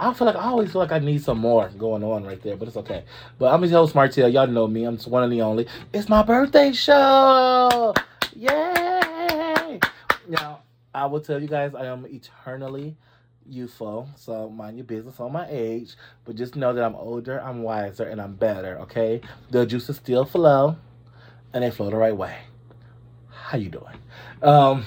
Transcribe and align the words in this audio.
I 0.00 0.14
feel 0.14 0.26
like 0.26 0.36
I 0.36 0.44
always 0.44 0.70
feel 0.70 0.80
like 0.80 0.92
I 0.92 1.00
need 1.00 1.22
some 1.24 1.38
more 1.38 1.68
going 1.70 2.04
on 2.04 2.24
right 2.24 2.40
there, 2.40 2.56
but 2.56 2.68
it's 2.68 2.76
okay. 2.76 3.04
But 3.36 3.52
I'm 3.52 3.64
your 3.64 3.72
host, 3.80 3.96
Martell. 3.96 4.28
Y'all 4.28 4.46
know 4.46 4.68
me. 4.68 4.84
I'm 4.84 4.96
just 4.96 5.08
one 5.08 5.24
and 5.24 5.32
the 5.32 5.42
only. 5.42 5.66
It's 5.92 6.08
my 6.08 6.22
birthday 6.22 6.72
show. 6.72 7.92
Yay! 8.36 9.80
Now, 10.28 10.60
I 10.94 11.06
will 11.06 11.20
tell 11.20 11.42
you 11.42 11.48
guys 11.48 11.74
I 11.74 11.86
am 11.86 12.06
eternally 12.06 12.96
youthful, 13.44 14.08
so 14.14 14.48
mind 14.48 14.76
your 14.76 14.84
business 14.84 15.18
on 15.18 15.32
my 15.32 15.46
age. 15.50 15.96
But 16.24 16.36
just 16.36 16.54
know 16.54 16.72
that 16.72 16.84
I'm 16.84 16.94
older, 16.94 17.40
I'm 17.40 17.64
wiser, 17.64 18.04
and 18.04 18.20
I'm 18.20 18.34
better, 18.34 18.78
okay? 18.82 19.20
The 19.50 19.66
juices 19.66 19.96
still 19.96 20.24
flow, 20.24 20.76
and 21.52 21.64
they 21.64 21.72
flow 21.72 21.90
the 21.90 21.96
right 21.96 22.16
way. 22.16 22.36
How 23.30 23.58
you 23.58 23.70
doing? 23.70 23.96
Um, 24.42 24.84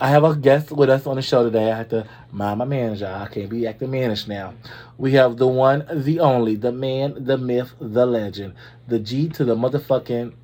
I 0.00 0.08
have 0.10 0.22
a 0.22 0.36
guest 0.36 0.70
with 0.70 0.90
us 0.90 1.08
on 1.08 1.16
the 1.16 1.22
show 1.22 1.42
today. 1.42 1.72
I 1.72 1.76
have 1.78 1.88
to 1.88 2.06
mind 2.30 2.58
my 2.58 2.64
manager. 2.64 3.06
I 3.06 3.26
can't 3.26 3.48
be 3.48 3.66
acting 3.66 3.90
managed 3.90 4.28
now. 4.28 4.54
We 4.96 5.12
have 5.12 5.38
the 5.38 5.48
one, 5.48 5.84
the 5.92 6.20
only, 6.20 6.54
the 6.54 6.70
man, 6.70 7.24
the 7.24 7.36
myth, 7.36 7.72
the 7.80 8.06
legend, 8.06 8.54
the 8.86 9.00
G 9.00 9.28
to 9.30 9.44
the 9.44 9.56
motherfucking 9.56 10.34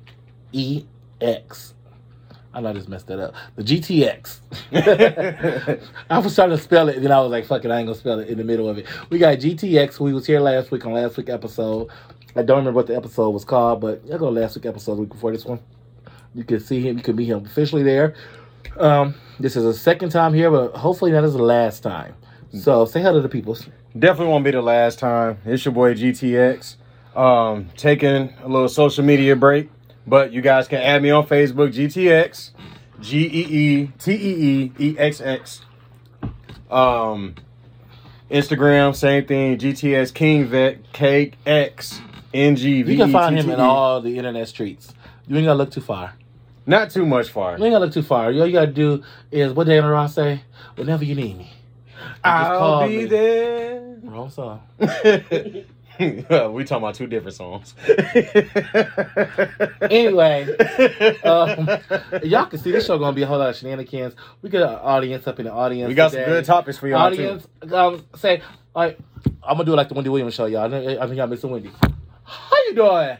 EX. 0.53 1.73
I 2.53 2.61
know 2.61 2.69
I 2.69 2.73
just 2.73 2.89
messed 2.89 3.07
that 3.07 3.19
up. 3.19 3.33
The 3.55 3.63
GTX. 3.63 4.39
I 6.09 6.19
was 6.19 6.35
trying 6.35 6.49
to 6.49 6.57
spell 6.57 6.89
it, 6.89 6.97
and 6.97 7.05
then 7.05 7.13
I 7.13 7.21
was 7.21 7.31
like, 7.31 7.45
fuck 7.45 7.63
it, 7.63 7.71
I 7.71 7.79
ain't 7.79 7.87
gonna 7.87 7.97
spell 7.97 8.19
it 8.19 8.27
in 8.27 8.37
the 8.37 8.43
middle 8.43 8.69
of 8.69 8.77
it. 8.77 8.87
We 9.09 9.19
got 9.19 9.37
GTX. 9.37 10.01
We 10.01 10.13
was 10.13 10.25
here 10.25 10.41
last 10.41 10.71
week 10.71 10.85
on 10.85 10.93
last 10.93 11.15
week 11.15 11.29
episode. 11.29 11.89
I 12.35 12.43
don't 12.43 12.57
remember 12.57 12.75
what 12.75 12.87
the 12.87 12.95
episode 12.97 13.29
was 13.29 13.45
called, 13.45 13.79
but 13.79 14.01
I'll 14.11 14.19
go 14.19 14.29
last 14.29 14.55
week 14.55 14.65
episode, 14.65 14.95
the 14.95 15.01
week 15.01 15.11
before 15.11 15.31
this 15.31 15.45
one. 15.45 15.59
You 16.33 16.43
can 16.43 16.59
see 16.59 16.81
him, 16.81 16.97
you 16.97 17.03
can 17.03 17.15
meet 17.15 17.27
him 17.27 17.45
officially 17.45 17.83
there. 17.83 18.15
Um, 18.77 19.15
this 19.39 19.55
is 19.55 19.63
the 19.63 19.73
second 19.73 20.09
time 20.09 20.33
here, 20.33 20.49
but 20.49 20.75
hopefully 20.75 21.11
that 21.11 21.23
is 21.23 21.33
the 21.33 21.43
last 21.43 21.83
time. 21.83 22.15
So 22.53 22.85
say 22.85 23.01
hello 23.01 23.15
to 23.15 23.21
the 23.21 23.29
people. 23.29 23.57
Definitely 23.97 24.31
won't 24.31 24.43
be 24.43 24.51
the 24.51 24.61
last 24.61 24.99
time. 24.99 25.39
It's 25.45 25.63
your 25.65 25.73
boy 25.73 25.93
GTX. 25.93 26.75
Um, 27.15 27.69
taking 27.77 28.33
a 28.43 28.47
little 28.47 28.67
social 28.67 29.03
media 29.03 29.35
break, 29.35 29.69
but 30.05 30.33
you 30.33 30.41
guys 30.41 30.67
can 30.67 30.81
add 30.81 31.01
me 31.01 31.11
on 31.11 31.25
Facebook, 31.25 31.73
GTX, 31.73 32.51
G 32.99 33.25
E 33.25 33.27
E 33.29 33.91
T 33.97 34.11
E 34.11 34.17
E 34.17 34.71
E 34.77 34.95
X 34.97 35.21
X. 35.21 35.61
Um, 36.69 37.35
Instagram, 38.29 38.95
same 38.95 39.25
thing, 39.25 39.57
GTS 39.57 40.13
King 40.13 40.45
Vet, 40.45 40.91
Cake 40.91 41.37
K 41.45 41.63
X 41.65 42.01
N 42.33 42.55
G 42.55 42.81
V. 42.81 42.91
You 42.91 42.97
can 42.97 43.11
find 43.11 43.37
him 43.37 43.49
in 43.49 43.59
all 43.59 44.01
the 44.01 44.17
internet 44.17 44.47
streets. 44.49 44.93
You 45.27 45.37
ain't 45.37 45.45
gotta 45.45 45.57
look 45.57 45.71
too 45.71 45.81
far. 45.81 46.15
Not 46.65 46.89
too 46.91 47.05
much 47.05 47.29
far. 47.29 47.57
You 47.57 47.65
ain't 47.65 47.73
gotta 47.73 47.85
look 47.85 47.93
too 47.93 48.01
far. 48.03 48.25
All 48.25 48.47
you 48.47 48.51
gotta 48.51 48.67
do 48.67 49.03
is 49.31 49.53
what 49.53 49.67
Diana 49.67 49.89
Ross 49.89 50.15
say? 50.15 50.41
Whenever 50.75 51.03
you 51.03 51.15
need 51.15 51.37
me. 51.37 51.51
just 51.95 52.19
I'll 52.23 52.59
call 52.59 52.87
be 52.87 52.97
me. 52.97 53.05
there. 53.05 53.97
Wrong 54.03 54.29
song. 54.29 54.61
we 54.79 56.23
talking 56.27 56.77
about 56.77 56.95
two 56.95 57.07
different 57.07 57.35
songs. 57.35 57.73
Anyway, 59.81 60.43
um, 61.23 61.69
y'all 62.23 62.45
can 62.47 62.59
see 62.59 62.71
this 62.71 62.85
show 62.85 62.97
gonna 62.97 63.13
be 63.13 63.21
a 63.21 63.27
whole 63.27 63.37
lot 63.37 63.49
of 63.49 63.55
shenanigans. 63.55 64.15
We 64.41 64.49
got 64.49 64.63
an 64.63 64.79
audience 64.79 65.27
up 65.27 65.39
in 65.39 65.45
the 65.45 65.51
audience. 65.51 65.87
we 65.87 65.93
got 65.93 66.11
some 66.11 66.23
good 66.25 66.45
topics 66.45 66.77
for 66.77 66.87
y'all 66.87 66.99
audience. 66.99 67.47
Um, 67.71 68.03
say, 68.15 68.41
all 68.75 68.83
right, 68.83 68.97
I'm 69.43 69.57
gonna 69.57 69.65
do 69.65 69.73
it 69.73 69.75
like 69.75 69.89
the 69.89 69.93
Wendy 69.93 70.09
Williams 70.09 70.33
show, 70.33 70.45
y'all. 70.45 70.65
I 70.65 70.69
think 70.69 70.99
I 70.99 71.05
think 71.05 71.17
y'all 71.17 71.27
missing 71.27 71.51
Wendy. 71.51 71.71
How 72.23 72.57
you 72.67 72.75
doing? 72.75 73.17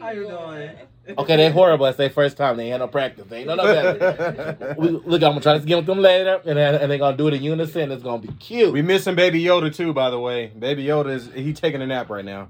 How 0.00 0.10
you 0.10 0.26
doing? 0.26 0.70
Okay, 1.18 1.36
they're 1.36 1.52
horrible. 1.52 1.86
It's 1.86 1.98
their 1.98 2.10
first 2.10 2.36
time. 2.36 2.56
They 2.56 2.70
ain't 2.70 2.80
no 2.80 2.88
practice. 2.88 3.26
They 3.28 3.38
ain't 3.38 3.46
no 3.46 3.54
no 3.54 3.64
better. 3.64 4.74
we, 4.78 4.88
look, 4.88 5.22
I'm 5.22 5.30
gonna 5.30 5.40
try 5.40 5.58
to 5.58 5.64
get 5.64 5.76
with 5.76 5.86
them 5.86 6.00
later, 6.00 6.40
and 6.44 6.58
and 6.58 6.90
they're 6.90 6.98
gonna 6.98 7.16
do 7.16 7.28
it 7.28 7.34
in 7.34 7.42
unison. 7.42 7.92
It's 7.92 8.02
gonna 8.02 8.22
be 8.22 8.32
cute. 8.34 8.72
We 8.72 8.82
missing 8.82 9.14
Baby 9.14 9.42
Yoda 9.42 9.74
too, 9.74 9.92
by 9.92 10.10
the 10.10 10.18
way. 10.18 10.48
Baby 10.48 10.84
Yoda 10.84 11.10
is 11.10 11.30
he 11.32 11.52
taking 11.52 11.80
a 11.82 11.86
nap 11.86 12.10
right 12.10 12.24
now. 12.24 12.48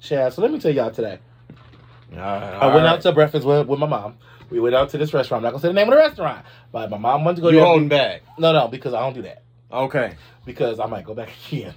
Chad, 0.00 0.32
so 0.32 0.42
let 0.42 0.52
me 0.52 0.60
tell 0.60 0.72
y'all 0.72 0.90
today. 0.90 1.18
Uh, 2.14 2.20
I 2.20 2.74
went 2.74 2.86
out 2.86 3.00
to 3.02 3.12
breakfast 3.12 3.46
with, 3.46 3.66
with 3.66 3.80
my 3.80 3.86
mom. 3.86 4.16
We 4.50 4.60
went 4.60 4.76
out 4.76 4.90
to 4.90 4.98
this 4.98 5.12
restaurant. 5.12 5.40
I'm 5.40 5.44
not 5.44 5.50
gonna 5.50 5.62
say 5.62 5.68
the 5.68 5.74
name 5.74 5.88
of 5.88 5.94
the 5.94 5.98
restaurant, 5.98 6.44
but 6.70 6.90
my 6.90 6.98
mom 6.98 7.24
wanted 7.24 7.36
to 7.36 7.42
go 7.42 7.48
You 7.50 7.60
holding 7.60 7.88
back? 7.88 8.22
No, 8.38 8.52
no, 8.52 8.68
because 8.68 8.94
I 8.94 9.00
don't 9.00 9.14
do 9.14 9.22
that. 9.22 9.42
Okay. 9.72 10.14
Because 10.44 10.78
I 10.78 10.86
might 10.86 11.04
go 11.04 11.14
back 11.14 11.30
again. 11.48 11.74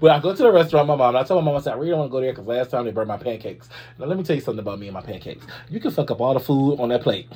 But 0.00 0.10
I 0.10 0.20
go 0.20 0.34
to 0.34 0.42
the 0.42 0.52
restaurant, 0.52 0.88
my 0.88 0.96
mom, 0.96 1.10
and 1.14 1.18
I 1.18 1.22
tell 1.24 1.40
my 1.40 1.44
mom, 1.44 1.56
I 1.56 1.60
said, 1.60 1.74
I 1.74 1.76
really 1.76 1.90
don't 1.90 2.00
want 2.00 2.10
to 2.10 2.12
go 2.12 2.20
there 2.20 2.32
because 2.32 2.46
last 2.46 2.70
time 2.70 2.84
they 2.84 2.90
burned 2.90 3.08
my 3.08 3.16
pancakes. 3.16 3.68
Now, 3.98 4.06
let 4.06 4.18
me 4.18 4.24
tell 4.24 4.36
you 4.36 4.42
something 4.42 4.60
about 4.60 4.78
me 4.78 4.88
and 4.88 4.94
my 4.94 5.02
pancakes. 5.02 5.46
You 5.70 5.80
can 5.80 5.90
fuck 5.90 6.10
up 6.10 6.20
all 6.20 6.34
the 6.34 6.40
food 6.40 6.78
on 6.80 6.88
that 6.90 7.02
plate, 7.02 7.28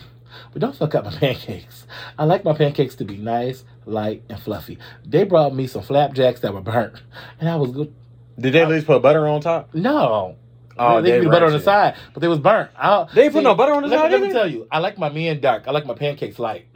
but 0.53 0.61
don't 0.61 0.77
fuck 0.77 0.95
up 0.95 1.05
my 1.05 1.11
pancakes. 1.19 1.87
I 2.19 2.25
like 2.25 2.45
my 2.45 2.55
pancakes 2.55 2.95
to 2.97 3.05
be 3.05 3.17
nice, 3.17 3.65
light, 3.85 4.23
and 4.29 4.39
fluffy. 4.41 4.79
They 5.05 5.25
brought 5.25 5.55
me 5.55 5.67
some 5.67 5.83
flapjacks 5.83 6.41
that 6.41 6.53
were 6.53 6.61
burnt, 6.61 7.01
and 7.41 7.49
I 7.49 7.57
was 7.57 7.71
good. 7.71 7.95
Did 8.39 8.53
they 8.53 8.63
at 8.63 8.69
least 8.69 8.87
put 8.87 9.01
butter 9.01 9.27
on 9.27 9.41
top? 9.41 9.75
No. 9.75 10.37
Oh, 10.79 11.01
they 11.01 11.21
me 11.21 11.27
butter 11.27 11.47
on 11.47 11.53
the 11.53 11.61
side, 11.61 11.95
but 12.13 12.21
they 12.21 12.29
was 12.29 12.39
burnt. 12.39 12.71
I, 12.77 13.07
They 13.15 13.25
ain't 13.25 13.33
put 13.33 13.43
no 13.43 13.55
butter 13.55 13.73
on 13.73 13.83
the 13.83 13.89
let, 13.89 13.99
side 13.99 14.13
Let 14.13 14.21
me 14.21 14.33
tell 14.33 14.47
you, 14.47 14.67
I 14.71 14.79
like 14.79 14.99
my 14.99 15.09
men 15.09 15.41
dark. 15.41 15.67
I 15.67 15.71
like 15.71 15.87
my 15.87 15.95
pancakes 15.95 16.39
light. 16.39 16.67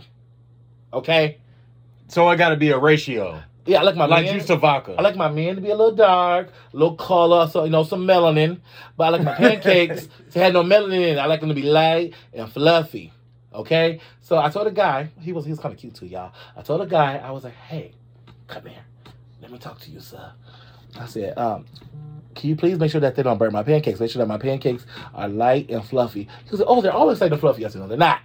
Okay? 0.92 1.38
So 2.08 2.28
it 2.30 2.36
got 2.36 2.48
to 2.48 2.56
be 2.56 2.70
a 2.70 2.78
ratio, 2.78 3.42
Yeah, 3.66 3.80
I 3.80 3.82
like 3.82 3.96
my 3.96 4.06
like 4.06 4.26
juice 4.30 4.46
to 4.46 4.56
vodka. 4.56 4.94
I 4.98 5.02
like 5.02 5.16
my 5.16 5.28
men 5.30 5.56
to 5.56 5.60
be 5.60 5.70
a 5.70 5.76
little 5.76 5.94
dark, 5.94 6.48
a 6.72 6.76
little 6.76 6.96
color, 6.96 7.46
so 7.48 7.64
you 7.64 7.70
know, 7.70 7.84
some 7.84 8.06
melanin. 8.06 8.60
But 8.96 9.04
I 9.04 9.08
like 9.10 9.22
my 9.22 9.34
pancakes 9.34 10.08
to 10.32 10.38
have 10.38 10.52
no 10.52 10.62
melanin 10.62 11.12
in. 11.12 11.18
I 11.18 11.26
like 11.26 11.40
them 11.40 11.50
to 11.50 11.54
be 11.54 11.62
light 11.62 12.14
and 12.32 12.50
fluffy. 12.50 13.12
Okay? 13.52 14.00
So 14.22 14.38
I 14.38 14.48
told 14.48 14.66
a 14.66 14.70
guy, 14.70 15.08
he 15.20 15.32
was 15.32 15.44
he 15.44 15.50
was 15.50 15.60
kind 15.60 15.74
of 15.74 15.80
cute 15.80 15.94
too, 15.94 16.06
y'all. 16.06 16.32
I 16.56 16.62
told 16.62 16.80
a 16.80 16.86
guy, 16.86 17.18
I 17.18 17.30
was 17.32 17.44
like, 17.44 17.54
hey, 17.54 17.92
come 18.46 18.66
here. 18.66 18.84
Let 19.42 19.50
me 19.50 19.58
talk 19.58 19.80
to 19.80 19.90
you, 19.90 20.00
sir. 20.00 20.32
I 20.98 21.06
said, 21.06 21.36
um, 21.38 21.66
can 22.34 22.50
you 22.50 22.56
please 22.56 22.78
make 22.78 22.90
sure 22.90 23.00
that 23.00 23.14
they 23.16 23.22
don't 23.22 23.38
burn 23.38 23.52
my 23.52 23.62
pancakes? 23.62 24.00
Make 24.00 24.10
sure 24.10 24.20
that 24.20 24.28
my 24.28 24.38
pancakes 24.38 24.86
are 25.14 25.28
light 25.28 25.70
and 25.70 25.84
fluffy. 25.84 26.28
He 26.48 26.56
like, 26.56 26.66
oh, 26.68 26.80
they're 26.80 26.92
always 26.92 27.20
light 27.20 27.32
and 27.32 27.40
fluffy. 27.40 27.64
I 27.64 27.68
said, 27.68 27.80
no, 27.80 27.88
they're 27.88 27.98
not. 27.98 28.20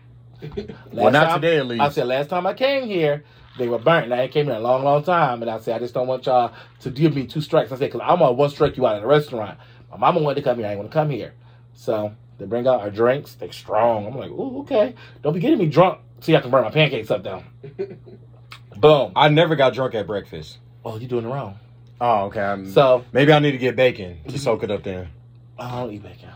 well, 0.91 1.11
not 1.11 1.29
time- 1.29 1.41
today 1.41 1.57
at 1.57 1.65
least. 1.65 1.81
I 1.81 1.89
said 1.89 2.07
last 2.07 2.29
time 2.29 2.45
I 2.45 2.53
came 2.53 2.87
here, 2.87 3.23
they 3.57 3.67
were 3.67 3.79
burnt. 3.79 4.09
Now 4.09 4.21
I 4.21 4.27
came 4.27 4.49
in 4.49 4.55
a 4.55 4.59
long, 4.59 4.83
long 4.83 5.03
time, 5.03 5.41
and 5.41 5.49
I 5.49 5.59
said 5.59 5.75
I 5.75 5.79
just 5.79 5.93
don't 5.93 6.07
want 6.07 6.25
y'all 6.25 6.53
to 6.81 6.89
give 6.89 7.15
me 7.15 7.25
two 7.25 7.41
strikes. 7.41 7.71
I 7.71 7.75
said 7.75 7.91
because 7.91 8.01
I'm 8.03 8.19
gonna 8.19 8.33
one 8.33 8.49
strike 8.49 8.77
you 8.77 8.85
out 8.85 8.95
of 8.95 9.01
the 9.01 9.07
restaurant. 9.07 9.57
My 9.91 9.97
mama 9.97 10.21
wanted 10.21 10.35
to 10.35 10.41
come 10.41 10.57
here. 10.57 10.67
I 10.67 10.71
ain't 10.71 10.79
want 10.79 10.91
to 10.91 10.93
come 10.93 11.09
here. 11.09 11.33
So 11.73 12.13
they 12.37 12.45
bring 12.45 12.67
out 12.67 12.81
our 12.81 12.91
drinks. 12.91 13.33
They 13.35 13.49
strong. 13.51 14.07
I'm 14.07 14.17
like, 14.17 14.31
ooh, 14.31 14.59
okay. 14.61 14.95
Don't 15.21 15.33
be 15.33 15.39
getting 15.39 15.59
me 15.59 15.67
drunk 15.67 15.99
so 16.19 16.35
I 16.35 16.41
can 16.41 16.51
burn 16.51 16.63
my 16.63 16.71
pancakes 16.71 17.11
up 17.11 17.23
down. 17.23 17.45
Boom. 18.77 19.13
I 19.15 19.29
never 19.29 19.55
got 19.55 19.73
drunk 19.73 19.95
at 19.95 20.05
breakfast. 20.05 20.57
Oh, 20.83 20.97
you 20.97 21.07
doing 21.07 21.25
it 21.25 21.29
wrong. 21.29 21.59
Oh, 22.01 22.25
okay. 22.25 22.41
I'm, 22.41 22.69
So 22.71 23.05
maybe 23.13 23.31
I 23.31 23.39
need 23.39 23.51
to 23.51 23.57
get 23.57 23.75
bacon 23.75 24.17
to 24.23 24.29
mm-hmm. 24.29 24.37
soak 24.37 24.63
it 24.63 24.71
up 24.71 24.83
there. 24.83 25.09
I 25.57 25.71
don't 25.71 25.93
eat 25.93 26.03
bacon. 26.03 26.29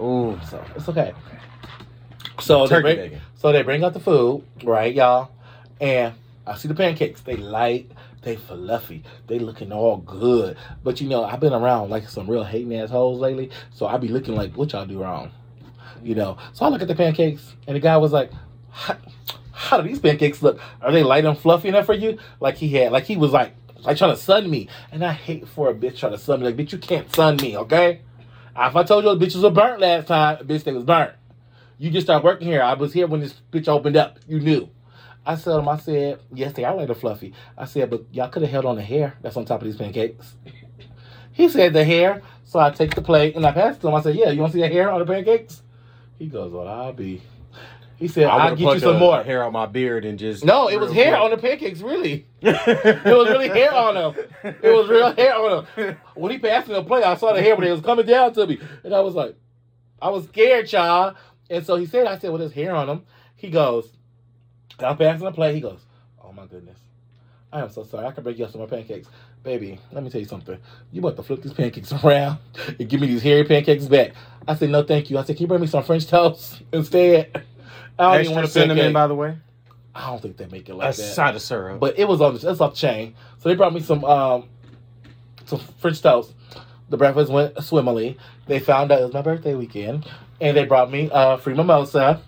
Ooh, 0.00 0.40
So 0.48 0.64
it's 0.74 0.88
okay. 0.88 1.12
So 2.40 2.66
they 2.66 2.68
turkey 2.68 2.82
bring, 2.82 2.96
bacon. 2.96 3.20
So 3.36 3.52
they 3.52 3.62
bring 3.62 3.84
out 3.84 3.92
the 3.92 4.00
food, 4.00 4.44
right, 4.62 4.94
y'all? 4.94 5.30
And 5.80 6.14
I 6.46 6.56
see 6.56 6.68
the 6.68 6.74
pancakes. 6.74 7.22
They 7.22 7.36
light, 7.36 7.90
they 8.22 8.36
fluffy, 8.36 9.02
they 9.26 9.38
looking 9.38 9.72
all 9.72 9.98
good. 9.98 10.56
But 10.82 11.00
you 11.00 11.08
know, 11.08 11.24
I've 11.24 11.40
been 11.40 11.52
around 11.52 11.90
like 11.90 12.08
some 12.08 12.28
real 12.28 12.44
hating 12.44 12.74
assholes 12.76 13.20
lately, 13.20 13.50
so 13.72 13.86
I 13.86 13.96
be 13.96 14.08
looking 14.08 14.34
like, 14.34 14.56
what 14.56 14.72
y'all 14.72 14.86
do 14.86 15.02
wrong? 15.02 15.30
You 16.02 16.14
know. 16.14 16.36
So 16.52 16.64
I 16.64 16.68
look 16.68 16.82
at 16.82 16.88
the 16.88 16.94
pancakes, 16.94 17.54
and 17.66 17.76
the 17.76 17.80
guy 17.80 17.96
was 17.96 18.12
like, 18.12 18.30
how, 18.70 18.96
how 19.52 19.80
do 19.80 19.88
these 19.88 20.00
pancakes 20.00 20.42
look? 20.42 20.60
Are 20.82 20.92
they 20.92 21.02
light 21.02 21.24
and 21.24 21.38
fluffy 21.38 21.68
enough 21.68 21.86
for 21.86 21.94
you? 21.94 22.18
Like 22.40 22.56
he 22.56 22.68
had, 22.70 22.92
like 22.92 23.04
he 23.04 23.16
was 23.16 23.32
like, 23.32 23.54
like 23.84 23.96
trying 23.96 24.14
to 24.14 24.20
sun 24.20 24.50
me. 24.50 24.68
And 24.92 25.04
I 25.04 25.12
hate 25.12 25.46
for 25.48 25.70
a 25.70 25.74
bitch 25.74 25.98
trying 25.98 26.12
to 26.12 26.18
sun 26.18 26.40
me. 26.40 26.46
Like, 26.46 26.56
bitch, 26.56 26.72
you 26.72 26.78
can't 26.78 27.14
sun 27.14 27.36
me, 27.36 27.56
okay? 27.56 28.00
If 28.56 28.76
I 28.76 28.82
told 28.82 29.04
you 29.04 29.14
the 29.14 29.26
bitches 29.26 29.42
were 29.42 29.50
burnt 29.50 29.80
last 29.80 30.08
time, 30.08 30.38
bitch, 30.46 30.64
they 30.64 30.72
was 30.72 30.84
burnt. 30.84 31.12
You 31.78 31.90
just 31.90 32.06
started 32.06 32.24
working 32.24 32.46
here. 32.46 32.62
I 32.62 32.74
was 32.74 32.92
here 32.92 33.06
when 33.06 33.20
this 33.20 33.34
bitch 33.52 33.68
opened 33.68 33.96
up. 33.96 34.18
You 34.28 34.40
knew. 34.40 34.70
I 35.26 35.36
said 35.36 35.54
them, 35.54 35.68
I 35.68 35.78
said, 35.78 36.20
yes, 36.32 36.52
they 36.52 36.64
are 36.64 36.78
and 36.78 36.96
fluffy. 36.96 37.32
I 37.56 37.64
said, 37.64 37.90
but 37.90 38.04
y'all 38.12 38.28
could 38.28 38.42
have 38.42 38.50
held 38.50 38.66
on 38.66 38.76
the 38.76 38.82
hair 38.82 39.16
that's 39.22 39.36
on 39.36 39.44
top 39.44 39.62
of 39.62 39.66
these 39.66 39.76
pancakes. 39.76 40.34
He 41.34 41.48
said 41.48 41.72
the 41.72 41.84
hair. 41.84 42.22
So 42.44 42.60
I 42.60 42.70
take 42.70 42.94
the 42.94 43.02
plate 43.02 43.34
and 43.34 43.44
I 43.44 43.50
passed 43.50 43.78
it 43.78 43.80
to 43.82 43.88
him. 43.88 43.94
I 43.96 44.02
said, 44.02 44.14
yeah, 44.14 44.30
you 44.30 44.40
want 44.40 44.52
to 44.52 44.58
see 44.58 44.62
the 44.62 44.68
hair 44.68 44.88
on 44.88 45.00
the 45.00 45.04
pancakes? 45.04 45.62
He 46.16 46.26
goes, 46.26 46.52
well, 46.52 46.68
I'll 46.68 46.92
be. 46.92 47.22
He 47.96 48.08
said, 48.08 48.26
I 48.26 48.48
I'll 48.48 48.56
get 48.56 48.74
you 48.74 48.80
some 48.80 48.98
more. 48.98 49.22
hair 49.22 49.42
on 49.42 49.52
my 49.52 49.66
beard 49.66 50.04
and 50.04 50.16
just. 50.18 50.44
No, 50.44 50.68
it 50.68 50.78
was 50.78 50.92
hair 50.92 51.10
quick. 51.16 51.20
on 51.22 51.30
the 51.30 51.36
pancakes, 51.36 51.80
really. 51.80 52.26
It 52.40 53.04
was 53.04 53.28
really 53.28 53.48
hair 53.48 53.72
on 53.74 53.94
them. 53.94 54.14
It 54.44 54.70
was 54.70 54.88
real 54.88 55.12
hair 55.14 55.34
on 55.34 55.66
them. 55.76 55.96
When 56.14 56.30
he 56.30 56.38
passed 56.38 56.68
me 56.68 56.74
the 56.74 56.84
plate, 56.84 57.02
I 57.04 57.16
saw 57.16 57.32
the 57.32 57.42
hair, 57.42 57.56
but 57.56 57.64
it 57.64 57.72
was 57.72 57.80
coming 57.80 58.06
down 58.06 58.32
to 58.34 58.46
me. 58.46 58.60
And 58.84 58.94
I 58.94 59.00
was 59.00 59.14
like, 59.14 59.36
I 60.00 60.10
was 60.10 60.24
scared, 60.26 60.70
y'all. 60.72 61.16
And 61.50 61.64
so 61.64 61.76
he 61.76 61.86
said, 61.86 62.06
I 62.06 62.18
said, 62.18 62.30
with 62.30 62.40
his 62.42 62.52
hair 62.52 62.74
on 62.76 62.88
him, 62.88 63.02
he 63.36 63.50
goes, 63.50 63.88
I'm 64.80 64.96
passing 64.96 65.24
the 65.24 65.32
plate. 65.32 65.54
He 65.54 65.60
goes, 65.60 65.80
Oh 66.22 66.32
my 66.32 66.46
goodness. 66.46 66.78
I 67.52 67.60
am 67.60 67.70
so 67.70 67.84
sorry. 67.84 68.06
I 68.06 68.10
can 68.10 68.24
break 68.24 68.38
you 68.38 68.44
up 68.44 68.50
some 68.50 68.58
more 68.60 68.68
pancakes. 68.68 69.06
Baby, 69.44 69.78
let 69.92 70.02
me 70.02 70.10
tell 70.10 70.20
you 70.20 70.26
something. 70.26 70.58
You 70.90 71.00
about 71.00 71.16
to 71.16 71.22
flip 71.22 71.42
these 71.42 71.52
pancakes 71.52 71.92
around 72.04 72.38
and 72.78 72.88
give 72.88 73.00
me 73.00 73.06
these 73.06 73.22
hairy 73.22 73.44
pancakes 73.44 73.84
back. 73.86 74.12
I 74.48 74.54
said, 74.56 74.70
No, 74.70 74.82
thank 74.82 75.10
you. 75.10 75.18
I 75.18 75.24
said, 75.24 75.36
Can 75.36 75.44
you 75.44 75.48
bring 75.48 75.60
me 75.60 75.66
some 75.66 75.84
French 75.84 76.06
toast 76.06 76.62
instead? 76.72 77.30
I 77.98 78.02
don't 78.02 78.14
even 78.14 78.20
Extra 78.20 78.34
want 78.34 78.48
cinnamon, 78.50 78.76
pancake. 78.76 78.94
by 78.94 79.06
the 79.06 79.14
way. 79.14 79.38
I 79.94 80.06
don't 80.10 80.20
think 80.20 80.36
they 80.36 80.46
make 80.46 80.68
it 80.68 80.74
like 80.74 80.92
A 80.94 80.96
that. 80.96 81.02
side 81.14 81.36
of 81.36 81.42
syrup. 81.42 81.78
But 81.78 81.96
it 81.98 82.08
was 82.08 82.20
on 82.20 82.34
the 82.34 82.50
it's 82.50 82.60
off 82.60 82.72
the 82.74 82.76
chain. 82.80 83.14
So 83.38 83.48
they 83.48 83.54
brought 83.54 83.72
me 83.72 83.80
some 83.80 84.04
um 84.04 84.48
some 85.44 85.60
French 85.78 86.02
toast. 86.02 86.32
The 86.88 86.96
breakfast 86.96 87.30
went 87.30 87.62
swimmingly. 87.62 88.18
They 88.46 88.58
found 88.58 88.90
out 88.90 89.00
it 89.00 89.04
was 89.04 89.14
my 89.14 89.22
birthday 89.22 89.54
weekend, 89.54 90.10
and 90.40 90.56
they 90.56 90.64
brought 90.64 90.90
me 90.90 91.08
uh 91.12 91.36
free 91.36 91.54
mimosa. 91.54 92.20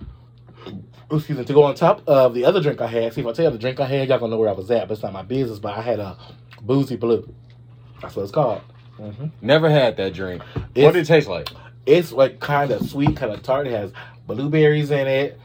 Excuse 1.11 1.39
me, 1.39 1.45
to 1.45 1.53
go 1.53 1.63
on 1.63 1.75
top 1.77 2.03
of 2.09 2.35
the 2.35 2.45
other 2.45 2.61
drink 2.61 2.81
I 2.81 2.87
had. 2.89 3.13
See 3.13 3.21
if 3.21 3.27
I 3.27 3.33
tell 3.33 3.45
you 3.47 3.51
the 3.53 3.59
drink 3.59 3.79
I 3.79 3.87
had, 3.87 4.09
y'all 4.09 4.19
gonna 4.19 4.33
know 4.33 4.39
where 4.39 4.49
I 4.49 4.53
was 4.53 4.71
at, 4.71 4.89
but 4.89 4.95
it's 4.95 5.03
not 5.03 5.13
my 5.13 5.23
business. 5.23 5.59
But 5.61 5.79
I 5.79 5.83
had 5.83 6.01
a 6.01 6.17
boozy 6.63 6.97
blue. 6.97 7.33
That's 8.03 8.17
what 8.17 8.25
it's 8.25 8.33
called. 8.33 8.63
hmm 8.97 9.27
Never 9.41 9.71
had 9.71 9.97
that 9.99 10.15
drink. 10.15 10.43
It's- 10.75 10.85
what 10.85 10.95
did 10.95 11.03
it 11.03 11.07
taste 11.07 11.29
like? 11.29 11.49
It's 11.87 12.11
like 12.11 12.41
kind 12.41 12.73
of 12.73 12.89
sweet, 12.91 13.15
kind 13.17 13.33
of 13.33 13.43
tart. 13.45 13.69
It 13.69 13.71
has 13.73 13.93
blueberries 14.27 14.91
in 14.91 15.07
it, 15.07 15.39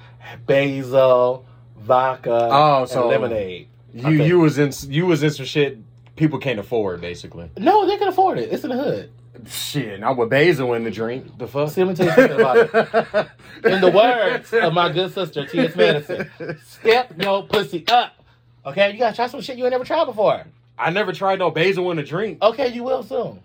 basil, 0.48 1.46
vodka, 1.80 2.50
Oh, 2.52 2.82
and 2.82 2.90
so- 2.90 3.08
lemonade. 3.08 3.68
You 3.94 4.10
you 4.12 4.40
was 4.40 4.58
in 4.58 4.72
you 4.92 5.06
was 5.06 5.22
in 5.22 5.32
some 5.32 5.46
shit 5.46 5.78
people 6.16 6.40
can't 6.40 6.60
afford, 6.60 7.02
basically. 7.02 7.50
No, 7.58 7.86
they 7.86 7.98
can 7.98 8.08
afford 8.08 8.38
it. 8.40 8.52
It's 8.52 8.64
in 8.64 8.70
the 8.70 8.78
hood. 8.78 9.12
Shit, 9.48 10.00
not 10.00 10.18
with 10.18 10.30
basil 10.30 10.74
in 10.74 10.84
the 10.84 10.92
drink. 10.92 11.38
The 11.38 11.48
fuck? 11.48 11.70
See, 11.72 11.84
let 11.84 11.90
me 11.90 11.96
tell 11.96 12.06
you 12.06 12.12
something 12.30 12.40
about 12.40 12.58
it. 13.16 13.66
In 13.66 13.82
the 13.82 13.92
words 13.92 14.54
of 14.54 14.74
my 14.74 14.92
good 14.92 15.14
sister, 15.14 15.46
T.S. 15.46 15.76
Madison, 15.78 16.30
step 16.64 17.14
your 17.22 17.44
pussy 17.44 17.86
up. 17.88 18.14
Okay, 18.66 18.92
you 18.92 19.00
gotta 19.00 19.16
try 19.16 19.28
some 19.28 19.42
shit 19.42 19.58
you 19.58 19.64
ain't 19.66 19.72
never 19.72 19.84
tried 19.84 20.06
before. 20.06 20.44
I 20.78 20.90
never 20.92 21.14
tried 21.14 21.40
no 21.40 21.50
basil 21.52 21.90
in 21.92 22.00
a 22.00 22.04
drink. 22.04 22.42
Okay, 22.42 22.68
you 22.70 22.84
will 22.84 23.04
soon. 23.04 23.40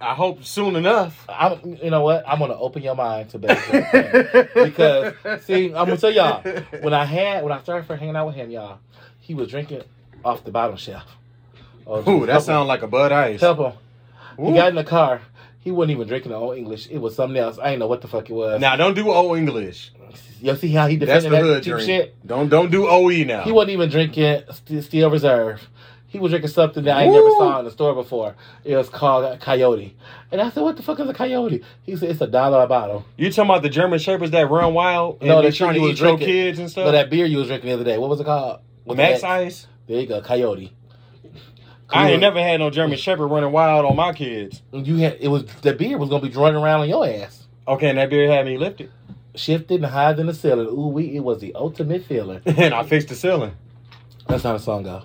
I 0.00 0.14
hope 0.14 0.44
soon 0.44 0.76
enough. 0.76 1.24
I'm, 1.28 1.76
you 1.82 1.90
know 1.90 2.02
what? 2.02 2.22
I'm 2.26 2.38
gonna 2.38 2.58
open 2.58 2.82
your 2.82 2.94
mind 2.94 3.30
to 3.30 3.38
basil 3.38 4.44
because 4.54 5.14
see, 5.44 5.66
I'm 5.66 5.86
gonna 5.86 5.96
tell 5.96 6.12
y'all 6.12 6.42
when 6.82 6.94
I 6.94 7.04
had 7.04 7.42
when 7.42 7.52
I 7.52 7.60
started 7.62 7.86
for 7.86 7.96
hanging 7.96 8.14
out 8.16 8.26
with 8.26 8.36
him, 8.36 8.50
y'all, 8.50 8.78
he 9.18 9.34
was 9.34 9.48
drinking 9.48 9.82
off 10.24 10.44
the 10.44 10.50
bottom 10.52 10.76
shelf. 10.76 11.04
Oh, 11.86 12.08
Ooh, 12.08 12.26
that 12.26 12.42
sounds 12.42 12.68
like 12.68 12.82
a 12.82 12.86
Bud 12.86 13.12
Ice. 13.12 13.40
help 13.40 13.58
him. 13.58 13.72
He 14.38 14.52
got 14.54 14.68
in 14.68 14.74
the 14.76 14.84
car. 14.84 15.20
He 15.60 15.70
wasn't 15.70 15.90
even 15.92 16.08
drinking 16.08 16.30
the 16.30 16.36
old 16.38 16.56
English. 16.56 16.88
It 16.90 16.98
was 16.98 17.14
something 17.14 17.36
else. 17.36 17.58
I 17.58 17.64
didn't 17.70 17.80
know 17.80 17.88
what 17.88 18.00
the 18.00 18.08
fuck 18.08 18.30
it 18.30 18.32
was. 18.32 18.60
Now 18.60 18.76
don't 18.76 18.94
do 18.94 19.10
old 19.10 19.36
English. 19.36 19.92
you 20.40 20.54
see 20.56 20.68
how 20.72 20.86
he 20.86 20.96
That's 20.96 21.24
defended 21.24 21.32
the 21.32 21.36
that 21.36 21.42
hood 21.54 21.62
cheap 21.64 21.72
drink. 21.74 21.86
shit? 21.86 22.26
Don't 22.26 22.48
don't 22.48 22.70
do 22.70 22.86
OE 22.88 23.24
now. 23.24 23.42
He 23.42 23.52
wasn't 23.52 23.72
even 23.72 23.90
drinking 23.90 24.42
St- 24.50 24.84
Steel 24.84 25.10
Reserve. 25.10 25.68
He 26.06 26.18
was 26.18 26.30
drinking 26.30 26.48
something 26.52 26.84
that 26.84 26.96
I 26.96 27.02
ain't 27.02 27.12
never 27.12 27.26
Woo. 27.26 27.36
saw 27.38 27.58
in 27.58 27.66
the 27.66 27.70
store 27.70 27.94
before. 27.94 28.34
It 28.64 28.74
was 28.76 28.88
called 28.88 29.26
a 29.26 29.36
Coyote. 29.36 29.94
And 30.32 30.40
I 30.40 30.48
said, 30.48 30.62
what 30.62 30.76
the 30.78 30.82
fuck 30.82 30.98
is 31.00 31.06
a 31.08 31.12
Coyote? 31.12 31.62
He 31.82 31.96
said, 31.96 32.08
it's 32.08 32.20
a 32.22 32.26
dollar 32.26 32.62
a 32.62 32.66
bottle. 32.66 33.04
you 33.18 33.30
talking 33.30 33.50
about 33.50 33.60
the 33.62 33.68
German 33.68 33.98
shepherds 33.98 34.30
that 34.30 34.48
run 34.48 34.72
wild 34.72 35.18
and 35.20 35.28
No, 35.28 35.42
they 35.42 35.48
that 35.50 35.56
trying 35.56 35.74
shit 35.74 35.74
to 35.74 35.80
you 35.82 35.86
eat 35.88 35.90
was 35.90 36.00
your 36.00 36.08
drinking. 36.16 36.26
kids 36.28 36.58
and 36.60 36.70
stuff? 36.70 36.86
So 36.86 36.92
that 36.92 37.10
beer 37.10 37.26
you 37.26 37.36
was 37.36 37.48
drinking 37.48 37.68
the 37.68 37.74
other 37.74 37.84
day, 37.84 37.98
what 37.98 38.08
was 38.08 38.20
it 38.20 38.24
called? 38.24 38.60
With 38.86 38.96
the 38.96 39.02
Max? 39.02 39.22
Ice? 39.22 39.66
There 39.86 40.00
you 40.00 40.06
go, 40.06 40.22
Coyote. 40.22 40.72
I 41.90 42.10
ain't 42.10 42.20
never 42.20 42.40
had 42.40 42.60
no 42.60 42.70
German 42.70 42.98
shepherd 42.98 43.28
running 43.28 43.50
wild 43.50 43.86
on 43.86 43.96
my 43.96 44.12
kids. 44.12 44.62
You 44.72 44.96
had 44.98 45.16
it 45.20 45.28
was 45.28 45.44
the 45.62 45.72
beer 45.72 45.96
was 45.96 46.10
gonna 46.10 46.28
be 46.28 46.34
running 46.34 46.60
around 46.62 46.80
on 46.80 46.88
your 46.88 47.06
ass. 47.06 47.46
Okay, 47.66 47.88
and 47.88 47.98
that 47.98 48.10
beer 48.10 48.30
had 48.30 48.46
me 48.46 48.58
lifted. 48.58 48.90
Shifted 49.34 49.82
and 49.82 49.86
higher 49.86 50.18
in 50.18 50.26
the 50.26 50.34
ceiling. 50.34 50.66
Ooh, 50.66 50.88
we 50.88 51.16
it 51.16 51.20
was 51.20 51.40
the 51.40 51.54
ultimate 51.54 52.04
feeling. 52.04 52.42
and 52.46 52.74
I 52.74 52.82
fixed 52.82 53.08
the 53.08 53.14
ceiling. 53.14 53.52
That's 54.26 54.44
not 54.44 54.56
a 54.56 54.58
song 54.58 54.82
though. 54.82 55.02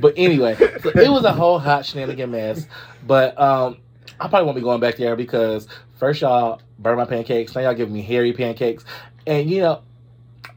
But 0.00 0.14
anyway, 0.16 0.56
so 0.56 0.90
it 0.90 1.10
was 1.10 1.24
a 1.24 1.32
whole 1.32 1.58
hot 1.58 1.86
shenanigan 1.86 2.30
mess. 2.30 2.66
But 3.06 3.38
um, 3.40 3.78
I 4.20 4.28
probably 4.28 4.44
won't 4.44 4.56
be 4.56 4.62
going 4.62 4.80
back 4.80 4.96
there 4.96 5.16
because 5.16 5.66
first 5.98 6.20
y'all 6.20 6.60
burn 6.78 6.96
my 6.96 7.04
pancakes, 7.04 7.54
now 7.54 7.62
y'all 7.62 7.74
giving 7.74 7.94
me 7.94 8.02
hairy 8.02 8.32
pancakes, 8.32 8.84
and 9.26 9.50
you 9.50 9.60
know, 9.60 9.82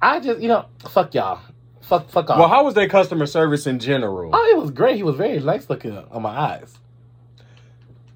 I 0.01 0.19
just 0.19 0.41
you 0.41 0.47
know, 0.47 0.65
fuck 0.89 1.13
y'all, 1.13 1.39
fuck 1.91 2.09
fuck 2.09 2.29
off. 2.31 2.39
well, 2.39 2.47
how 2.47 2.63
was 2.65 2.73
their 2.73 2.89
customer 2.89 3.25
service 3.27 3.67
in 3.67 3.77
general? 3.79 4.31
oh, 4.33 4.51
it 4.55 4.57
was 4.59 4.71
great. 4.71 4.95
He 4.95 5.03
was 5.03 5.15
very 5.15 5.39
nice 5.39 5.69
looking 5.69 5.95
on 5.97 6.21
my 6.23 6.29
eyes. 6.31 6.79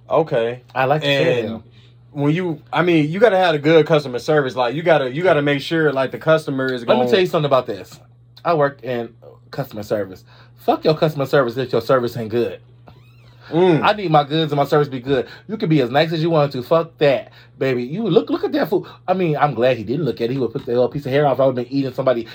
Okay. 0.09 0.61
I 0.73 0.85
like 0.85 1.01
to 1.01 1.07
And 1.07 1.47
him. 1.49 1.63
when 2.11 2.33
you, 2.33 2.61
I 2.71 2.81
mean, 2.83 3.09
you 3.09 3.19
gotta 3.19 3.37
have 3.37 3.55
a 3.55 3.59
good 3.59 3.85
customer 3.87 4.19
service. 4.19 4.55
Like 4.55 4.75
you 4.75 4.83
gotta, 4.83 5.11
you 5.11 5.23
gotta 5.23 5.41
make 5.41 5.61
sure 5.61 5.91
like 5.91 6.11
the 6.11 6.19
customer 6.19 6.65
is. 6.71 6.81
Let 6.81 6.87
Going, 6.95 7.05
me 7.05 7.11
tell 7.11 7.19
you 7.19 7.25
something 7.27 7.45
about 7.45 7.65
this. 7.65 7.99
I 8.43 8.53
work 8.53 8.83
in 8.83 9.15
customer 9.51 9.83
service. 9.83 10.23
Fuck 10.55 10.83
your 10.85 10.95
customer 10.95 11.25
service 11.25 11.57
if 11.57 11.71
your 11.71 11.81
service 11.81 12.15
ain't 12.17 12.29
good. 12.29 12.61
Mm. 13.49 13.83
I 13.83 13.93
need 13.93 14.09
my 14.09 14.23
goods 14.23 14.51
and 14.51 14.57
my 14.57 14.65
service 14.65 14.87
to 14.87 14.91
be 14.91 14.99
good. 14.99 15.27
You 15.47 15.55
can 15.57 15.69
be 15.69 15.79
as 15.81 15.91
nice 15.91 16.11
as 16.11 16.21
you 16.21 16.31
want 16.31 16.51
to. 16.53 16.63
Fuck 16.63 16.97
that, 16.97 17.31
baby. 17.59 17.83
You 17.83 18.03
look 18.03 18.29
look 18.31 18.43
at 18.43 18.51
that 18.53 18.69
food. 18.69 18.87
I 19.07 19.13
mean, 19.13 19.37
I'm 19.37 19.53
glad 19.53 19.77
he 19.77 19.83
didn't 19.83 20.05
look 20.05 20.19
at 20.21 20.29
it. 20.29 20.33
He 20.33 20.39
would 20.39 20.51
put 20.51 20.65
the 20.65 20.71
little 20.71 20.89
piece 20.89 21.05
of 21.05 21.11
hair 21.11 21.27
off. 21.27 21.39
I 21.39 21.45
would 21.45 21.55
have 21.57 21.67
been 21.67 21.73
eating 21.73 21.93
somebody. 21.93 22.27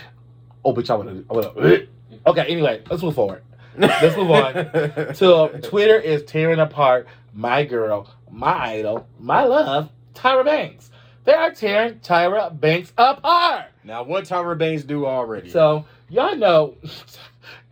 Oh, 0.65 0.75
bitch, 0.75 0.91
I 0.91 0.95
would 0.95 1.45
have. 1.45 1.57
Eh. 1.65 1.87
Okay, 2.27 2.43
anyway, 2.43 2.83
let's 2.91 3.03
move 3.03 3.15
forward. 3.15 3.43
Let's 3.77 4.17
move 4.17 4.31
on. 4.31 5.15
So 5.15 5.49
Twitter 5.49 5.99
is 5.99 6.23
tearing 6.25 6.59
apart 6.59 7.07
my 7.33 7.65
girl, 7.65 8.13
my 8.31 8.53
idol, 8.75 9.07
my 9.19 9.45
love, 9.45 9.91
Tyra 10.15 10.45
Banks. 10.45 10.91
They 11.25 11.33
are 11.33 11.51
tearing 11.53 12.01
Tyra 12.01 12.59
Banks 12.59 12.93
apart. 12.99 13.67
now, 13.85 14.03
what 14.03 14.25
Tyra 14.25 14.59
Banks 14.59 14.83
do 14.85 15.07
already? 15.07 15.51
So 15.51 15.87
y'all 16.09 16.37
know 16.37 16.75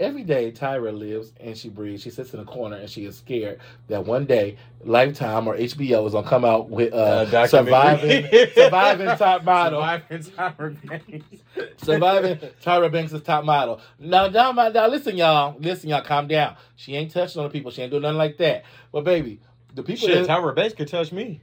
every 0.00 0.22
day 0.22 0.52
Tyra 0.52 0.96
lives 0.96 1.32
and 1.40 1.56
she 1.56 1.68
breathes. 1.68 2.02
She 2.02 2.10
sits 2.10 2.32
in 2.34 2.40
a 2.40 2.44
corner 2.44 2.76
and 2.76 2.88
she 2.88 3.04
is 3.04 3.16
scared 3.16 3.60
that 3.88 4.04
one 4.04 4.24
day 4.26 4.56
Lifetime 4.84 5.46
or 5.48 5.56
HBO 5.56 6.06
is 6.06 6.12
gonna 6.12 6.28
come 6.28 6.44
out 6.44 6.70
with 6.70 6.92
uh, 6.92 7.26
Uh, 7.32 7.46
surviving 7.46 8.26
surviving 8.54 9.06
top 9.16 9.44
model. 9.44 9.80
Surviving 9.80 10.22
Tyra 10.22 10.88
Banks. 10.88 11.42
Surviving 11.82 12.38
Tyra 12.62 12.92
Banks' 12.92 13.20
top 13.22 13.44
model. 13.44 13.80
Now, 13.98 14.28
now, 14.28 14.52
my- 14.52 14.68
now, 14.68 14.86
listen, 14.88 15.16
y'all. 15.16 15.56
Listen, 15.58 15.90
y'all. 15.90 16.02
Calm 16.02 16.28
down. 16.28 16.56
She 16.76 16.94
ain't 16.94 17.10
touching 17.10 17.40
on 17.40 17.48
the 17.48 17.52
people. 17.52 17.70
She 17.70 17.82
ain't 17.82 17.90
doing 17.90 18.02
nothing 18.02 18.18
like 18.18 18.36
that. 18.38 18.64
But 18.92 19.04
baby, 19.04 19.40
the 19.74 19.82
people. 19.82 20.06
Shit, 20.08 20.26
that, 20.26 20.38
Tyra 20.40 20.54
Banks 20.54 20.74
could 20.74 20.88
touch 20.88 21.10
me. 21.12 21.40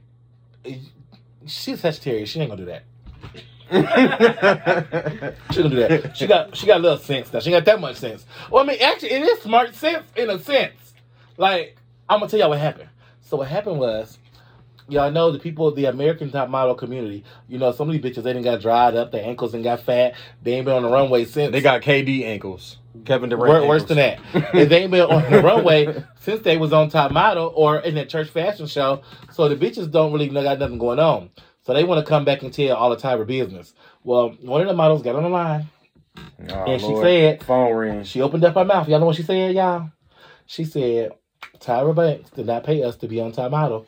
she's 1.46 1.80
Sagittarius. 1.80 2.30
She 2.30 2.40
ain't 2.40 2.50
gonna 2.50 2.62
do 2.62 2.66
that. 2.66 2.84
She 5.50 5.62
gonna 5.62 5.70
do 5.70 5.76
that. 5.76 6.16
She 6.16 6.26
got 6.26 6.56
she 6.56 6.66
got 6.66 6.78
a 6.78 6.82
little 6.82 6.98
sense 6.98 7.32
now. 7.32 7.40
She 7.40 7.50
got 7.50 7.64
that 7.64 7.80
much 7.80 7.96
sense. 7.96 8.24
Well, 8.50 8.62
I 8.62 8.66
mean, 8.66 8.80
actually, 8.80 9.10
it 9.12 9.22
is 9.22 9.40
smart 9.40 9.74
sense 9.74 10.06
in 10.16 10.30
a 10.30 10.38
sense. 10.38 10.94
Like 11.36 11.76
I'm 12.08 12.20
gonna 12.20 12.30
tell 12.30 12.38
y'all 12.40 12.50
what 12.50 12.58
happened. 12.58 12.88
So 13.22 13.38
what 13.38 13.48
happened 13.48 13.78
was, 13.80 14.18
y'all 14.88 15.10
know 15.10 15.32
the 15.32 15.38
people, 15.38 15.72
the 15.72 15.86
American 15.86 16.30
top 16.30 16.48
model 16.48 16.74
community. 16.74 17.24
You 17.48 17.58
know, 17.58 17.72
some 17.72 17.88
of 17.88 17.92
these 17.92 18.02
bitches 18.02 18.22
they 18.22 18.32
didn't 18.32 18.44
got 18.44 18.60
dried 18.60 18.94
up, 18.94 19.10
their 19.10 19.24
ankles 19.24 19.54
and 19.54 19.64
got 19.64 19.80
fat. 19.80 20.14
They 20.42 20.52
ain't 20.52 20.64
been 20.64 20.74
on 20.74 20.82
the 20.82 20.90
runway 20.90 21.24
since. 21.24 21.52
They 21.52 21.60
got 21.60 21.82
KD 21.82 22.24
ankles. 22.24 22.78
Kevin 23.04 23.30
Durant. 23.30 23.62
Wor- 23.62 23.68
worse 23.68 23.84
than 23.84 23.96
that. 23.96 24.20
And 24.54 24.70
they 24.70 24.82
ain't 24.82 24.90
been 24.90 25.02
on 25.02 25.30
the 25.30 25.42
runway 25.42 26.04
since 26.20 26.42
they 26.42 26.56
was 26.56 26.72
on 26.72 26.88
Top 26.88 27.10
Model 27.12 27.52
or 27.54 27.78
in 27.80 27.94
that 27.96 28.08
church 28.08 28.28
fashion 28.28 28.66
show. 28.66 29.02
So 29.32 29.48
the 29.48 29.56
bitches 29.56 29.90
don't 29.90 30.12
really 30.12 30.30
know 30.30 30.42
got 30.42 30.58
nothing 30.58 30.78
going 30.78 30.98
on. 30.98 31.30
So 31.66 31.74
they 31.74 31.82
want 31.82 32.04
to 32.04 32.08
come 32.08 32.24
back 32.24 32.42
and 32.42 32.52
tell 32.52 32.76
all 32.76 32.90
the 32.90 32.96
Tyra 32.96 33.26
business. 33.26 33.74
Well, 34.04 34.30
one 34.40 34.60
of 34.60 34.68
the 34.68 34.74
models 34.74 35.02
got 35.02 35.16
on 35.16 35.24
the 35.24 35.28
line. 35.28 35.66
Oh, 36.48 36.64
And 36.64 36.80
she 36.80 36.86
Lord. 36.86 37.04
said- 37.04 37.42
phone 37.44 37.74
ring. 37.74 38.04
She 38.04 38.22
opened 38.22 38.44
up 38.44 38.54
her 38.54 38.64
mouth. 38.64 38.88
Y'all 38.88 39.00
know 39.00 39.06
what 39.06 39.16
she 39.16 39.24
said, 39.24 39.52
y'all? 39.54 39.90
She 40.46 40.64
said, 40.64 41.10
Tyra 41.58 41.92
Banks 41.92 42.30
did 42.30 42.46
not 42.46 42.62
pay 42.62 42.84
us 42.84 42.94
to 42.98 43.08
be 43.08 43.20
on 43.20 43.32
Top 43.32 43.50
Model. 43.50 43.84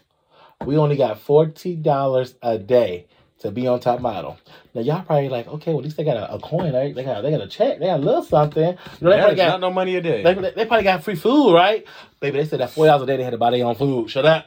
We 0.67 0.77
only 0.77 0.97
got 0.97 1.25
$40 1.25 2.35
a 2.43 2.59
day 2.59 3.07
to 3.39 3.53
be 3.53 3.69
on 3.69 3.79
Top 3.79 4.01
Model. 4.01 4.37
Now, 4.75 4.81
y'all 4.81 5.03
probably 5.05 5.29
like, 5.29 5.47
okay, 5.47 5.71
well, 5.71 5.79
at 5.79 5.85
least 5.85 5.97
they 5.97 6.05
got 6.05 6.17
a, 6.17 6.35
a 6.35 6.41
coin, 6.41 6.75
right? 6.75 6.93
They 6.93 7.05
got, 7.05 7.23
they 7.23 7.31
got 7.31 7.43
a 7.43 7.47
check. 7.47 7.79
They 7.79 7.87
got 7.87 8.01
a 8.01 8.03
little 8.03 8.25
something. 8.25 8.71
You 8.71 8.77
know, 9.01 9.11
they 9.11 9.19
probably 9.19 9.37
got, 9.37 9.49
not 9.51 9.61
no 9.61 9.71
money 9.73 9.95
a 9.95 10.01
day. 10.01 10.25
they, 10.25 10.35
they 10.35 10.67
probably 10.67 10.83
got 10.83 11.05
free 11.05 11.15
food, 11.15 11.55
right? 11.55 11.87
Baby, 12.19 12.39
they 12.39 12.45
said 12.45 12.59
that 12.59 12.71
$40 12.71 13.03
a 13.05 13.07
day 13.07 13.17
they 13.19 13.23
had 13.23 13.31
to 13.31 13.39
buy 13.39 13.53
their 13.53 13.65
own 13.65 13.77
food. 13.77 14.11
Shut 14.11 14.27
up. 14.27 14.47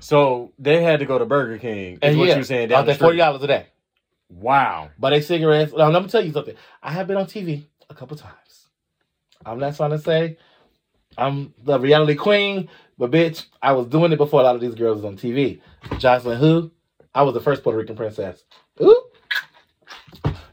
So 0.00 0.52
they 0.58 0.82
had 0.82 1.00
to 1.00 1.06
go 1.06 1.18
to 1.18 1.24
Burger 1.24 1.58
King. 1.58 1.94
Is 1.94 1.98
And 2.02 2.18
what 2.18 2.28
yeah, 2.28 2.36
you 2.36 2.44
saying? 2.44 2.64
out 2.64 2.68
Down 2.68 2.86
the 2.86 2.92
there 2.92 2.98
forty 2.98 3.18
dollars 3.18 3.42
a 3.42 3.46
day. 3.46 3.66
Wow. 4.28 4.90
Buy 4.98 5.10
they 5.10 5.20
cigarettes. 5.20 5.72
Now, 5.76 5.88
let 5.90 6.02
me 6.02 6.08
tell 6.08 6.24
you 6.24 6.32
something. 6.32 6.54
I 6.82 6.92
have 6.92 7.06
been 7.06 7.16
on 7.16 7.26
TV 7.26 7.64
a 7.88 7.94
couple 7.94 8.16
times. 8.16 8.68
I'm 9.44 9.58
not 9.58 9.76
trying 9.76 9.90
to 9.90 9.98
say 9.98 10.36
I'm 11.18 11.54
the 11.64 11.78
reality 11.78 12.14
queen, 12.14 12.68
but 12.98 13.10
bitch, 13.10 13.46
I 13.62 13.72
was 13.72 13.86
doing 13.86 14.12
it 14.12 14.16
before 14.16 14.40
a 14.40 14.44
lot 14.44 14.54
of 14.54 14.60
these 14.60 14.74
girls 14.74 14.96
was 14.96 15.04
on 15.04 15.16
TV. 15.16 15.60
Joseline 15.92 16.38
who? 16.38 16.70
I 17.14 17.22
was 17.22 17.34
the 17.34 17.40
first 17.40 17.62
Puerto 17.62 17.78
Rican 17.78 17.96
princess. 17.96 18.44
Ooh. 18.80 19.04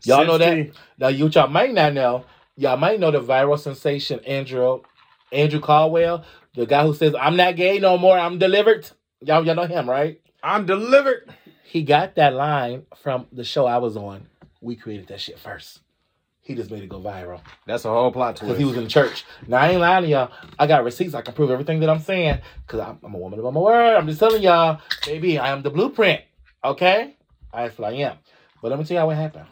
Y'all 0.04 0.26
know 0.26 0.38
that? 0.38 0.72
Now 0.98 1.10
you 1.10 1.28
y'all 1.28 1.48
might 1.48 1.74
not 1.74 1.94
know. 1.94 2.26
Y'all 2.56 2.78
might 2.78 3.00
know 3.00 3.12
the 3.12 3.22
viral 3.22 3.60
sensation 3.60 4.20
Andrew 4.22 4.82
Andrew 5.32 5.60
Caldwell, 5.60 6.24
the 6.56 6.66
guy 6.66 6.84
who 6.86 6.94
says, 6.94 7.14
I'm 7.20 7.36
not 7.36 7.56
gay 7.56 7.80
no 7.80 7.98
more, 7.98 8.18
I'm 8.18 8.40
delivered. 8.40 8.90
Y'all 9.22 9.46
y'all 9.46 9.56
know 9.56 9.66
him, 9.66 9.90
right? 9.90 10.22
I'm 10.44 10.66
delivered. 10.66 11.30
He 11.64 11.84
got 11.84 12.16
that 12.16 12.34
line 12.34 12.86
from 12.96 13.28
the 13.32 13.44
show 13.44 13.66
I 13.66 13.78
was 13.78 13.98
on. 13.98 14.28
We 14.62 14.76
created 14.76 15.08
that 15.08 15.20
shit 15.20 15.40
first. 15.40 15.82
He 16.42 16.56
just 16.56 16.72
made 16.72 16.82
it 16.82 16.88
go 16.88 17.02
viral 17.02 17.42
That's 17.66 17.84
a 17.84 17.90
whole 17.90 18.10
plot 18.10 18.36
because 18.36 18.48
twist. 18.48 18.60
he 18.60 18.66
was 18.66 18.78
in 18.78 18.86
the 18.86 18.90
church. 18.90 19.26
Now 19.48 19.58
I 19.58 19.72
ain't 19.72 19.82
lying 19.82 20.04
to 20.04 20.10
y'all. 20.10 20.32
I 20.58 20.66
got 20.66 20.86
receipts. 20.86 21.14
I 21.14 21.22
can 21.22 21.34
prove 21.34 21.52
everything 21.52 21.82
that 21.82 21.90
I'm 21.90 22.00
saying 22.00 22.40
because 22.66 22.80
I'm, 22.80 23.00
I'm 23.04 23.14
a 23.14 23.18
woman 23.18 23.40
of 23.40 23.54
my 23.54 23.60
word. 23.60 23.98
I'm 23.98 24.08
just 24.08 24.20
telling 24.20 24.42
y'all, 24.42 24.80
baby, 25.06 25.38
I 25.38 25.50
am 25.50 25.62
the 25.62 25.70
blueprint. 25.72 26.22
Okay, 26.64 27.18
I 27.52 27.68
feel 27.68 27.86
I 27.86 27.92
am. 27.94 28.18
But 28.62 28.70
let 28.70 28.80
me 28.80 28.86
tell 28.86 28.96
y'all 28.98 29.08
what 29.08 29.18
happened. 29.18 29.46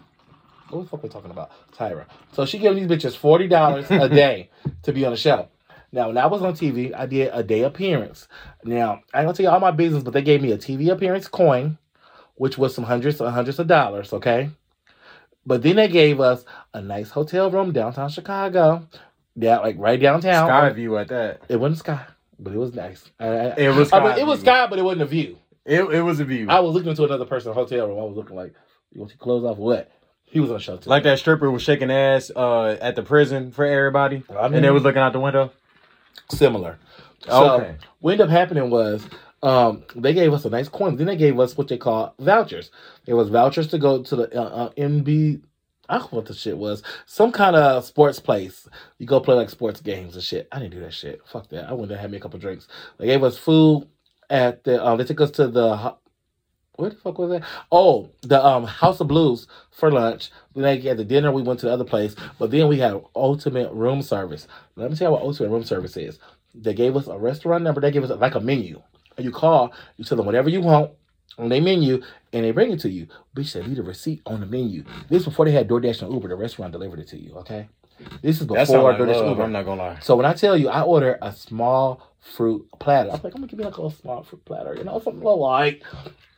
What 0.69 0.84
the 0.84 0.89
fuck 0.89 1.03
we 1.03 1.10
talking 1.10 1.31
about? 1.31 1.51
Tyra. 1.74 2.05
So 2.31 2.45
she 2.45 2.60
gave 2.60 2.75
these 2.75 2.88
bitches 2.88 3.15
forty 3.15 3.48
dollars 3.50 3.88
a 3.91 4.07
day 4.24 4.50
to 4.84 4.93
be 4.93 5.03
on 5.05 5.12
the 5.12 5.17
show. 5.17 5.50
Now, 5.95 6.07
when 6.09 6.17
I 6.17 6.25
was 6.25 6.41
on 6.41 6.53
TV, 6.53 6.93
I 6.93 7.05
did 7.05 7.29
a 7.33 7.41
day 7.41 7.61
appearance. 7.63 8.27
Now, 8.65 8.99
I 9.13 9.19
ain't 9.19 9.27
gonna 9.27 9.33
tell 9.33 9.45
you 9.45 9.49
all 9.49 9.61
my 9.61 9.71
business, 9.71 10.03
but 10.03 10.11
they 10.13 10.21
gave 10.21 10.41
me 10.41 10.51
a 10.51 10.57
TV 10.57 10.89
appearance 10.91 11.29
coin, 11.29 11.77
which 12.35 12.57
was 12.57 12.75
some 12.75 12.83
hundreds 12.83 13.21
and 13.21 13.33
hundreds 13.33 13.59
of 13.59 13.67
dollars, 13.67 14.11
okay? 14.11 14.49
But 15.45 15.63
then 15.63 15.77
they 15.77 15.87
gave 15.87 16.19
us 16.19 16.43
a 16.73 16.81
nice 16.81 17.11
hotel 17.11 17.49
room 17.49 17.71
downtown 17.71 18.09
Chicago. 18.09 18.85
Yeah, 19.37 19.59
like 19.59 19.77
right 19.79 19.99
downtown. 19.99 20.47
Sky 20.49 20.69
view 20.71 20.97
at 20.97 21.07
that. 21.07 21.41
It 21.47 21.55
wasn't 21.61 21.79
sky, 21.79 22.05
but 22.39 22.51
it 22.51 22.57
was 22.57 22.73
nice. 22.75 23.09
I- 23.19 23.53
It 23.57 23.75
was 23.75 23.93
I 23.93 24.03
mean, 24.03 24.17
it 24.19 24.27
was 24.27 24.41
sky, 24.41 24.67
but 24.67 24.77
it 24.77 24.81
wasn't 24.83 25.03
a 25.03 25.05
view. 25.05 25.37
It, 25.65 25.81
it 25.81 26.01
was 26.01 26.19
a 26.19 26.25
view. 26.25 26.47
I 26.49 26.59
was 26.59 26.73
looking 26.73 26.89
into 26.89 27.05
another 27.05 27.25
person's 27.25 27.55
hotel 27.55 27.87
room. 27.87 27.99
I 27.99 28.03
was 28.03 28.17
looking 28.17 28.35
like, 28.35 28.53
you 28.93 28.99
want 28.99 29.11
your 29.11 29.17
clothes 29.19 29.45
off 29.45 29.57
what? 29.57 29.89
He 30.25 30.41
was 30.41 30.51
on 30.51 30.59
show 30.59 30.75
too. 30.75 30.89
like 30.89 31.03
that 31.03 31.19
stripper 31.19 31.49
was 31.49 31.61
shaking 31.63 31.89
ass 31.89 32.31
uh, 32.35 32.75
at 32.81 32.97
the 32.97 33.01
prison 33.03 33.51
for 33.53 33.63
everybody, 33.65 34.23
I 34.29 34.43
mean- 34.49 34.55
and 34.55 34.63
they 34.65 34.71
was 34.71 34.83
looking 34.83 35.01
out 35.01 35.13
the 35.13 35.21
window. 35.21 35.51
Similar. 36.29 36.77
So 37.27 37.53
Okay. 37.55 37.75
what 38.00 38.12
ended 38.12 38.25
up 38.27 38.31
happening 38.31 38.69
was 38.69 39.05
um, 39.43 39.84
they 39.95 40.13
gave 40.13 40.34
us 40.34 40.45
a 40.45 40.50
nice 40.50 40.69
coin. 40.69 40.95
Then 40.95 41.07
they 41.07 41.15
gave 41.15 41.39
us 41.39 41.57
what 41.57 41.67
they 41.67 41.77
call 41.77 42.13
vouchers. 42.19 42.72
It 43.05 43.13
was 43.13 43.29
vouchers 43.29 43.67
to 43.67 43.77
go 43.77 44.01
to 44.03 44.15
the 44.15 44.39
uh, 44.39 44.43
uh, 44.43 44.69
MB. 44.72 45.41
I 45.88 45.98
don't 46.00 46.12
know 46.12 46.17
what 46.17 46.25
the 46.25 46.34
shit 46.34 46.57
was. 46.57 46.81
Some 47.05 47.31
kind 47.31 47.55
of 47.55 47.86
sports 47.86 48.19
place. 48.19 48.67
You 48.98 49.05
go 49.05 49.19
play 49.19 49.36
like 49.36 49.51
sports 49.51 49.81
games 49.81 50.15
and 50.15 50.24
shit. 50.24 50.48
I 50.51 50.57
didn't 50.60 50.74
do 50.74 50.79
that 50.79 50.93
shit. 50.93 51.22
Fuck 51.27 51.50
that. 51.50 51.69
I 51.69 51.74
went 51.74 51.89
there 51.89 51.98
and 51.98 52.01
had 52.01 52.12
me 52.12 52.17
a 52.17 52.19
couple 52.22 52.39
drinks. 52.39 52.67
They 52.98 53.05
gave 53.05 53.24
us 53.24 53.38
food 53.38 53.88
at 54.29 54.63
the. 54.63 54.84
Um, 54.84 54.98
they 54.98 55.03
took 55.03 55.22
us 55.22 55.31
to 55.31 55.48
the. 55.48 55.95
Where 56.77 56.89
the 56.89 56.96
fuck 56.96 57.17
was 57.17 57.29
that? 57.32 57.44
Oh, 57.72 58.10
the 58.22 58.44
um 58.44 58.65
House 58.65 59.00
of 59.00 59.08
Blues 59.08 59.48
for 59.72 59.91
lunch. 59.91 60.32
They 60.55 60.79
had 60.82 60.98
the 60.98 61.05
dinner. 61.05 61.32
We 61.32 61.41
went 61.41 61.60
to 61.62 61.67
the 61.67 61.74
other 61.74 61.84
place, 61.84 62.15
but 62.39 62.51
then 62.51 62.67
we 62.67 62.79
had 62.79 63.01
ultimate 63.15 63.72
room 63.72 64.01
service. 64.01 64.48
Let 64.75 64.91
me 64.91 64.98
tell 64.98 65.10
you 65.10 65.13
what 65.13 65.24
ultimate 65.24 65.50
room 65.50 65.63
service 65.63 65.96
is. 65.98 66.20
They 66.53 66.74
gave 66.74 66.96
us 66.96 67.08
a 67.08 67.17
restaurant 67.17 67.63
number. 67.63 67.82
They 67.82 67.91
gave 67.91 68.03
us 68.03 68.10
like 68.20 68.36
a 68.36 68.39
menu. 68.39 68.82
You 69.17 69.32
call, 69.32 69.74
you 69.98 70.03
tell 70.03 70.17
them 70.17 70.25
whatever 70.25 70.50
you 70.50 70.62
want 70.62 70.91
on 71.38 71.50
their 71.50 71.62
menu, 71.62 72.01
and 72.34 72.44
they 72.44 72.51
bring 72.51 72.72
it 72.72 72.79
to 72.82 72.89
you. 72.89 73.08
Bitch 73.36 73.48
said, 73.48 73.67
leave 73.67 73.77
the 73.77 73.84
receipt 73.84 74.22
on 74.25 74.41
the 74.41 74.46
menu. 74.46 74.84
This 75.10 75.22
is 75.22 75.25
before 75.25 75.46
they 75.46 75.51
had 75.51 75.67
DoorDash 75.67 76.01
and 76.01 76.13
Uber. 76.13 76.29
The 76.29 76.36
restaurant 76.36 76.72
delivered 76.74 77.00
it 77.00 77.08
to 77.10 77.17
you. 77.17 77.34
Okay, 77.38 77.67
this 78.22 78.41
is 78.41 78.48
before 78.48 78.94
DoorDash 78.94 79.00
and 79.00 79.10
love, 79.10 79.29
Uber. 79.29 79.44
I'm 79.44 79.51
not 79.53 79.63
gonna 79.65 79.82
lie. 79.82 80.00
So 80.00 80.15
when 80.15 80.25
I 80.25 80.34
tell 80.34 80.58
you, 80.58 80.70
I 80.70 80.82
order 80.82 81.17
a 81.22 81.32
small 81.34 82.01
fruit 82.25 82.67
platter. 82.79 83.12
I'm 83.12 83.22
like, 83.24 83.36
I'm 83.36 83.41
gonna 83.41 83.48
give 83.48 83.60
you 83.60 83.65
like 83.65 83.77
a 83.77 83.89
small 83.91 84.24
fruit 84.24 84.44
platter, 84.46 84.75
you 84.75 84.84
know, 84.84 85.00
something 85.00 85.22
light. 85.24 85.84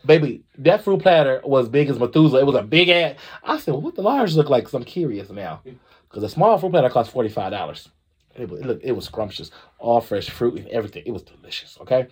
Baby, 0.06 0.44
that 0.60 0.84
fruit 0.84 1.02
platter 1.02 1.42
was 1.44 1.70
big 1.70 1.90
as 1.90 1.98
Methuselah. 1.98 2.42
It 2.42 2.46
was 2.46 2.56
a 2.56 2.62
big 2.64 2.90
ass. 2.90 3.16
I 3.44 3.58
said, 3.58 3.74
well, 3.74 3.82
what 3.82 3.96
the 3.96 4.02
large 4.02 4.36
look 4.36 4.50
like? 4.50 4.64
Because 4.64 4.74
I'm 4.74 4.84
curious 4.84 5.30
now. 5.30 5.62
Because 6.10 6.24
a 6.24 6.30
small 6.30 6.58
fruit 6.58 6.72
platter 6.72 6.90
cost 6.90 7.12
forty 7.12 7.30
five 7.30 7.52
dollars. 7.52 7.90
It 8.36 8.50
was, 8.50 8.62
it, 8.62 8.82
it 8.84 8.92
was 8.92 9.06
scrumptious, 9.06 9.50
all 9.80 10.00
fresh 10.00 10.30
fruit 10.30 10.60
and 10.60 10.68
everything. 10.68 11.04
It 11.06 11.12
was 11.12 11.24
delicious. 11.24 11.78
Okay. 11.82 12.08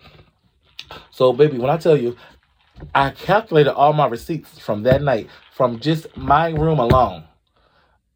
So, 1.10 1.32
baby, 1.32 1.58
when 1.58 1.70
I 1.70 1.76
tell 1.76 1.96
you, 1.96 2.16
I 2.94 3.10
calculated 3.10 3.72
all 3.72 3.92
my 3.92 4.06
receipts 4.08 4.58
from 4.58 4.82
that 4.82 5.02
night 5.02 5.28
from 5.52 5.78
just 5.78 6.14
my 6.16 6.48
room 6.50 6.78
alone. 6.78 7.24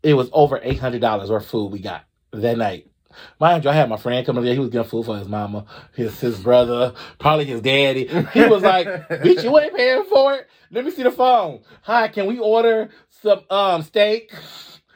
It 0.03 0.15
was 0.15 0.29
over 0.33 0.59
eight 0.63 0.79
hundred 0.79 1.01
dollars 1.01 1.31
worth 1.31 1.45
of 1.45 1.49
food 1.49 1.73
we 1.73 1.79
got 1.79 2.05
that 2.33 2.59
night. 2.59 2.90
Mind 3.39 3.65
you, 3.65 3.71
I 3.71 3.75
had 3.75 3.89
my 3.89 3.97
friend 3.97 4.25
come 4.27 4.37
coming 4.37 4.47
there. 4.47 4.55
He 4.55 4.61
was 4.61 4.71
getting 4.71 4.89
food 4.89 5.07
for 5.07 5.19
his 5.19 5.29
mama, 5.29 5.65
his 5.95 6.19
his 6.21 6.39
brother, 6.41 6.95
probably 7.19 7.47
his 7.47 7.61
daddy. 7.61 8.07
He 8.33 8.45
was 8.45 8.63
like, 8.63 8.87
"Bitch, 9.09 9.43
you 9.43 9.59
ain't 9.59 9.75
paying 9.75 10.05
for 10.05 10.35
it. 10.35 10.49
Let 10.71 10.85
me 10.85 10.91
see 10.91 11.03
the 11.03 11.11
phone. 11.11 11.61
Hi, 11.83 12.09
can 12.09 12.27
we 12.27 12.39
order 12.39 12.91
some 13.11 13.41
um 13.51 13.83
steak?" 13.83 14.33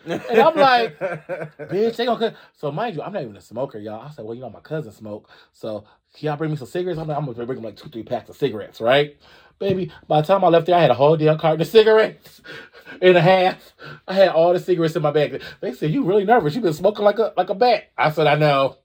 And 0.06 0.40
I'm 0.40 0.56
like, 0.56 0.98
bitch, 0.98 1.96
they 1.96 2.04
gonna 2.04 2.18
cook. 2.18 2.34
So 2.54 2.70
mind 2.70 2.96
you, 2.96 3.02
I'm 3.02 3.12
not 3.12 3.22
even 3.22 3.36
a 3.36 3.40
smoker, 3.40 3.78
y'all. 3.78 4.02
I 4.02 4.10
said, 4.10 4.24
well, 4.24 4.34
you 4.34 4.42
know, 4.42 4.50
my 4.50 4.60
cousin 4.60 4.92
smoke. 4.92 5.30
So 5.52 5.84
can 6.14 6.26
y'all 6.26 6.36
bring 6.36 6.50
me 6.50 6.56
some 6.56 6.66
cigarettes? 6.68 6.98
I'm 6.98 7.08
like, 7.08 7.16
I'm 7.16 7.24
gonna 7.26 7.46
bring 7.46 7.58
him 7.58 7.64
like 7.64 7.76
two, 7.76 7.88
three 7.88 8.02
packs 8.02 8.28
of 8.30 8.36
cigarettes, 8.36 8.80
right? 8.80 9.16
Baby, 9.64 9.90
by 10.06 10.20
the 10.20 10.26
time 10.26 10.44
I 10.44 10.48
left 10.48 10.66
there, 10.66 10.74
I 10.74 10.80
had 10.82 10.90
a 10.90 10.94
whole 10.94 11.16
damn 11.16 11.38
carton 11.38 11.62
of 11.62 11.66
cigarettes 11.66 12.42
and 13.00 13.16
a 13.16 13.20
half. 13.22 13.72
I 14.06 14.12
had 14.12 14.28
all 14.28 14.52
the 14.52 14.60
cigarettes 14.60 14.94
in 14.94 15.00
my 15.00 15.10
bag. 15.10 15.42
They 15.60 15.72
said, 15.72 15.90
You 15.90 16.04
really 16.04 16.24
nervous. 16.24 16.54
you 16.54 16.60
been 16.60 16.74
smoking 16.74 17.02
like 17.02 17.18
a 17.18 17.32
like 17.34 17.48
a 17.48 17.54
bat. 17.54 17.90
I 17.96 18.10
said, 18.10 18.26
I 18.26 18.34
know. 18.34 18.76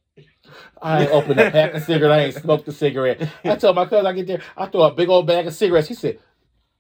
I 0.82 1.02
ain't 1.02 1.12
opened 1.12 1.38
a 1.38 1.52
pack 1.52 1.74
of 1.74 1.84
cigarettes. 1.84 2.14
I 2.14 2.20
ain't 2.24 2.36
smoked 2.36 2.68
a 2.70 2.72
cigarette. 2.72 3.30
I 3.44 3.58
told 3.58 3.76
my 3.76 3.88
cousin 3.88 4.08
I 4.08 4.14
get 4.14 4.28
there, 4.28 4.42
I 4.56 4.68
throw 4.68 4.84
a 4.84 4.94
big 4.94 5.10
old 5.10 5.28
bag 5.28 5.48
of 5.48 5.54
cigarettes. 5.54 5.90
He 5.90 5.96
said, 5.96 6.20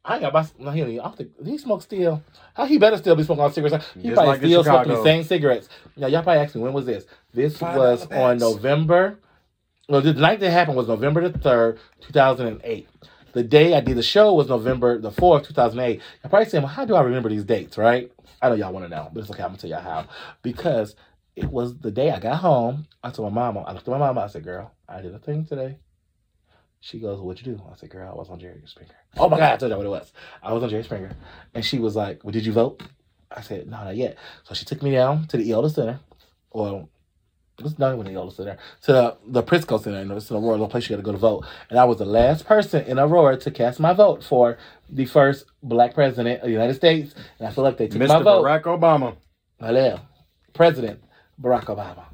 I 0.05 0.13
ain't 0.13 0.21
got 0.21 0.31
my 0.33 0.47
no, 0.57 0.71
he, 0.71 0.81
I 0.97 1.03
don't 1.03 1.17
think 1.17 1.31
he 1.45 1.57
smoke 1.57 1.81
still. 1.81 2.23
How 2.53 2.63
he 2.65 2.77
better 2.77 2.95
still 2.97 3.17
be 3.17 3.23
smoking 3.23 3.43
all 3.43 3.51
cigarettes? 3.51 3.85
He 3.95 4.03
Just 4.03 4.13
probably 4.13 4.31
like 4.31 4.39
still 4.39 4.63
smoking 4.63 4.93
the 4.93 5.03
same 5.03 5.23
cigarettes. 5.25 5.67
Now 5.97 6.07
y'all 6.07 6.23
probably 6.23 6.41
asking 6.41 6.61
when 6.61 6.71
was 6.71 6.85
this? 6.85 7.05
This 7.33 7.57
Five 7.57 7.75
was 7.75 8.07
on. 8.11 8.37
November. 8.37 9.19
No, 9.89 9.99
the 9.99 10.13
night 10.13 10.39
that 10.39 10.51
happened 10.51 10.77
was 10.77 10.87
November 10.87 11.27
the 11.27 11.37
third, 11.37 11.79
two 11.99 12.13
thousand 12.13 12.47
and 12.47 12.61
eight. 12.63 12.87
The 13.33 13.43
day 13.43 13.75
I 13.75 13.81
did 13.81 13.97
the 13.97 14.03
show 14.03 14.33
was 14.33 14.47
November 14.47 14.99
the 14.99 15.11
fourth, 15.11 15.47
two 15.47 15.53
thousand 15.53 15.79
eight. 15.79 16.01
You're 16.23 16.29
probably 16.29 16.49
saying, 16.49 16.63
"Well, 16.63 16.73
how 16.73 16.85
do 16.85 16.95
I 16.95 17.01
remember 17.01 17.29
these 17.29 17.43
dates?" 17.43 17.77
Right? 17.77 18.11
I 18.41 18.49
know 18.49 18.55
y'all 18.55 18.73
want 18.73 18.85
to 18.85 18.89
know, 18.89 19.09
but 19.13 19.21
it's 19.21 19.29
okay. 19.31 19.43
I'm 19.43 19.49
gonna 19.49 19.59
tell 19.59 19.69
y'all 19.69 19.81
how. 19.81 20.05
Because 20.41 20.95
it 21.35 21.45
was 21.45 21.77
the 21.77 21.91
day 21.91 22.11
I 22.11 22.19
got 22.19 22.37
home. 22.37 22.87
I 23.03 23.11
told 23.11 23.33
my 23.33 23.41
mama. 23.41 23.61
I 23.61 23.73
looked 23.73 23.87
at 23.87 23.91
my 23.91 23.97
mama. 23.97 24.21
I 24.21 24.27
said, 24.27 24.43
"Girl, 24.43 24.71
I 24.87 25.01
did 25.01 25.13
a 25.13 25.19
thing 25.19 25.45
today." 25.45 25.77
She 26.81 26.99
goes, 26.99 27.19
"What'd 27.19 27.45
you 27.45 27.53
do?" 27.53 27.61
I 27.71 27.75
said, 27.75 27.89
"Girl, 27.89 28.09
I 28.11 28.15
was 28.15 28.29
on 28.29 28.39
Jerry 28.39 28.61
Springer." 28.65 28.95
Oh 29.17 29.29
my 29.29 29.37
God, 29.37 29.53
I 29.53 29.57
told 29.57 29.71
you 29.71 29.77
what 29.77 29.85
it 29.85 29.89
was. 29.89 30.11
I 30.41 30.53
was 30.53 30.63
on 30.63 30.69
Jerry 30.69 30.83
Springer, 30.83 31.11
and 31.53 31.63
she 31.63 31.79
was 31.79 31.95
like, 31.95 32.23
"Well, 32.23 32.31
did 32.31 32.45
you 32.45 32.53
vote?" 32.53 32.81
I 33.31 33.41
said, 33.41 33.67
"No, 33.67 33.83
not 33.83 33.95
yet." 33.95 34.17
So 34.43 34.53
she 34.55 34.65
took 34.65 34.81
me 34.81 34.91
down 34.91 35.27
to 35.27 35.37
the 35.37 35.51
Elder 35.51 35.69
Center, 35.69 35.99
or 36.49 36.87
it 37.59 37.63
was 37.63 37.77
not 37.77 37.93
even 37.93 38.05
the 38.05 38.13
Elder 38.13 38.33
Center, 38.33 38.57
to 38.83 38.91
the, 38.91 39.17
the 39.27 39.43
Prisco 39.43 39.81
Center. 39.81 39.97
And 39.99 40.11
it's 40.11 40.29
in 40.29 40.37
Aurora, 40.37 40.57
the 40.57 40.67
place 40.67 40.89
you 40.89 40.95
got 40.95 41.01
to 41.01 41.05
go 41.05 41.11
to 41.11 41.17
vote. 41.17 41.45
And 41.69 41.77
I 41.77 41.83
was 41.83 41.97
the 41.97 42.05
last 42.05 42.45
person 42.45 42.85
in 42.85 42.97
Aurora 42.97 43.37
to 43.37 43.51
cast 43.51 43.79
my 43.79 43.93
vote 43.93 44.23
for 44.23 44.57
the 44.89 45.05
first 45.05 45.45
black 45.61 45.93
president 45.93 46.41
of 46.41 46.45
the 46.45 46.51
United 46.51 46.75
States. 46.75 47.13
And 47.37 47.47
I 47.47 47.51
feel 47.51 47.63
like 47.63 47.77
they 47.77 47.87
took 47.87 47.99
my 47.99 48.07
Mr. 48.07 48.23
vote. 48.23 48.45
Barack 48.45 48.63
Obama. 48.63 49.17
Hello. 49.59 49.99
President 50.53 51.01
Barack 51.41 51.65
Obama. 51.65 52.05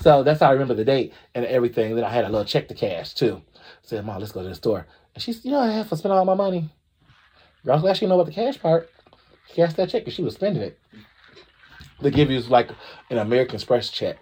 So 0.00 0.22
that's 0.22 0.40
how 0.40 0.48
I 0.48 0.52
remember 0.52 0.74
the 0.74 0.84
date 0.84 1.12
and 1.34 1.44
everything. 1.44 1.94
Then 1.94 2.04
I 2.04 2.10
had 2.10 2.24
a 2.24 2.28
little 2.28 2.44
check 2.44 2.68
to 2.68 2.74
cash 2.74 3.14
too. 3.14 3.42
said, 3.82 4.04
Mom, 4.04 4.20
let's 4.20 4.32
go 4.32 4.42
to 4.42 4.48
the 4.48 4.54
store. 4.54 4.86
And 5.14 5.22
she's, 5.22 5.44
you 5.44 5.50
know, 5.50 5.60
I 5.60 5.70
have 5.70 5.88
to 5.88 5.96
spend 5.96 6.12
all 6.12 6.24
my 6.24 6.34
money. 6.34 6.70
Girl, 7.64 7.74
I'm 7.74 7.80
glad 7.80 7.96
she 7.96 8.06
know 8.06 8.14
about 8.14 8.26
the 8.26 8.32
cash 8.32 8.58
part. 8.58 8.88
She 9.48 9.54
cashed 9.56 9.76
that 9.76 9.90
check 9.90 10.04
and 10.04 10.12
she 10.12 10.22
was 10.22 10.34
spending 10.34 10.62
it. 10.62 10.78
They 12.00 12.10
give 12.10 12.30
you 12.30 12.40
like 12.40 12.70
an 13.10 13.18
American 13.18 13.56
Express 13.56 13.90
check. 13.90 14.18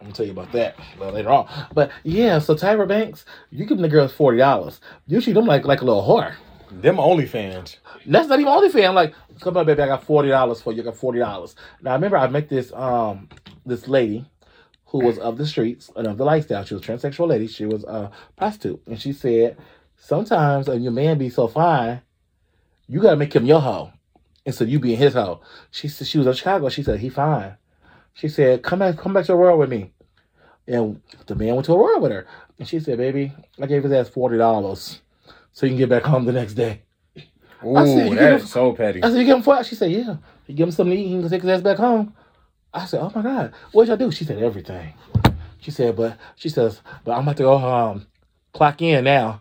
I'm 0.00 0.06
gonna 0.06 0.14
tell 0.14 0.26
you 0.26 0.32
about 0.32 0.50
that 0.52 0.76
later 0.98 1.28
on. 1.28 1.46
But 1.74 1.90
yeah, 2.04 2.38
so 2.38 2.54
Tyra 2.54 2.88
Banks, 2.88 3.26
you 3.50 3.66
give 3.66 3.76
the 3.76 3.88
girls 3.88 4.12
forty 4.12 4.38
dollars. 4.38 4.80
You 5.06 5.20
treat 5.20 5.34
them 5.34 5.44
like 5.44 5.66
like 5.66 5.82
a 5.82 5.84
little 5.84 6.02
whore. 6.02 6.34
Them 6.70 6.96
OnlyFans. 6.96 7.76
That's 8.06 8.28
not 8.28 8.40
even 8.40 8.50
OnlyFans. 8.50 8.88
I'm 8.88 8.94
like, 8.94 9.14
come 9.40 9.58
on, 9.58 9.66
baby, 9.66 9.82
I 9.82 9.86
got 9.86 10.04
forty 10.04 10.30
dollars 10.30 10.62
for 10.62 10.72
you. 10.72 10.80
I 10.80 10.84
got 10.86 10.96
forty 10.96 11.18
dollars. 11.18 11.54
Now 11.82 11.90
I 11.90 11.94
remember 11.94 12.16
I 12.16 12.28
met 12.28 12.48
this 12.48 12.72
um 12.72 13.28
this 13.66 13.88
lady 13.88 14.24
who 14.86 15.04
was 15.04 15.18
of 15.18 15.36
the 15.36 15.46
streets 15.46 15.90
and 15.94 16.06
of 16.06 16.16
the 16.16 16.24
lifestyle. 16.24 16.64
She 16.64 16.74
was 16.74 16.82
a 16.82 16.86
transsexual 16.86 17.28
lady. 17.28 17.46
She 17.46 17.66
was 17.66 17.84
a 17.84 18.10
prostitute, 18.38 18.82
and 18.86 18.98
she 18.98 19.12
said 19.12 19.58
sometimes 19.96 20.66
your 20.68 20.92
man 20.92 21.18
be 21.18 21.28
so 21.28 21.46
fine, 21.46 22.00
you 22.88 23.02
gotta 23.02 23.16
make 23.16 23.34
him 23.34 23.44
your 23.44 23.60
hoe 23.60 23.92
instead 24.46 24.64
of 24.64 24.70
you 24.70 24.80
being 24.80 24.96
his 24.96 25.12
hoe. 25.12 25.42
She 25.70 25.88
said 25.88 26.06
she 26.06 26.16
was 26.16 26.26
in 26.26 26.32
Chicago. 26.32 26.70
She 26.70 26.82
said 26.82 27.00
he 27.00 27.10
fine. 27.10 27.56
She 28.14 28.28
said 28.28 28.62
come 28.62 28.80
back, 28.80 28.98
come 28.98 29.12
back 29.12 29.24
to 29.26 29.32
the 29.32 29.38
Aurora 29.38 29.56
with 29.56 29.70
me. 29.70 29.92
And 30.66 31.00
the 31.26 31.34
man 31.34 31.54
went 31.54 31.64
to 31.66 31.72
the 31.72 31.78
Aurora 31.78 31.98
with 31.98 32.12
her, 32.12 32.26
and 32.58 32.68
she 32.68 32.78
said, 32.80 32.98
"Baby, 32.98 33.32
I 33.60 33.66
gave 33.66 33.82
his 33.82 33.92
ass 33.92 34.08
forty 34.08 34.36
dollars 34.38 35.00
so 35.52 35.66
you 35.66 35.70
can 35.70 35.78
get 35.78 35.88
back 35.88 36.02
home 36.04 36.24
the 36.24 36.32
next 36.32 36.54
day." 36.54 36.82
Ooh, 37.64 37.76
I 37.76 37.84
said, 37.84 38.12
that 38.18 38.40
so 38.42 38.72
petty. 38.72 39.02
I 39.02 39.10
said, 39.10 39.18
you 39.18 39.24
give 39.24 39.36
him 39.36 39.42
four? 39.42 39.62
She 39.64 39.74
said, 39.74 39.90
yeah. 39.92 40.16
You 40.46 40.54
give 40.54 40.68
him 40.68 40.72
something 40.72 40.96
to 40.96 41.02
eat, 41.02 41.08
he 41.08 41.20
can 41.20 41.28
take 41.28 41.42
his 41.42 41.50
ass 41.50 41.60
back 41.60 41.76
home. 41.76 42.14
I 42.72 42.86
said, 42.86 43.00
oh 43.00 43.12
my 43.14 43.22
God, 43.22 43.52
what'd 43.72 43.88
y'all 43.88 43.98
do? 43.98 44.10
She 44.10 44.24
said, 44.24 44.42
everything. 44.42 44.94
She 45.60 45.70
said, 45.70 45.94
but 45.96 46.16
she 46.36 46.48
says, 46.48 46.80
but 47.04 47.12
I'm 47.12 47.22
about 47.22 47.36
to 47.36 47.42
go 47.42 47.58
um 47.58 48.06
clock 48.54 48.80
in 48.80 49.04
now 49.04 49.40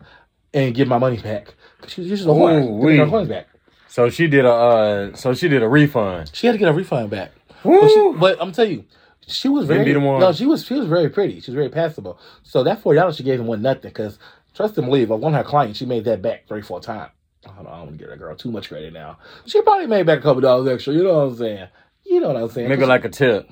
and 0.54 0.76
get 0.76 0.88
my 0.88 0.98
money 0.98 1.18
back. 1.18 1.54
Cause 1.82 1.92
she 1.92 2.02
was 2.02 2.10
just 2.10 2.26
a 2.26 2.28
whore. 2.28 2.82
Get 2.90 3.00
her 3.00 3.08
coins 3.08 3.30
back. 3.30 3.48
So 3.88 4.10
she 4.10 4.28
did 4.28 4.46
a 4.46 4.52
uh 4.52 5.16
so 5.16 5.34
she 5.34 5.48
did 5.48 5.64
a 5.64 5.70
refund. 5.70 6.32
She 6.34 6.48
had 6.48 6.54
to 6.54 6.58
get 6.58 6.68
a 6.68 6.74
refund 6.74 7.10
back. 7.10 7.32
But, 7.63 7.89
she, 7.89 8.13
but 8.18 8.42
I'm 8.42 8.51
telling 8.51 8.72
you, 8.72 8.86
she 9.28 9.50
was 9.50 9.66
very 9.66 9.86
be 9.86 9.94
the 9.94 10.00
one. 10.00 10.20
no, 10.20 10.32
she 10.34 10.46
was 10.46 10.66
she 10.66 10.74
was 10.74 10.88
very 10.88 11.10
pretty. 11.10 11.39
She 11.39 11.51
was 11.51 11.56
very 11.56 11.70
passable. 11.70 12.20
So 12.44 12.63
that 12.63 12.82
forty 12.82 12.98
dollars 12.98 13.18
she 13.18 13.24
gave 13.24 13.39
him 13.39 13.48
wasn't 13.48 13.63
nothing 13.63 13.89
because 13.89 14.18
Trust 14.60 14.78
and 14.78 14.88
believe. 14.88 15.12
Of 15.12 15.20
one 15.20 15.34
of 15.34 15.46
her 15.46 15.50
clients, 15.50 15.80
she 15.80 15.86
made 15.86 16.06
that 16.06 16.22
back 16.22 16.48
three, 16.48 16.62
four 16.62 16.82
times. 16.82 17.12
I 17.46 17.56
don't 17.56 17.63
know. 17.63 17.70
I 17.70 17.78
don't 17.78 17.88
want 17.88 17.92
to 17.94 17.98
give 17.98 18.10
that 18.10 18.20
girl 18.20 18.36
too 18.36 18.51
much 18.51 18.68
credit 18.68 18.92
now. 18.92 19.18
She 19.46 19.62
probably 19.62 19.88
made 19.88 20.06
back 20.06 20.20
a 20.20 20.22
couple 20.22 20.42
dollars 20.42 20.68
extra. 20.68 20.94
You 20.94 21.04
know 21.04 21.13
what 21.13 21.32
I'm 21.32 21.38
saying? 21.38 21.68
You 22.06 22.20
know 22.20 22.28
what 22.28 22.44
I'm 22.44 22.50
saying? 22.50 22.68
Maybe 22.68 22.86
like 22.86 23.06
a 23.06 23.10
tip. 23.10 23.50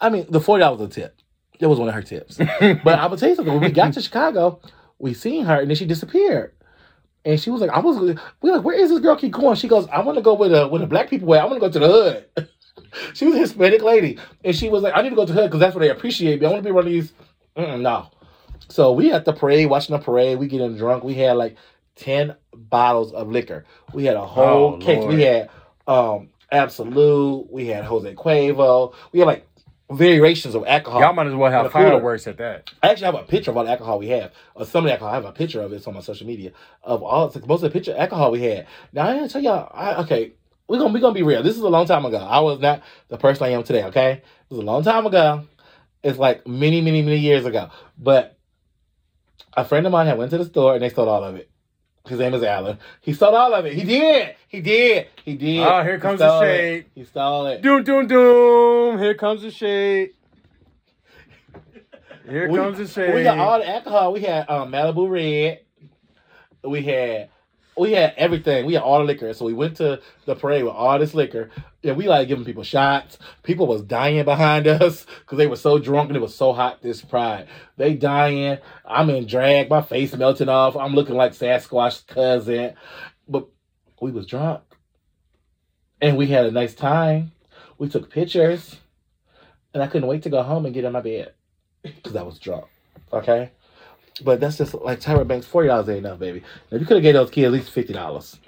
I 0.00 0.10
mean, 0.10 0.26
the 0.28 0.40
forty 0.40 0.62
dollars 0.62 0.80
a 0.80 0.88
tip. 0.88 1.16
It 1.60 1.66
was 1.66 1.78
one 1.78 1.88
of 1.88 1.94
her 1.94 2.02
tips. 2.02 2.36
but 2.38 2.48
I'm 2.58 2.82
gonna 2.82 3.16
tell 3.16 3.28
you 3.28 3.36
something. 3.36 3.54
When 3.54 3.62
we 3.62 3.70
got 3.70 3.92
to 3.92 4.02
Chicago, 4.02 4.60
we 4.98 5.14
seen 5.14 5.44
her 5.44 5.60
and 5.60 5.70
then 5.70 5.76
she 5.76 5.86
disappeared. 5.86 6.52
And 7.24 7.40
she 7.40 7.50
was 7.50 7.60
like, 7.60 7.70
I 7.70 7.78
was 7.78 8.18
we 8.42 8.50
like, 8.50 8.64
where 8.64 8.74
is 8.74 8.90
this 8.90 8.98
girl 8.98 9.16
keep 9.16 9.32
going? 9.32 9.54
She 9.56 9.68
goes, 9.68 9.86
I 9.86 10.00
want 10.00 10.18
to 10.18 10.22
go 10.22 10.34
with 10.34 10.52
a 10.52 10.66
with 10.66 10.82
a 10.82 10.86
black 10.86 11.08
people 11.08 11.28
way. 11.28 11.38
I 11.38 11.44
want 11.44 11.54
to 11.54 11.60
go 11.60 11.70
to 11.70 11.78
the 11.78 11.86
hood. 11.86 12.48
she 13.14 13.24
was 13.26 13.34
a 13.34 13.38
Hispanic 13.38 13.82
lady. 13.82 14.18
And 14.44 14.54
she 14.54 14.68
was 14.68 14.82
like, 14.82 14.94
I 14.96 15.02
need 15.02 15.10
to 15.10 15.16
go 15.16 15.26
to 15.26 15.32
her 15.32 15.44
because 15.44 15.60
that's 15.60 15.74
where 15.74 15.84
they 15.86 15.90
appreciate 15.90 16.40
me. 16.40 16.46
I 16.46 16.50
want 16.50 16.62
to 16.62 16.68
be 16.68 16.72
one 16.72 16.86
of 16.86 16.92
these. 16.92 17.12
Mm-mm, 17.56 17.80
no. 17.80 18.08
So 18.68 18.92
we 18.92 19.12
at 19.12 19.24
the 19.24 19.32
parade, 19.32 19.68
watching 19.68 19.96
the 19.96 20.02
parade, 20.02 20.38
we 20.38 20.46
getting 20.48 20.76
drunk. 20.76 21.04
We 21.04 21.14
had 21.14 21.36
like 21.36 21.56
10 21.96 22.34
bottles 22.54 23.12
of 23.12 23.28
liquor. 23.30 23.64
We 23.92 24.04
had 24.04 24.16
a 24.16 24.24
whole 24.26 24.74
Oh, 24.74 24.78
case. 24.78 24.98
Lord. 24.98 25.14
We 25.14 25.22
had 25.22 25.50
um 25.86 26.28
Absolut, 26.52 27.50
we 27.52 27.66
had 27.66 27.84
Jose 27.84 28.14
Cuervo, 28.14 28.94
we 29.12 29.18
had 29.18 29.26
like 29.26 29.46
variations 29.90 30.54
of 30.54 30.64
alcohol. 30.66 31.00
Y'all 31.00 31.12
might 31.12 31.26
as 31.26 31.34
well 31.34 31.50
have 31.50 31.72
fireworks 31.72 32.26
at 32.26 32.38
that. 32.38 32.70
I 32.82 32.90
actually 32.90 33.06
have 33.06 33.16
a 33.16 33.22
picture 33.22 33.50
of 33.50 33.56
all 33.56 33.64
the 33.64 33.70
alcohol 33.70 33.98
we 33.98 34.08
have. 34.08 34.32
Or 34.54 34.64
some 34.64 34.84
of 34.84 34.88
the 34.88 34.92
alcohol. 34.92 35.12
I 35.12 35.14
have 35.16 35.24
a 35.24 35.32
picture 35.32 35.60
of 35.60 35.72
it. 35.72 35.76
It's 35.76 35.86
on 35.86 35.94
my 35.94 36.00
social 36.00 36.26
media 36.26 36.52
of 36.82 37.02
all 37.02 37.26
most 37.46 37.62
of 37.62 37.62
the 37.62 37.70
picture 37.70 37.94
alcohol 37.96 38.30
we 38.30 38.42
had. 38.42 38.66
Now 38.92 39.08
I 39.08 39.14
gotta 39.16 39.28
tell 39.28 39.42
y'all, 39.42 39.70
I, 39.74 39.94
okay, 40.02 40.32
we're 40.68 40.78
gonna 40.78 40.92
we 40.92 41.00
gonna 41.00 41.14
be 41.14 41.22
real. 41.22 41.42
This 41.42 41.56
is 41.56 41.62
a 41.62 41.68
long 41.68 41.86
time 41.86 42.04
ago. 42.04 42.18
I 42.18 42.40
was 42.40 42.58
not 42.60 42.82
the 43.08 43.18
person 43.18 43.44
I 43.44 43.50
am 43.50 43.62
today, 43.62 43.84
okay? 43.84 44.12
It 44.12 44.22
was 44.50 44.58
a 44.58 44.62
long 44.62 44.82
time 44.82 45.06
ago. 45.06 45.46
It's 46.02 46.18
like 46.18 46.46
many, 46.46 46.80
many, 46.80 47.02
many 47.02 47.18
years 47.18 47.46
ago. 47.46 47.70
But 47.98 48.38
a 49.54 49.64
friend 49.64 49.86
of 49.86 49.92
mine 49.92 50.06
had 50.06 50.18
went 50.18 50.30
to 50.32 50.38
the 50.38 50.44
store 50.44 50.74
and 50.74 50.82
they 50.82 50.88
stole 50.88 51.08
all 51.08 51.24
of 51.24 51.36
it. 51.36 51.50
His 52.06 52.18
name 52.18 52.34
is 52.34 52.42
Alan. 52.42 52.78
He 53.00 53.14
stole 53.14 53.34
all 53.34 53.54
of 53.54 53.64
it. 53.64 53.72
He 53.72 53.84
did. 53.84 54.34
He 54.48 54.60
did. 54.60 55.06
He 55.24 55.36
did. 55.36 55.60
Oh, 55.66 55.82
here 55.82 55.94
He 55.94 56.00
comes 56.00 56.18
the 56.18 56.28
stole 56.28 56.42
it. 56.42 56.46
shade. 56.46 56.86
He 56.94 57.04
stole 57.04 57.46
it. 57.46 57.62
Doom, 57.62 57.82
doom, 57.82 58.06
doom. 58.06 58.98
Here 58.98 59.14
comes 59.14 59.40
the 59.40 59.50
shade. 59.50 60.10
Here 62.28 62.48
we, 62.48 62.58
comes 62.58 62.78
the 62.78 62.86
shade. 62.86 63.14
We 63.14 63.22
got 63.22 63.38
all 63.38 63.58
the 63.58 63.68
alcohol. 63.68 64.12
We 64.12 64.20
had 64.20 64.48
um, 64.50 64.70
Malibu 64.70 65.08
Red. 65.08 65.60
We 66.62 66.82
had 66.82 67.30
we 67.76 67.92
had 67.92 68.14
everything. 68.16 68.66
We 68.66 68.74
had 68.74 68.82
all 68.82 68.98
the 68.98 69.04
liquor. 69.04 69.32
So 69.34 69.44
we 69.44 69.54
went 69.54 69.76
to 69.78 70.00
the 70.26 70.34
parade 70.34 70.64
with 70.64 70.74
all 70.74 70.98
this 70.98 71.14
liquor. 71.14 71.50
And 71.82 71.96
we 71.96 72.08
like 72.08 72.28
giving 72.28 72.44
people 72.44 72.62
shots. 72.62 73.18
People 73.42 73.66
was 73.66 73.82
dying 73.82 74.24
behind 74.24 74.66
us 74.68 75.06
because 75.20 75.38
they 75.38 75.46
were 75.46 75.56
so 75.56 75.78
drunk 75.78 76.08
and 76.08 76.16
it 76.16 76.20
was 76.20 76.34
so 76.34 76.52
hot 76.52 76.82
this 76.82 77.02
pride. 77.02 77.48
They 77.76 77.94
dying. 77.94 78.58
I'm 78.84 79.10
in 79.10 79.26
drag. 79.26 79.68
My 79.68 79.82
face 79.82 80.14
melting 80.14 80.48
off. 80.48 80.76
I'm 80.76 80.94
looking 80.94 81.16
like 81.16 81.32
Sasquatch's 81.32 82.02
cousin. 82.02 82.74
But 83.28 83.48
we 84.00 84.12
was 84.12 84.26
drunk. 84.26 84.62
And 86.00 86.16
we 86.16 86.26
had 86.26 86.46
a 86.46 86.50
nice 86.50 86.74
time. 86.74 87.32
We 87.78 87.88
took 87.88 88.10
pictures. 88.10 88.76
And 89.72 89.82
I 89.82 89.88
couldn't 89.88 90.08
wait 90.08 90.22
to 90.22 90.30
go 90.30 90.42
home 90.42 90.66
and 90.66 90.74
get 90.74 90.84
in 90.84 90.92
my 90.92 91.00
bed 91.00 91.32
because 91.82 92.14
I 92.14 92.22
was 92.22 92.38
drunk. 92.38 92.66
Okay, 93.12 93.50
but 94.22 94.40
that's 94.40 94.58
just 94.58 94.74
like 94.74 95.00
Tyra 95.00 95.26
Banks. 95.26 95.46
Forty 95.46 95.68
dollars 95.68 95.88
ain't 95.88 95.98
enough, 96.06 96.18
baby. 96.18 96.42
If 96.70 96.80
you 96.80 96.86
could 96.86 96.96
have 96.96 97.02
gave 97.02 97.14
those 97.14 97.30
kids 97.30 97.46
at 97.46 97.52
least 97.52 97.70
fifty 97.70 97.92
dollars, 97.92 98.38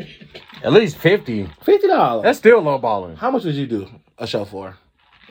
At 0.62 0.72
least 0.72 0.96
50. 0.98 1.48
fifty 1.64 1.86
dollars. 1.88 2.22
That's 2.24 2.38
still 2.38 2.60
low 2.60 2.78
balling. 2.78 3.16
how 3.16 3.30
much 3.30 3.44
would 3.44 3.54
you 3.54 3.66
do 3.66 3.88
a 4.18 4.26
show 4.26 4.44
for? 4.44 4.76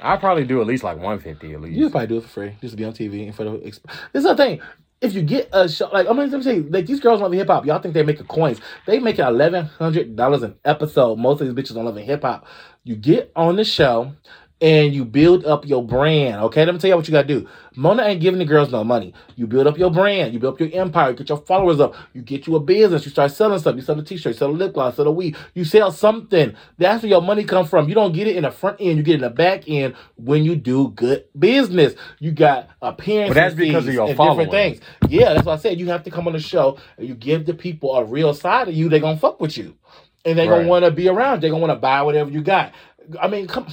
I 0.02 0.18
probably 0.18 0.44
do 0.44 0.60
at 0.60 0.68
least 0.68 0.84
like 0.84 0.98
150 0.98 1.54
at 1.54 1.62
least. 1.62 1.78
You 1.78 1.90
probably 1.90 2.08
do 2.08 2.18
it 2.18 2.24
for 2.24 2.28
free, 2.28 2.56
just 2.60 2.74
to 2.74 2.78
be 2.78 2.84
on 2.84 2.92
TV 2.94 3.26
and 3.28 3.34
for 3.36 3.46
the. 3.46 3.52
Exp- 3.52 3.80
this 4.12 4.22
is 4.22 4.24
the 4.26 4.36
thing. 4.36 4.60
If 5.02 5.14
you 5.14 5.22
get 5.22 5.50
a 5.54 5.70
show, 5.70 5.90
like 5.90 6.08
I'm 6.08 6.16
gonna 6.18 6.42
say, 6.44 6.60
like 6.60 6.86
these 6.86 7.00
girls 7.00 7.20
the 7.20 7.30
hip 7.38 7.48
hop, 7.48 7.66
y'all 7.66 7.80
think 7.80 7.94
they 7.94 8.04
making 8.04 8.28
coins? 8.28 8.60
They 8.88 9.00
making 9.00 9.26
eleven 9.26 9.66
hundred 9.66 10.16
dollars 10.16 10.44
an 10.44 10.56
episode. 10.66 11.18
Most 11.20 11.42
of 11.42 11.48
these 11.48 11.56
bitches 11.56 11.76
don't 11.76 11.86
Love 11.86 11.96
Hip 11.98 12.22
Hop. 12.24 12.46
You 12.84 12.96
get 12.96 13.32
on 13.36 13.56
the 13.56 13.64
show. 13.64 14.14
And 14.62 14.94
you 14.96 15.04
build 15.04 15.46
up 15.46 15.66
your 15.66 15.84
brand, 15.86 16.42
okay? 16.44 16.66
Let 16.66 16.74
me 16.74 16.80
tell 16.80 16.90
you 16.90 16.96
what 16.96 17.06
you 17.08 17.12
gotta 17.12 17.28
do. 17.28 17.46
Mona 17.76 18.04
ain't 18.04 18.22
giving 18.22 18.40
the 18.40 18.46
girls 18.46 18.72
no 18.72 18.86
money. 18.86 19.14
You 19.36 19.48
build 19.48 19.68
up 19.68 19.78
your 19.78 19.92
brand, 19.92 20.34
you 20.34 20.40
build 20.40 20.54
up 20.54 20.60
your 20.62 20.82
empire, 20.82 21.10
you 21.12 21.18
get 21.18 21.28
your 21.28 21.40
followers 21.40 21.82
up, 21.82 21.94
you 22.14 22.22
get 22.22 22.48
you 22.48 22.56
a 22.56 22.60
business, 22.62 23.04
you 23.04 23.12
start 23.12 23.32
selling 23.32 23.60
stuff, 23.60 23.76
you 23.76 23.82
sell 23.82 24.00
a 24.00 24.04
t-shirt, 24.04 24.32
you 24.34 24.38
sell 24.38 24.50
a 24.50 24.52
lip 24.52 24.74
gloss, 24.74 24.96
sell 24.96 25.08
a 25.08 25.12
weed, 25.12 25.36
you 25.56 25.66
sell 25.66 25.92
something. 25.92 26.56
That's 26.78 27.04
where 27.04 27.10
your 27.10 27.22
money 27.22 27.44
comes 27.44 27.70
from. 27.70 27.90
You 27.90 27.96
don't 27.96 28.14
get 28.14 28.28
it 28.30 28.38
in 28.38 28.44
the 28.44 28.50
front 28.52 28.78
end, 28.80 28.96
you 28.98 29.04
get 29.04 29.12
it 29.12 29.16
in 29.16 29.22
the 29.24 29.30
back 29.30 29.68
end 29.68 29.94
when 30.16 30.46
you 30.46 30.56
do 30.56 30.88
good 30.96 31.26
business. 31.38 31.94
You 32.20 32.32
got 32.32 32.70
appearances 32.82 33.36
But 33.36 33.42
that's 33.42 33.56
because 33.56 33.88
of 33.90 33.94
your 33.94 34.16
following. 34.16 34.48
different 34.48 34.52
things. 34.52 34.80
Yeah, 35.10 35.34
that's 35.34 35.46
what 35.46 35.60
I 35.60 35.62
said. 35.62 35.80
You 35.82 35.88
have 35.90 36.04
to 36.04 36.10
come 36.12 36.28
on 36.28 36.34
the 36.34 36.40
show 36.40 36.78
and 36.98 37.06
you 37.10 37.14
give 37.14 37.46
the 37.46 37.54
people 37.54 37.94
a 37.98 38.06
real 38.06 38.34
side 38.34 38.70
of 38.70 38.74
you, 38.74 38.88
they're 38.88 39.02
gonna 39.02 39.18
fuck 39.18 39.42
with 39.42 39.58
you. 39.58 39.76
And 40.24 40.40
they're 40.40 40.50
Right. 40.50 40.60
gonna 40.60 40.70
wanna 40.70 40.92
be 40.92 41.10
around. 41.10 41.42
They're 41.42 41.50
gonna 41.50 41.62
wanna 41.62 41.76
buy 41.76 42.02
whatever 42.04 42.32
you 42.32 42.42
got. 42.42 42.72
I 43.22 43.28
mean, 43.28 43.48
come 43.48 43.68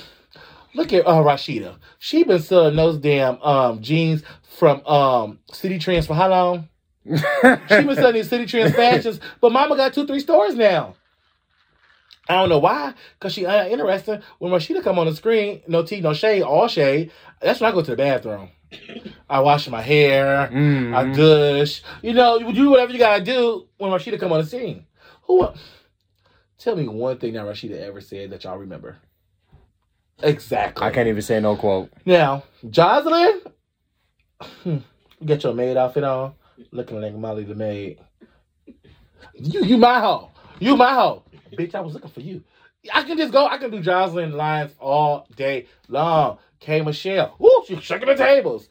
look 0.75 0.93
at 0.93 1.07
uh 1.07 1.23
Rasheeda. 1.23 1.77
She 1.99 2.25
been 2.25 2.41
selling 2.43 2.77
those 2.77 2.99
damn 2.99 3.41
um 3.43 3.81
jeans 3.83 4.23
from 4.59 4.85
um 4.87 5.39
Citi 5.53 5.81
Trends 5.81 6.07
for 6.07 6.15
how 6.15 6.29
long? 6.29 6.69
She 7.05 7.85
been 7.85 7.95
selling 7.97 8.15
these 8.15 8.31
Citi 8.31 8.47
Trends 8.49 8.75
fashions, 8.75 9.21
but 9.41 9.53
Mama 9.53 9.77
got 9.77 9.93
two, 9.93 10.07
three 10.07 10.21
stores 10.21 10.55
now. 10.55 10.95
I 12.29 12.35
don't 12.37 12.49
know 12.49 12.61
why, 12.61 12.95
cause 13.19 13.33
she 13.35 13.45
uh, 13.45 13.67
interesting. 13.67 14.23
When 14.39 14.53
Rasheeda 14.53 14.83
come 14.85 14.99
on 14.99 15.07
the 15.07 15.15
screen, 15.17 15.61
no 15.67 15.83
tea, 15.83 16.01
no 16.01 16.15
shade, 16.15 16.43
all 16.43 16.69
shade. 16.69 17.11
That's 17.41 17.61
when 17.61 17.71
I 17.71 17.75
go 17.75 17.83
to 17.83 17.91
the 17.91 17.97
bathroom. 17.97 18.51
I 19.29 19.41
wash 19.41 19.69
my 19.69 19.83
hair. 19.83 20.49
Mhm. 20.53 20.95
I 20.95 21.13
gush. 21.17 21.83
You 22.03 22.13
know, 22.13 22.39
you 22.39 22.53
do 22.53 22.71
whatever 22.71 22.93
you 22.93 22.99
gotta 22.99 23.25
do 23.25 23.67
when 23.79 23.91
Rasheeda 23.91 24.21
come 24.21 24.33
on 24.33 24.41
the 24.41 24.47
scene. 24.47 24.87
Who? 25.23 25.49
Tell 26.59 26.77
me 26.77 26.87
one 26.87 27.19
thing 27.19 27.33
that 27.33 27.45
Rasheeda 27.45 27.81
ever 27.81 28.01
said 28.01 28.31
that 28.31 28.45
y'all 28.45 28.57
remember. 28.57 28.99
Exactly. 30.23 30.87
I 30.87 30.91
can't 30.91 31.09
even 31.09 31.23
say 31.23 31.41
no 31.41 31.57
quote. 31.57 31.91
Now, 32.05 32.45
Joseline, 32.65 33.41
hmm. 34.63 34.79
get 35.25 35.43
your 35.43 35.55
maid 35.55 35.77
outfit 35.77 36.05
on, 36.05 36.35
looking 36.71 37.01
like 37.01 37.15
Molly 37.15 37.45
the 37.45 37.55
maid. 37.55 37.99
You, 39.35 39.65
you 39.65 39.77
my 39.77 40.01
hoe. 40.01 40.31
You 40.59 40.77
my 40.77 40.95
hoe. 40.95 41.25
Bitch, 41.53 41.75
I 41.75 41.81
was 41.81 41.95
looking 41.95 42.11
for 42.11 42.21
you. 42.21 42.43
I 42.93 43.03
can 43.03 43.17
just 43.17 43.33
go. 43.33 43.47
I 43.47 43.59
can 43.59 43.71
do 43.71 43.81
Joseline 43.81 44.33
lines 44.33 44.73
all 44.79 45.29
day 45.37 45.67
long. 45.89 46.39
K 46.61 46.81
Michelle, 46.81 47.35
woo, 47.39 47.65
she 47.67 47.77
shaking 47.81 48.09
the 48.09 48.15
tables. 48.15 48.69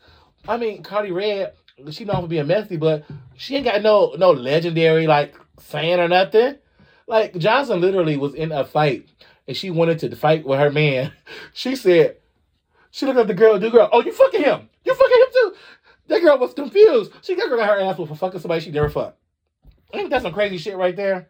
I 0.48 0.58
mean, 0.58 0.82
Karlie 0.82 1.14
Redd, 1.14 1.54
she 1.94 2.06
known 2.06 2.22
for 2.22 2.28
being 2.28 2.48
messy, 2.48 2.78
but 2.78 3.06
she 3.36 3.56
ain't 3.56 3.66
got 3.66 3.82
no 3.82 4.16
no 4.18 4.32
legendary 4.32 5.08
like 5.08 5.36
saying 5.60 6.00
or 6.00 6.08
nothing. 6.08 6.56
Like 7.08 7.34
Joseline 7.34 7.82
literally 7.82 8.18
was 8.18 8.34
in 8.34 8.52
a 8.52 8.64
fight 8.64 9.10
and 9.52 9.58
she 9.58 9.70
wanted 9.70 10.00
to 10.00 10.16
fight 10.16 10.46
with 10.46 10.60
her 10.60 10.72
man. 10.72 11.12
She 11.54 11.76
said, 11.76 12.16
she 12.90 13.06
looked 13.06 13.20
at 13.20 13.28
the 13.28 13.34
girl, 13.34 13.60
the 13.60 13.70
girl, 13.70 13.90
oh, 13.92 14.02
you 14.02 14.14
fucking 14.14 14.42
him. 14.42 14.70
You 14.86 14.96
fucking 14.96 15.18
him 15.18 15.28
too. 15.34 15.56
That 16.08 16.22
girl 16.22 16.38
was 16.38 16.54
confused. 16.54 17.12
She 17.22 17.36
got 17.36 17.50
her 17.50 17.82
ass 17.82 17.98
with 17.98 18.08
for 18.08 18.16
fucking 18.16 18.40
somebody 18.40 18.62
she 18.62 18.72
never 18.72 18.90
fucked. 18.90 19.20
Ain't 19.92 20.10
that 20.10 20.22
some 20.22 20.32
crazy 20.32 20.58
shit 20.58 20.78
right 20.78 20.96
there? 20.96 21.28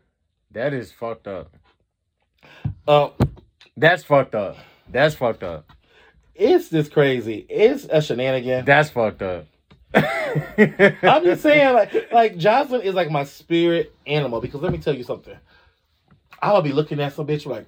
That 0.52 0.72
is 0.76 0.92
fucked 0.92 1.28
up. 1.28 1.52
Um, 2.88 3.12
That's 3.76 4.04
fucked 4.04 4.36
up. 4.36 4.58
That's 4.88 5.16
fucked 5.16 5.42
up. 5.42 5.68
it's 6.36 6.70
just 6.70 6.94
crazy. 6.94 7.48
It's 7.50 7.86
a 7.86 8.04
shenanigan. 8.04 8.66
That's 8.66 8.92
fucked 8.92 9.24
up. 9.24 9.48
I'm 9.96 11.24
just 11.24 11.42
saying, 11.42 11.74
like, 11.74 12.12
like 12.12 12.36
Joseline 12.36 12.84
is 12.84 12.94
like 12.94 13.10
my 13.10 13.24
spirit 13.24 13.96
animal 14.06 14.42
because 14.42 14.62
let 14.62 14.72
me 14.72 14.78
tell 14.78 14.96
you 14.96 15.04
something. 15.04 15.38
I 16.40 16.54
would 16.54 16.64
be 16.64 16.74
looking 16.74 17.00
at 17.00 17.14
some 17.14 17.26
bitch 17.26 17.48
like, 17.48 17.66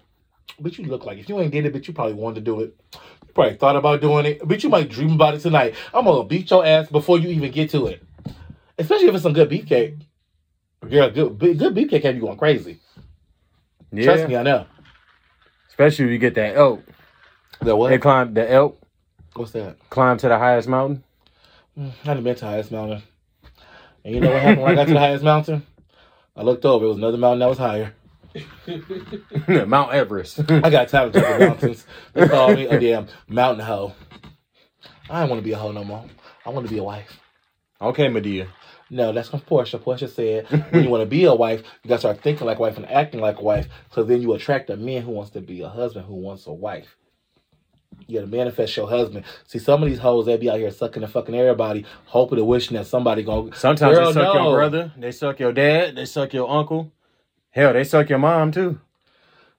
bitch, 0.62 0.78
you 0.78 0.86
look 0.86 1.06
like 1.06 1.18
if 1.18 1.30
you 1.30 1.40
ain't 1.40 1.52
did 1.52 1.66
it, 1.66 1.74
but 1.74 1.88
you 1.88 1.94
probably 1.94 2.14
wanted 2.14 2.36
to 2.36 2.42
do 2.42 2.62
it. 2.62 2.76
You 2.94 3.34
probably 3.34 3.56
thought 3.58 3.76
about 3.76 4.02
doing 4.02 4.26
it. 4.26 4.42
but 4.48 4.64
you 4.64 4.70
might 4.70 4.90
dream 4.90 5.14
about 5.14 5.34
it 5.36 5.40
tonight. 5.40 5.76
I'm 5.94 6.06
gonna 6.06 6.24
beat 6.24 6.50
your 6.50 6.66
ass 6.66 6.90
before 6.90 7.18
you 7.20 7.30
even 7.30 7.52
get 7.52 7.70
to 7.72 7.88
it. 7.88 8.04
Especially 8.78 9.08
if 9.08 9.14
it's 9.14 9.24
some 9.24 9.34
good 9.34 9.50
beefcake. 9.50 10.02
Girl, 10.90 11.10
good, 11.10 11.40
good 11.40 11.74
beefcake 11.76 12.04
have 12.04 12.16
you 12.16 12.22
going 12.22 12.38
crazy. 12.38 12.80
Yeah. 13.92 14.04
Trust 14.06 14.28
me, 14.28 14.36
I 14.36 14.44
know. 14.44 14.66
Especially 15.70 16.06
if 16.06 16.12
you 16.12 16.18
get 16.18 16.36
that 16.36 16.56
elk. 16.56 16.84
The 17.62 17.76
what? 17.76 17.90
They 17.90 17.98
climb 18.00 18.34
the 18.34 18.52
elk, 18.52 18.80
What's 19.36 19.52
that? 19.52 19.78
climb 19.90 20.18
to 20.18 20.28
the 20.28 20.38
highest 20.38 20.68
mountain. 20.68 21.04
Mm, 21.78 21.90
I 22.04 22.08
haven't 22.08 22.24
been 22.24 22.36
to 22.36 22.42
the 22.42 22.46
highest 22.48 22.72
mountain. 22.72 23.02
And 24.04 24.14
you 24.16 24.20
know 24.22 24.32
what 24.32 24.42
happened 24.42 24.62
when 24.64 24.72
I 24.72 24.76
got 24.76 24.88
to 24.88 24.94
the 24.94 25.00
highest 25.08 25.24
mountain? 25.24 25.66
I 26.36 26.42
looked 26.42 26.66
over. 26.66 26.86
It 26.86 26.90
was 26.90 26.98
another 26.98 27.18
mountain 27.18 27.40
that 27.40 27.50
was 27.50 27.58
higher. 27.58 27.94
Mount 29.67 29.93
Everest. 29.93 30.39
I 30.50 30.69
got 30.69 30.89
tired 30.89 31.15
of 31.15 31.22
jumping 31.22 31.48
mountains. 31.48 31.86
They 32.13 32.28
call 32.28 32.54
me 32.54 32.67
a 32.67 32.80
damn 32.80 33.08
mountain 33.28 33.65
hoe. 33.65 33.93
I 35.10 35.22
don't 35.22 35.30
want 35.30 35.41
to 35.41 35.43
be 35.43 35.52
a 35.52 35.58
hoe 35.58 35.72
no 35.72 35.84
more. 35.84 36.06
I 36.46 36.50
want 36.50 36.67
to 36.67 36.74
be 36.74 36.80
a 36.80 36.84
wife. 36.84 37.19
okay, 37.82 38.08
Madea. 38.08 38.48
No, 38.89 39.12
that's 39.12 39.30
from 39.30 39.41
Portia. 39.41 39.80
Portia 39.80 40.08
said 40.08 40.46
when 40.72 40.84
you 40.84 40.89
want 40.89 41.02
to 41.02 41.10
be 41.10 41.24
a 41.26 41.34
wife, 41.34 41.63
you 41.84 41.89
got 41.89 41.96
to 41.96 42.00
start 42.00 42.22
thinking 42.22 42.46
like 42.46 42.58
a 42.58 42.62
wife 42.62 42.78
and 42.78 42.89
acting 42.89 43.22
like 43.22 43.39
a 43.39 43.43
wife. 43.43 43.67
So 43.91 44.04
then 44.04 44.22
you 44.22 44.34
attract 44.34 44.69
a 44.69 44.78
man 44.78 45.02
who 45.02 45.12
wants 45.12 45.32
to 45.32 45.41
be 45.41 45.62
a 45.62 45.69
husband 45.69 46.06
who 46.06 46.15
wants 46.15 46.46
a 46.48 46.54
wife. 46.54 46.96
You 48.08 48.19
gotta 48.19 48.28
manifest 48.28 48.76
your 48.76 48.89
husband. 48.89 49.26
See, 49.48 49.60
some 49.60 49.82
of 49.84 49.89
these 49.89 50.00
hoes 50.00 50.26
they 50.26 50.36
be 50.38 50.50
out 50.50 50.60
here 50.60 50.72
sucking 50.72 51.04
and 51.04 51.12
fucking 51.12 51.36
everybody, 51.36 51.86
hoping 52.06 52.39
and 52.39 52.48
wishing 52.48 52.76
that 52.76 52.88
somebody 52.88 53.24
gonna. 53.24 53.56
Sometimes 53.56 53.98
they 53.98 54.06
suck 54.06 54.36
no. 54.36 54.43
your 54.43 54.56
brother, 54.56 54.91
they 54.98 55.12
suck 55.12 55.39
your 55.39 55.54
dad, 55.54 55.96
they 55.96 56.06
suck 56.06 56.34
your 56.34 56.50
uncle. 56.50 56.91
Hell, 57.54 57.74
they 57.74 57.84
suck 57.84 58.10
your 58.10 58.18
mom 58.18 58.52
too. 58.52 58.80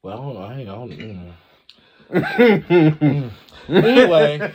Well, 0.02 0.14
I 0.14 0.16
don't 0.20 0.34
know. 0.34 0.42
I 0.42 0.58
ain't 0.58 0.98
know. 1.00 1.32
Mm. 2.10 3.30
Anyway, 3.66 4.52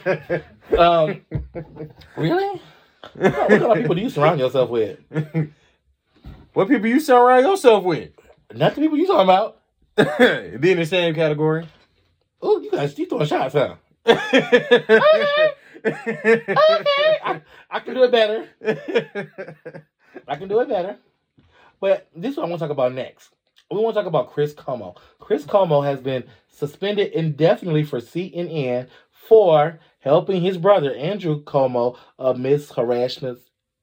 um, 0.77 1.21
really? 2.15 2.61
What 3.13 3.33
kind 3.33 3.63
of 3.63 3.77
people 3.77 3.95
do 3.95 4.01
you 4.01 4.09
surround 4.11 4.39
yourself 4.39 4.69
with? 4.69 4.99
what 6.53 6.67
people 6.67 6.85
you 6.85 6.99
surround 6.99 7.43
yourself 7.43 7.83
with? 7.83 8.11
Not 8.53 8.75
the 8.75 8.81
people 8.81 8.99
you 8.99 9.07
talking 9.07 9.23
about. 9.23 9.61
be 10.61 10.71
in 10.71 10.77
the 10.77 10.85
same 10.85 11.15
category. 11.15 11.67
Oh, 12.39 12.59
you 12.61 12.69
guys, 12.69 12.95
you 12.99 13.07
throwing 13.07 13.25
shots, 13.25 13.53
huh? 13.53 13.77
okay. 14.05 15.53
Okay, 15.85 17.19
I, 17.23 17.41
I 17.71 17.79
can 17.79 17.95
do 17.95 18.03
it 18.03 18.11
better. 18.11 18.47
I 20.27 20.35
can 20.35 20.47
do 20.47 20.59
it 20.59 20.69
better. 20.69 20.97
But 21.79 22.07
this 22.15 22.31
is 22.31 22.37
what 22.37 22.45
I 22.45 22.49
want 22.49 22.59
to 22.59 22.65
talk 22.65 22.71
about 22.71 22.93
next. 22.93 23.29
We 23.71 23.77
want 23.77 23.95
to 23.95 23.99
talk 24.01 24.07
about 24.07 24.31
Chris 24.31 24.53
Cuomo. 24.53 24.95
Chris 25.19 25.45
Cuomo 25.45 25.83
has 25.85 25.99
been 26.01 26.23
suspended 26.49 27.11
indefinitely 27.13 27.83
for 27.83 27.99
CNN 27.99 28.87
for 29.11 29.79
helping 29.99 30.41
his 30.41 30.57
brother 30.57 30.93
Andrew 30.95 31.43
Cuomo 31.43 31.97
amidst 32.17 32.73
harassment 32.73 33.39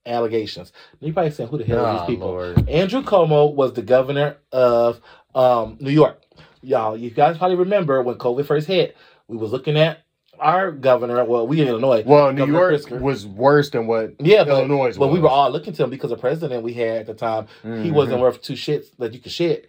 allegations. 0.07 0.73
You 1.01 1.13
probably 1.13 1.31
saying, 1.31 1.51
"Who 1.51 1.59
the 1.59 1.65
hell 1.65 1.85
are 1.85 1.95
Oh, 1.95 1.99
these 1.99 2.07
people?" 2.07 2.29
Lord. 2.29 2.69
Andrew 2.69 3.03
Cuomo 3.03 3.55
was 3.55 3.73
the 3.75 3.83
governor 3.83 4.39
of 4.53 5.01
um, 5.35 5.77
New 5.81 5.91
York. 5.91 6.23
Y'all, 6.63 6.97
you 6.97 7.11
guys 7.11 7.39
probably 7.39 7.57
remember 7.57 8.03
when 8.03 8.17
COVID 8.17 8.45
first 8.47 8.67
hit, 8.67 8.97
we 9.29 9.37
was 9.37 9.53
looking 9.53 9.77
at 9.77 10.01
our 10.40 10.70
governor. 10.72 11.25
Well, 11.25 11.46
we 11.46 11.61
in 11.61 11.68
Illinois. 11.68 12.03
Well, 12.07 12.33
New 12.33 12.38
Governor 12.40 12.59
York 12.70 12.75
Pritzker. 12.83 13.01
was 13.01 13.27
worse 13.27 13.70
than 13.70 13.87
what 13.87 14.14
Yeah, 14.20 14.44
but, 14.44 14.51
Illinois 14.51 14.96
but 14.96 15.09
we 15.09 15.18
were 15.20 15.29
all 15.29 15.51
looking 15.51 15.72
to 15.75 15.85
him 15.85 15.90
because 15.90 16.11
the 16.11 16.16
president 16.16 16.62
we 16.62 16.72
had 16.75 16.99
at 16.99 17.07
the 17.07 17.14
time, 17.14 17.46
he 17.62 17.68
Mhm. 17.68 17.92
wasn't 17.92 18.20
worth 18.20 18.42
two 18.42 18.55
shits 18.55 18.87
that 18.99 19.12
you 19.14 19.20
could 19.20 19.33
shit. 19.33 19.68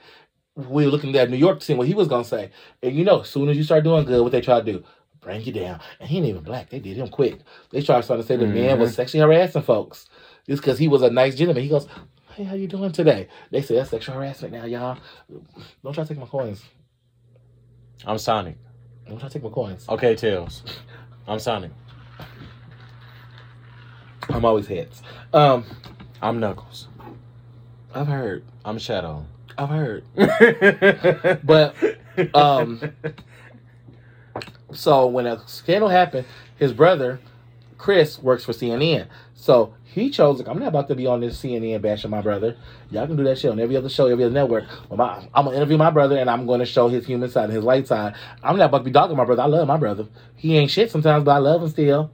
We 0.55 0.85
were 0.85 0.91
looking 0.91 1.15
at 1.15 1.29
New 1.29 1.37
York 1.37 1.59
to 1.59 1.65
see 1.65 1.73
what 1.73 1.87
he 1.87 1.93
was 1.93 2.07
gonna 2.07 2.23
say. 2.23 2.49
And 2.81 2.95
you 2.95 3.03
know, 3.05 3.21
as 3.21 3.29
soon 3.29 3.49
as 3.49 3.57
you 3.57 3.63
start 3.63 3.83
doing 3.83 4.05
good, 4.05 4.21
what 4.23 4.31
they 4.31 4.41
try 4.41 4.59
to 4.59 4.65
do, 4.71 4.83
bring 5.21 5.41
you 5.43 5.51
down. 5.51 5.79
And 5.99 6.09
he 6.09 6.17
ain't 6.17 6.25
even 6.27 6.43
black. 6.43 6.69
They 6.69 6.79
did 6.79 6.97
him 6.97 7.09
quick. 7.09 7.39
They 7.71 7.81
tried 7.81 8.03
to 8.03 8.23
say 8.23 8.35
the 8.37 8.47
man 8.47 8.79
was 8.79 8.95
sexually 8.95 9.21
harassing 9.21 9.61
folks. 9.61 10.07
Just 10.47 10.61
because 10.61 10.79
he 10.79 10.87
was 10.87 11.01
a 11.01 11.09
nice 11.09 11.35
gentleman. 11.35 11.63
He 11.63 11.69
goes, 11.69 11.87
Hey, 12.33 12.43
how 12.43 12.53
you 12.55 12.67
doing 12.67 12.91
today? 12.91 13.27
They 13.51 13.61
say 13.63 13.75
that's 13.75 13.89
sexual 13.89 14.15
harassment 14.15 14.53
now, 14.53 14.65
y'all. 14.65 14.97
Don't 15.83 15.93
try 15.93 16.03
to 16.03 16.07
take 16.07 16.19
my 16.19 16.27
coins. 16.27 16.63
I'm 18.05 18.17
Sonic. 18.19 18.57
Don't 19.07 19.19
try 19.19 19.29
to 19.29 19.33
take 19.33 19.43
my 19.43 19.49
coins. 19.49 19.85
Okay, 19.89 20.15
Tails. 20.15 20.63
I'm 21.27 21.39
Sonic. 21.39 21.71
I'm 24.29 24.43
always 24.43 24.67
heads. 24.67 25.01
Um, 25.33 25.65
I'm 26.21 26.39
Knuckles. 26.39 26.87
I've 27.93 28.07
heard. 28.07 28.43
I'm 28.65 28.77
Shadow. 28.77 29.25
I've 29.57 29.69
heard. 29.69 30.03
But 31.43 31.75
um 32.33 32.81
so 34.71 35.07
when 35.07 35.25
a 35.25 35.41
scandal 35.47 35.89
happened, 35.89 36.25
his 36.57 36.73
brother 36.73 37.19
Chris 37.77 38.19
works 38.19 38.43
for 38.43 38.51
CNN. 38.53 39.07
So 39.37 39.73
he 39.83 40.09
chose 40.09 40.39
like 40.39 40.47
I'm 40.47 40.59
not 40.59 40.69
about 40.69 40.87
to 40.89 40.95
be 40.95 41.05
on 41.05 41.21
this 41.21 41.41
CNN 41.41 41.81
bashing 41.81 42.09
my 42.09 42.21
brother. 42.21 42.57
Y'all 42.89 43.05
can 43.05 43.15
do 43.15 43.23
that 43.23 43.37
shit 43.37 43.51
on 43.51 43.59
every 43.59 43.77
other 43.77 43.87
show, 43.87 44.07
every 44.07 44.25
other 44.25 44.33
network. 44.33 44.65
My, 44.91 45.27
I'm 45.33 45.45
gonna 45.45 45.55
interview 45.55 45.77
my 45.77 45.91
brother 45.91 46.17
and 46.17 46.29
I'm 46.29 46.47
gonna 46.47 46.65
show 46.65 46.87
his 46.89 47.05
human 47.05 47.29
side 47.29 47.45
and 47.45 47.53
his 47.53 47.63
light 47.63 47.87
side. 47.87 48.15
I'm 48.43 48.57
not 48.57 48.65
about 48.65 48.79
to 48.79 48.83
be 48.83 48.91
dogging 48.91 49.15
my 49.15 49.25
brother. 49.25 49.43
I 49.43 49.45
love 49.45 49.67
my 49.67 49.77
brother. 49.77 50.07
He 50.35 50.57
ain't 50.57 50.71
shit 50.71 50.91
sometimes, 50.91 51.23
but 51.23 51.31
I 51.31 51.37
love 51.37 51.61
him 51.61 51.69
still. 51.69 52.11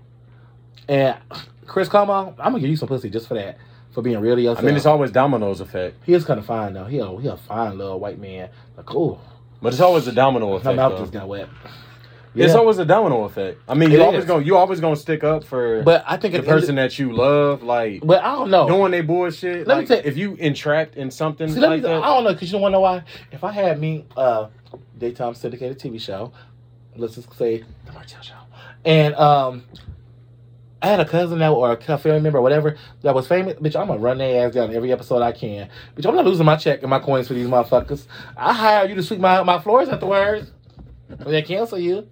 And 0.87 1.17
Chris, 1.65 1.87
come 1.87 2.09
on, 2.09 2.35
I'm 2.37 2.51
gonna 2.51 2.59
give 2.59 2.69
you 2.69 2.75
some 2.75 2.89
pussy 2.89 3.09
just 3.09 3.29
for 3.29 3.35
that, 3.35 3.57
for 3.91 4.01
being 4.01 4.19
real 4.19 4.35
to 4.35 4.59
I 4.59 4.61
mean, 4.61 4.75
it's 4.75 4.85
always 4.85 5.11
dominoes 5.11 5.61
effect, 5.61 5.95
he 6.05 6.13
is 6.13 6.25
kind 6.25 6.39
of 6.39 6.45
fine 6.45 6.73
though. 6.73 6.85
He 6.85 6.99
a, 6.99 7.19
he 7.19 7.27
a 7.29 7.37
fine 7.37 7.77
little 7.77 8.01
white 8.01 8.19
man. 8.19 8.49
Like, 8.75 8.93
oh, 8.93 9.19
but 9.61 9.71
it's 9.71 9.81
always 9.81 10.05
a 10.07 10.11
domino 10.11 10.49
my 10.49 10.55
effect. 10.57 10.75
mouth 10.75 10.91
though. 10.91 10.99
just 10.99 11.13
got 11.13 11.27
wet. 11.29 11.47
It's 12.35 12.55
always 12.55 12.77
a 12.79 12.85
domino 12.85 13.23
effect. 13.25 13.59
I 13.67 13.73
mean, 13.75 13.91
It 13.91 13.95
you 13.95 14.03
always 14.03 14.19
is. 14.21 14.25
gonna 14.25 14.43
you 14.43 14.57
always 14.57 14.79
gonna 14.79 14.95
stick 14.95 15.23
up 15.23 15.43
for 15.43 15.83
But 15.83 16.03
I 16.07 16.17
think 16.17 16.33
the 16.33 16.39
at 16.39 16.45
the 16.45 16.49
end 16.49 16.57
of- 16.57 16.61
person 16.61 16.75
that 16.75 16.97
you 16.97 17.13
love, 17.13 17.61
like 17.63 18.01
But 18.03 18.23
I 18.23 18.31
don't 18.33 18.49
know. 18.49 18.67
doing 18.67 18.91
they 18.91 19.01
bullshit. 19.01 19.67
Let 19.67 19.75
me 19.75 19.79
like, 19.81 19.87
tell- 19.87 19.97
you- 19.97 20.03
if 20.05 20.17
you 20.17 20.35
entrapped 20.35 20.95
in 20.95 21.11
something 21.11 21.47
See, 21.49 21.59
let 21.59 21.69
like 21.69 21.83
me, 21.83 21.89
I 21.89 22.01
don't 22.01 22.23
know 22.23 22.33
because 22.33 22.49
you 22.49 22.53
don't 22.53 22.61
want 22.61 22.71
to 22.73 22.77
know 22.77 22.81
why. 22.81 23.03
If 23.31 23.43
I 23.43 23.51
had 23.51 23.79
me 23.79 24.05
uh 24.17 24.47
daytime 24.97 25.35
syndicated 25.35 25.77
TV 25.79 25.99
show, 26.01 26.31
let's 26.95 27.15
just 27.15 27.31
say 27.37 27.63
the 27.85 27.91
Martell 27.91 28.21
Show, 28.21 28.33
and 28.85 29.13
um. 29.15 29.63
I 30.81 30.87
had 30.87 30.99
a 30.99 31.05
cousin 31.05 31.39
that, 31.39 31.47
or 31.49 31.71
a 31.71 31.97
family 31.97 32.19
member, 32.19 32.39
or 32.39 32.41
whatever, 32.41 32.75
that 33.03 33.15
was 33.15 33.25
famous. 33.25 33.53
Bitch, 33.53 33.79
I'm 33.79 33.87
gonna 33.87 34.01
run 34.01 34.17
their 34.17 34.45
ass 34.45 34.53
down 34.53 34.75
every 34.75 34.91
episode 34.91 35.21
I 35.21 35.31
can. 35.31 35.69
Bitch, 35.95 36.05
I'm 36.05 36.13
not 36.13 36.25
losing 36.25 36.45
my 36.45 36.57
check 36.57 36.81
and 36.81 36.89
my 36.89 36.99
coins 36.99 37.29
for 37.29 37.35
these 37.35 37.47
motherfuckers. 37.47 38.05
I 38.35 38.51
hire 38.51 38.85
you 38.89 38.95
to 38.95 39.01
sweep 39.01 39.21
my 39.21 39.41
my 39.43 39.59
floors 39.61 39.87
afterwards. 39.87 40.51
When 41.07 41.31
they 41.31 41.41
cancel 41.41 41.77
you, 41.79 42.05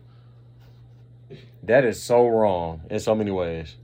that 1.63 1.85
is 1.85 2.01
so 2.01 2.27
wrong 2.27 2.81
in 2.89 2.99
so 2.99 3.15
many 3.15 3.31
ways. 3.31 3.75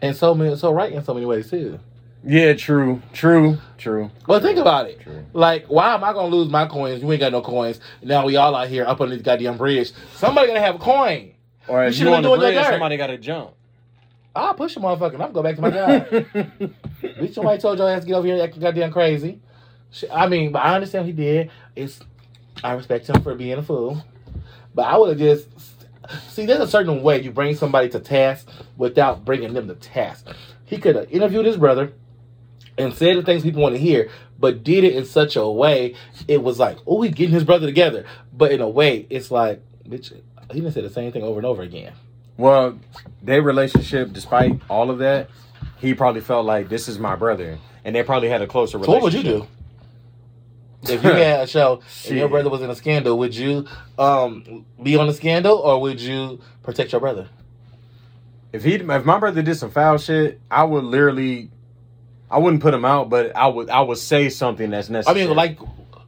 and 0.00 0.16
so 0.16 0.34
many, 0.34 0.56
so 0.56 0.72
right 0.72 0.92
in 0.92 1.02
so 1.04 1.14
many 1.14 1.26
ways 1.26 1.50
too. 1.50 1.78
Yeah, 2.24 2.52
true, 2.52 3.02
true, 3.12 3.58
true. 3.78 4.10
Well, 4.28 4.38
think 4.40 4.58
about 4.58 4.88
it. 4.88 5.00
True. 5.00 5.24
Like, 5.32 5.66
why 5.66 5.92
am 5.94 6.04
I 6.04 6.12
gonna 6.12 6.28
lose 6.34 6.48
my 6.48 6.66
coins? 6.66 7.02
You 7.02 7.10
ain't 7.10 7.20
got 7.20 7.32
no 7.32 7.40
coins. 7.42 7.80
Now 8.02 8.24
we 8.24 8.36
all 8.36 8.54
out 8.54 8.68
here 8.68 8.84
up 8.84 9.00
on 9.00 9.10
this 9.10 9.22
goddamn 9.22 9.56
bridge. 9.58 9.92
Somebody 10.14 10.46
gotta 10.48 10.60
have 10.60 10.76
a 10.76 10.78
coin. 10.78 11.32
Or 11.66 11.82
You 11.82 11.88
if 11.88 11.98
you 11.98 12.04
been 12.04 12.14
on 12.14 12.22
the 12.22 12.36
bridge, 12.36 12.64
somebody 12.64 12.96
got 12.96 13.08
to 13.08 13.18
jump. 13.18 13.52
I'll 14.34 14.54
push 14.54 14.76
a 14.76 14.80
motherfucker. 14.80 15.14
I'm 15.20 15.32
going 15.32 15.32
go 15.32 15.42
back 15.42 15.56
to 15.56 15.62
my 15.62 15.70
job. 15.70 16.06
Bitch, 17.02 17.34
somebody 17.34 17.60
told 17.60 17.78
your 17.78 17.88
ass 17.90 18.02
to 18.02 18.06
get 18.06 18.14
over 18.14 18.26
here 18.26 18.42
acting 18.42 18.62
goddamn 18.62 18.92
crazy. 18.92 19.40
I 20.10 20.26
mean, 20.28 20.52
but 20.52 20.60
I 20.60 20.74
understand 20.74 21.04
what 21.04 21.08
he 21.08 21.12
did. 21.12 21.50
It's 21.76 22.00
I 22.64 22.72
respect 22.74 23.08
him 23.08 23.20
for 23.22 23.34
being 23.34 23.58
a 23.58 23.62
fool. 23.62 24.02
But 24.74 24.82
I 24.86 24.96
would 24.96 25.10
have 25.10 25.18
just 25.18 25.48
see. 26.32 26.46
There's 26.46 26.60
a 26.60 26.66
certain 26.68 27.02
way 27.02 27.20
you 27.22 27.30
bring 27.30 27.54
somebody 27.54 27.88
to 27.90 28.00
task 28.00 28.48
without 28.76 29.24
bringing 29.24 29.54
them 29.54 29.68
to 29.68 29.74
task. 29.74 30.26
He 30.64 30.78
could 30.78 30.96
have 30.96 31.10
interviewed 31.10 31.46
his 31.46 31.56
brother 31.56 31.92
and 32.78 32.94
said 32.94 33.16
the 33.16 33.22
things 33.22 33.42
people 33.42 33.62
want 33.62 33.74
to 33.74 33.80
hear, 33.80 34.10
but 34.38 34.64
did 34.64 34.84
it 34.84 34.94
in 34.96 35.04
such 35.04 35.36
a 35.36 35.48
way 35.48 35.94
it 36.26 36.42
was 36.42 36.58
like, 36.58 36.78
oh, 36.86 37.02
he's 37.02 37.14
getting 37.14 37.34
his 37.34 37.44
brother 37.44 37.66
together. 37.66 38.04
But 38.32 38.52
in 38.52 38.60
a 38.60 38.68
way, 38.68 39.06
it's 39.10 39.30
like, 39.30 39.62
bitch, 39.86 40.12
he 40.50 40.60
didn't 40.60 40.72
say 40.72 40.80
the 40.80 40.90
same 40.90 41.12
thing 41.12 41.22
over 41.22 41.38
and 41.38 41.46
over 41.46 41.62
again. 41.62 41.92
Well, 42.38 42.78
their 43.22 43.42
relationship, 43.42 44.12
despite 44.12 44.60
all 44.70 44.90
of 44.90 44.98
that, 44.98 45.28
he 45.78 45.94
probably 45.94 46.22
felt 46.22 46.46
like 46.46 46.68
this 46.68 46.88
is 46.88 46.98
my 46.98 47.14
brother, 47.14 47.58
and 47.84 47.94
they 47.94 48.02
probably 48.02 48.28
had 48.30 48.40
a 48.40 48.46
closer 48.46 48.72
So 48.72 48.78
relationship. 48.78 49.02
what 49.02 49.02
would 49.02 49.14
you 49.14 49.22
do? 49.22 49.46
If 50.82 51.04
you 51.04 51.10
had 51.12 51.40
a 51.40 51.46
show 51.46 51.80
and 52.08 52.16
your 52.16 52.28
brother 52.28 52.50
was 52.50 52.62
in 52.62 52.70
a 52.70 52.74
scandal, 52.74 53.18
would 53.18 53.34
you 53.34 53.66
um 53.98 54.64
be 54.82 54.96
on 54.96 55.06
the 55.06 55.14
scandal 55.14 55.56
or 55.58 55.80
would 55.80 56.00
you 56.00 56.40
protect 56.62 56.92
your 56.92 57.00
brother? 57.00 57.28
If 58.52 58.64
he, 58.64 58.74
if 58.74 59.04
my 59.04 59.18
brother 59.18 59.40
did 59.42 59.56
some 59.56 59.70
foul 59.70 59.96
shit, 59.96 60.38
I 60.50 60.64
would 60.64 60.84
literally, 60.84 61.50
I 62.30 62.38
wouldn't 62.38 62.60
put 62.62 62.74
him 62.74 62.84
out, 62.84 63.08
but 63.08 63.34
I 63.34 63.46
would, 63.46 63.70
I 63.70 63.80
would 63.80 63.96
say 63.96 64.28
something 64.28 64.70
that's 64.70 64.90
necessary. 64.90 65.22
I 65.22 65.26
mean, 65.26 65.34
like, 65.34 65.58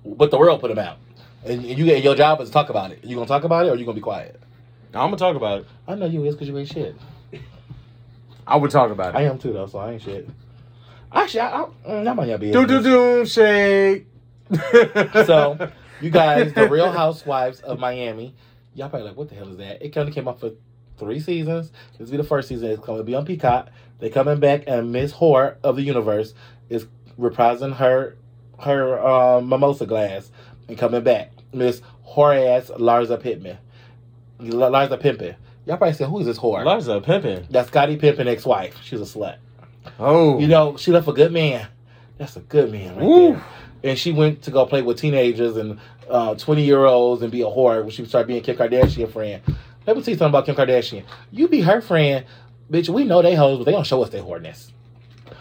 but 0.05 0.31
the 0.31 0.39
world 0.39 0.61
put 0.61 0.71
him 0.71 0.79
out, 0.79 0.99
and 1.45 1.65
and 1.65 1.79
you 1.79 1.87
get 1.87 2.05
your 2.05 2.15
job 2.15 2.41
is 2.43 2.51
to 2.51 2.53
talk 2.53 2.69
about 2.69 2.91
it. 2.91 3.03
You 3.03 3.17
gonna 3.17 3.27
talk 3.27 3.45
about 3.45 3.65
it 3.65 3.71
or 3.71 3.77
you 3.77 3.87
gonna 3.87 3.95
be 3.95 4.03
quiet? 4.03 4.39
I'm 4.93 5.07
gonna 5.07 5.17
talk 5.17 5.37
about 5.37 5.61
it. 5.61 5.67
I 5.89 5.95
know 5.95 6.07
you 6.07 6.25
is 6.27 6.35
because 6.35 6.49
you 6.49 6.59
ain't 6.59 6.69
shit. 6.69 6.97
I 8.47 8.57
would 8.57 8.71
talk 8.71 8.91
about 8.91 9.15
it. 9.15 9.19
I 9.19 9.23
am 9.23 9.39
too 9.39 9.53
though, 9.53 9.67
so 9.67 9.79
I 9.79 9.93
ain't 9.93 10.03
shit. 10.03 10.29
Actually, 11.11 11.41
I, 11.41 11.63
I, 11.63 11.67
mm, 11.89 12.05
that 12.05 12.17
might 12.17 12.29
not 12.29 12.41
be. 12.41 12.51
Do 12.51 12.67
do 12.67 12.83
do 12.83 13.25
shake. 13.25 14.07
So, 15.27 15.71
you 16.01 16.11
guys, 16.11 16.53
the 16.53 16.69
Real 16.69 16.91
Housewives 17.03 17.61
of 17.61 17.79
Miami, 17.79 18.35
y'all 18.75 18.89
probably 18.89 19.09
like, 19.09 19.17
what 19.17 19.29
the 19.29 19.35
hell 19.35 19.49
is 19.49 19.57
that? 19.59 19.83
It 19.85 19.91
kind 19.91 20.09
of 20.09 20.15
came 20.15 20.29
up 20.29 20.41
for 20.41 20.51
three 20.99 21.21
seasons. 21.21 21.71
This 21.93 22.07
will 22.07 22.13
be 22.13 22.17
the 22.19 22.25
first 22.25 22.49
season. 22.49 22.71
It's 22.71 22.85
going 22.85 22.99
to 22.99 23.05
be 23.05 23.15
on 23.15 23.25
Peacock. 23.25 23.69
They 24.01 24.11
coming 24.11 24.41
back, 24.41 24.65
and 24.67 24.93
Miss 24.93 25.13
Whore 25.13 25.57
of 25.63 25.77
the 25.77 25.83
universe 25.83 26.35
is 26.69 26.87
reprising 27.19 27.77
her 27.77 28.17
her 28.61 29.05
um, 29.05 29.49
mimosa 29.49 29.87
glass 29.87 30.31
and 30.69 30.79
coming 30.79 31.03
back. 31.03 31.33
Miss 31.53 31.83
whore 32.07 32.37
ass 32.57 32.71
Larza 32.71 33.21
Pittman, 33.21 33.59
L- 34.41 34.47
Larsa 34.47 34.99
Pippen. 35.01 35.37
Y'all 35.67 35.77
probably 35.77 35.95
say, 35.95 36.05
who 36.05 36.21
is 36.21 36.27
this 36.27 36.39
whore? 36.39 36.65
Larsa 36.65 37.03
Pippen. 37.03 37.47
That's 37.51 37.69
Scottie 37.69 37.97
Pippen 37.97 38.29
ex 38.29 38.45
wife. 38.45 38.79
She's 38.83 39.01
a 39.01 39.05
slut. 39.05 39.37
Oh, 39.99 40.39
You 40.39 40.47
know, 40.49 40.77
she 40.77 40.91
left 40.93 41.09
a 41.09 41.13
good 41.13 41.33
man. 41.33 41.67
That's 42.19 42.37
a 42.37 42.41
good 42.41 42.71
man 42.71 42.97
right 42.97 43.05
Woo. 43.05 43.33
there. 43.33 43.45
And 43.85 43.97
she 43.99 44.11
went 44.11 44.43
to 44.43 44.51
go 44.51 44.67
play 44.67 44.83
with 44.83 44.99
teenagers 44.99 45.57
and 45.57 45.79
uh, 46.11 46.35
20 46.35 46.65
year 46.65 46.85
olds 46.85 47.23
and 47.23 47.31
be 47.31 47.43
a 47.43 47.47
whore 47.47 47.83
when 47.83 47.91
she 47.91 48.05
started 48.07 48.27
being 48.27 48.43
Kim 48.43 48.57
Kardashian 48.57 49.13
friend. 49.13 49.41
Let 49.87 49.97
me 49.97 50.03
tell 50.03 50.13
you 50.13 50.19
something 50.19 50.29
about 50.29 50.47
Kim 50.47 50.57
Kardashian. 50.57 51.05
You 51.31 51.47
be 51.47 51.61
her 51.61 51.81
friend, 51.81 52.25
bitch. 52.71 52.89
We 52.89 53.05
know 53.05 53.23
they 53.23 53.35
hoes, 53.35 53.59
but 53.59 53.65
they 53.65 53.73
don't 53.73 53.87
show 53.87 54.03
us 54.03 54.11
their 54.11 54.23
whoreness. 54.23 54.71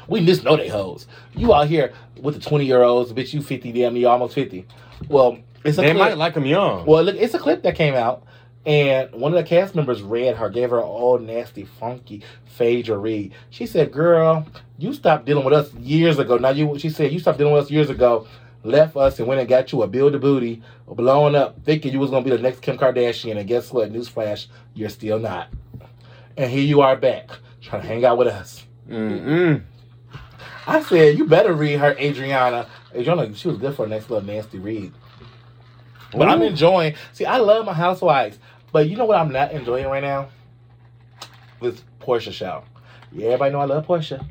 We 0.07 0.25
just 0.25 0.43
know 0.43 0.57
they 0.57 0.67
hoes. 0.67 1.07
You 1.33 1.53
out 1.53 1.67
here 1.67 1.93
with 2.21 2.35
the 2.35 2.41
20 2.41 2.65
year 2.65 2.83
olds, 2.83 3.13
bitch. 3.13 3.33
You 3.33 3.41
50, 3.41 3.71
damn 3.71 3.93
near 3.93 4.09
almost 4.09 4.35
50. 4.35 4.67
Well, 5.07 5.39
it's 5.63 5.77
a 5.77 5.81
they 5.81 5.87
clip. 5.93 5.97
might 5.97 6.17
like 6.17 6.35
him 6.35 6.45
young. 6.45 6.85
Well, 6.85 7.03
look, 7.03 7.15
it's 7.15 7.33
a 7.33 7.39
clip 7.39 7.63
that 7.63 7.75
came 7.75 7.93
out, 7.93 8.23
And 8.65 9.11
one 9.11 9.33
of 9.33 9.37
the 9.37 9.47
cast 9.47 9.75
members 9.75 10.01
read 10.01 10.37
her, 10.37 10.49
gave 10.49 10.69
her 10.69 10.77
an 10.77 10.85
old 10.85 11.21
nasty, 11.21 11.65
funky 11.65 12.23
Phaedra 12.45 12.97
read. 12.97 13.33
She 13.49 13.65
said, 13.65 13.91
"Girl, 13.91 14.45
you 14.77 14.93
stopped 14.93 15.25
dealing 15.25 15.43
with 15.43 15.53
us 15.53 15.73
years 15.73 16.17
ago. 16.17 16.37
Now 16.37 16.49
you," 16.51 16.79
she 16.79 16.89
said, 16.89 17.11
"you 17.11 17.19
stopped 17.19 17.39
dealing 17.39 17.53
with 17.53 17.65
us 17.65 17.71
years 17.71 17.89
ago, 17.89 18.25
left 18.63 18.95
us, 18.95 19.19
and 19.19 19.27
went 19.27 19.41
and 19.41 19.49
got 19.49 19.73
you 19.73 19.83
a 19.83 19.87
build 19.87 20.15
a 20.15 20.19
booty, 20.19 20.61
blowing 20.87 21.35
up, 21.35 21.61
thinking 21.65 21.91
you 21.91 21.99
was 21.99 22.09
gonna 22.09 22.23
be 22.23 22.29
the 22.29 22.37
next 22.37 22.61
Kim 22.61 22.77
Kardashian. 22.77 23.37
And 23.37 23.47
guess 23.47 23.73
what? 23.73 23.91
Newsflash, 23.91 24.47
you're 24.73 24.87
still 24.87 25.19
not. 25.19 25.49
And 26.37 26.49
here 26.49 26.63
you 26.63 26.79
are 26.81 26.95
back, 26.95 27.31
trying 27.61 27.81
to 27.81 27.87
hang 27.87 28.05
out 28.05 28.17
with 28.17 28.29
us." 28.29 28.65
Mm-mm. 28.89 29.61
I 30.65 30.81
said, 30.83 31.17
"You 31.17 31.25
better 31.25 31.51
read 31.51 31.79
her, 31.79 31.97
Adriana. 31.99 32.67
Adriana, 32.95 33.33
she 33.35 33.49
was 33.49 33.57
good 33.57 33.75
for 33.75 33.85
a 33.85 33.89
next 33.89 34.09
little 34.09 34.25
nasty 34.25 34.59
read." 34.59 34.93
But 36.15 36.29
I'm 36.29 36.43
enjoying. 36.43 36.93
See, 37.11 37.25
I 37.25 37.37
love 37.37 37.65
my 37.65 37.73
housewives, 37.73 38.37
but 38.73 38.89
you 38.89 38.97
know 38.97 39.05
what 39.05 39.17
I'm 39.17 39.31
not 39.31 39.53
enjoying 39.53 39.85
right 39.85 40.03
now? 40.03 40.27
This 41.61 41.81
Portia 41.99 42.33
show. 42.33 42.63
Yeah, 43.13 43.27
everybody 43.27 43.53
know 43.53 43.59
I 43.59 43.65
love 43.65 43.85
Portia. 43.85 44.25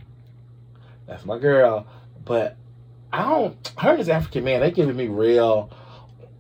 That's 1.07 1.25
my 1.25 1.39
girl. 1.39 1.87
But 2.25 2.57
I 3.13 3.23
don't. 3.23 3.73
Her 3.79 3.91
and 3.91 4.01
this 4.01 4.09
African 4.09 4.45
man, 4.45 4.61
they 4.61 4.73
giving 4.73 4.97
me 4.97 5.07
real, 5.07 5.71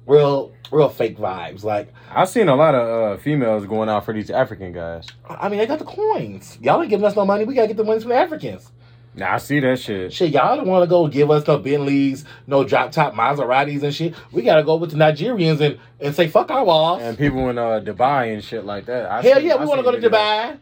real, 0.06 0.52
real 0.70 0.88
fake 0.88 1.16
vibes. 1.16 1.62
Like, 1.62 1.94
I've 2.10 2.28
seen 2.28 2.48
a 2.48 2.56
lot 2.56 2.74
of 2.74 3.18
uh, 3.18 3.22
females 3.22 3.64
going 3.66 3.88
out 3.88 4.04
for 4.04 4.12
these 4.12 4.30
African 4.30 4.72
guys. 4.72 5.06
I 5.28 5.48
mean, 5.48 5.58
they 5.58 5.66
got 5.66 5.78
the 5.78 5.84
coins. 5.84 6.58
Y'all 6.60 6.80
ain't 6.80 6.90
giving 6.90 7.06
us 7.06 7.16
no 7.16 7.24
money. 7.24 7.44
We 7.44 7.54
gotta 7.54 7.68
get 7.68 7.76
the 7.76 7.84
money 7.84 8.00
from 8.00 8.10
the 8.10 8.16
Africans. 8.16 8.70
Now 9.14 9.34
I 9.34 9.38
see 9.38 9.60
that 9.60 9.78
shit. 9.78 10.12
Shit, 10.12 10.30
y'all 10.30 10.56
don't 10.56 10.66
want 10.66 10.82
to 10.84 10.86
go 10.86 11.06
give 11.06 11.30
us 11.30 11.46
no 11.46 11.58
Bentleys, 11.58 12.24
no 12.46 12.64
drop 12.64 12.92
top 12.92 13.14
Maseratis 13.14 13.82
and 13.82 13.94
shit. 13.94 14.14
We 14.32 14.42
gotta 14.42 14.62
go 14.62 14.76
with 14.76 14.90
the 14.90 14.96
Nigerians 14.96 15.60
and, 15.60 15.78
and 16.00 16.14
say 16.14 16.28
fuck 16.28 16.50
our 16.50 16.64
walls. 16.64 17.02
And 17.02 17.18
people 17.18 17.50
in 17.50 17.58
uh, 17.58 17.80
Dubai 17.80 18.32
and 18.32 18.42
shit 18.42 18.64
like 18.64 18.86
that. 18.86 19.10
I 19.10 19.20
Hell 19.20 19.40
see- 19.40 19.46
yeah, 19.48 19.54
I 19.54 19.60
we 19.60 19.66
want 19.66 19.80
to 19.80 19.84
go 19.84 19.90
to. 19.92 20.08
Dubai. 20.08 20.58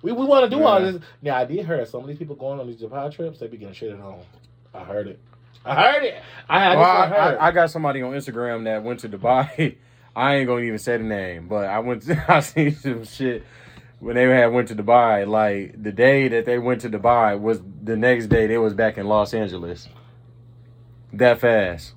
We, 0.00 0.10
we 0.12 0.24
want 0.24 0.50
to 0.50 0.56
do 0.56 0.64
all 0.64 0.80
this. 0.80 1.00
Now 1.20 1.36
I 1.36 1.44
did 1.44 1.64
hear 1.66 1.84
some 1.86 2.00
of 2.00 2.08
these 2.08 2.18
people 2.18 2.34
going 2.34 2.58
on 2.58 2.66
these 2.66 2.80
Dubai 2.80 3.12
trips. 3.14 3.38
They 3.38 3.46
be 3.46 3.58
getting 3.58 3.74
shit 3.74 3.92
at 3.92 4.00
home. 4.00 4.20
I 4.74 4.84
heard 4.84 5.06
it. 5.06 5.20
I 5.64 5.92
heard 5.92 6.02
it. 6.02 6.22
I, 6.48 6.64
I, 6.64 6.76
Well, 6.76 6.84
I, 6.84 7.06
heard. 7.06 7.38
I, 7.38 7.46
I 7.48 7.50
got 7.52 7.70
somebody 7.70 8.02
on 8.02 8.12
Instagram 8.12 8.64
that 8.64 8.82
went 8.82 9.00
to 9.00 9.08
Dubai. 9.08 9.76
I 10.16 10.34
ain't 10.36 10.46
gonna 10.46 10.62
even 10.62 10.78
say 10.78 10.96
the 10.96 11.04
name, 11.04 11.46
but 11.46 11.66
I 11.66 11.78
went. 11.78 12.02
To, 12.02 12.24
I 12.28 12.40
seen 12.40 12.74
some 12.74 13.04
shit 13.04 13.44
when 14.02 14.16
they 14.16 14.24
had 14.24 14.46
went 14.46 14.66
to 14.68 14.74
Dubai. 14.74 15.26
Like 15.26 15.80
the 15.80 15.92
day 15.92 16.26
that 16.28 16.44
they 16.44 16.58
went 16.58 16.80
to 16.80 16.90
Dubai 16.90 17.40
was 17.40 17.60
the 17.82 17.96
next 17.96 18.26
day 18.26 18.46
they 18.48 18.58
was 18.58 18.74
back 18.74 18.98
in 18.98 19.06
Los 19.06 19.32
Angeles. 19.32 19.88
That 21.12 21.38
fast. 21.40 21.94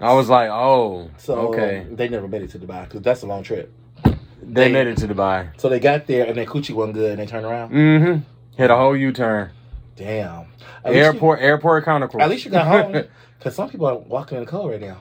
I 0.00 0.12
was 0.14 0.28
like, 0.28 0.50
oh, 0.50 1.10
so 1.18 1.48
okay. 1.48 1.86
they 1.90 2.08
never 2.08 2.26
made 2.28 2.42
it 2.42 2.50
to 2.50 2.58
Dubai 2.58 2.84
because 2.84 3.02
that's 3.02 3.22
a 3.22 3.26
long 3.26 3.42
trip. 3.42 3.72
They, 4.04 4.14
they- 4.42 4.72
made 4.72 4.86
it 4.86 4.98
to 4.98 5.08
Dubai. 5.08 5.58
So 5.60 5.68
they 5.68 5.80
got 5.80 6.06
there 6.06 6.26
and 6.26 6.36
their 6.36 6.46
coochie 6.46 6.74
wasn't 6.74 6.94
good 6.94 7.12
and 7.12 7.20
they 7.20 7.26
turned 7.26 7.46
around. 7.46 7.72
Mm-hmm. 7.72 8.20
Hit 8.56 8.70
a 8.70 8.76
whole 8.76 8.96
U 8.96 9.12
turn. 9.12 9.50
Damn. 9.96 10.46
At 10.84 10.92
least 10.92 10.94
you- 10.94 11.00
Airport, 11.04 11.40
airport 11.40 11.84
counterclose. 11.84 12.20
At 12.20 12.28
least 12.30 12.44
you 12.44 12.50
got 12.50 12.66
home. 12.66 13.04
Because 13.38 13.54
some 13.54 13.70
people 13.70 13.86
are 13.86 13.96
walking 13.96 14.36
in 14.36 14.44
the 14.44 14.50
cold 14.50 14.70
right 14.70 14.80
now. 14.82 15.00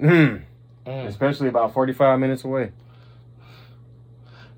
mm. 0.00 0.40
Mm. 0.86 1.06
Especially 1.08 1.48
about 1.48 1.74
forty 1.74 1.92
five 1.92 2.20
minutes 2.20 2.44
away. 2.44 2.70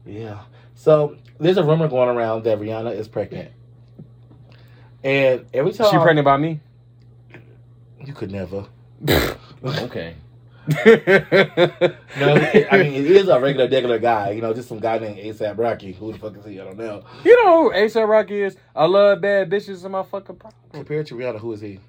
Yeah. 0.06 0.40
So 0.74 1.16
there's 1.38 1.56
a 1.56 1.64
rumor 1.64 1.88
going 1.88 2.08
around 2.08 2.44
that 2.44 2.58
Rihanna 2.58 2.96
is 2.96 3.08
pregnant. 3.08 3.50
And 5.02 5.46
every 5.52 5.72
time 5.72 5.90
She 5.90 5.98
pregnant 5.98 6.24
by 6.24 6.36
me? 6.36 6.60
you 8.04 8.12
could 8.12 8.30
never. 8.30 8.66
okay. 9.64 10.14
No, 10.66 12.34
I 12.70 12.78
mean 12.78 12.94
it 12.94 13.06
is 13.06 13.28
a 13.28 13.38
regular, 13.38 13.68
regular 13.68 13.98
guy. 13.98 14.30
You 14.30 14.40
know, 14.40 14.54
just 14.54 14.68
some 14.68 14.78
guy 14.78 14.98
named 14.98 15.18
ASAP 15.18 15.58
Rocky. 15.58 15.92
Who 15.92 16.12
the 16.12 16.18
fuck 16.18 16.36
is 16.38 16.44
he? 16.44 16.60
I 16.60 16.64
don't 16.64 16.78
know. 16.78 17.04
You 17.24 17.44
know 17.44 17.64
who 17.64 17.76
ASAP 17.76 18.08
Rocky 18.08 18.42
is? 18.42 18.56
I 18.74 18.86
love 18.86 19.20
bad 19.20 19.50
bitches 19.50 19.84
in 19.84 19.92
my 19.92 20.02
fucking 20.02 20.36
problem. 20.36 20.60
Compared 20.72 21.06
to 21.08 21.14
Rihanna, 21.16 21.38
who 21.40 21.52
is 21.52 21.60
he? 21.60 21.80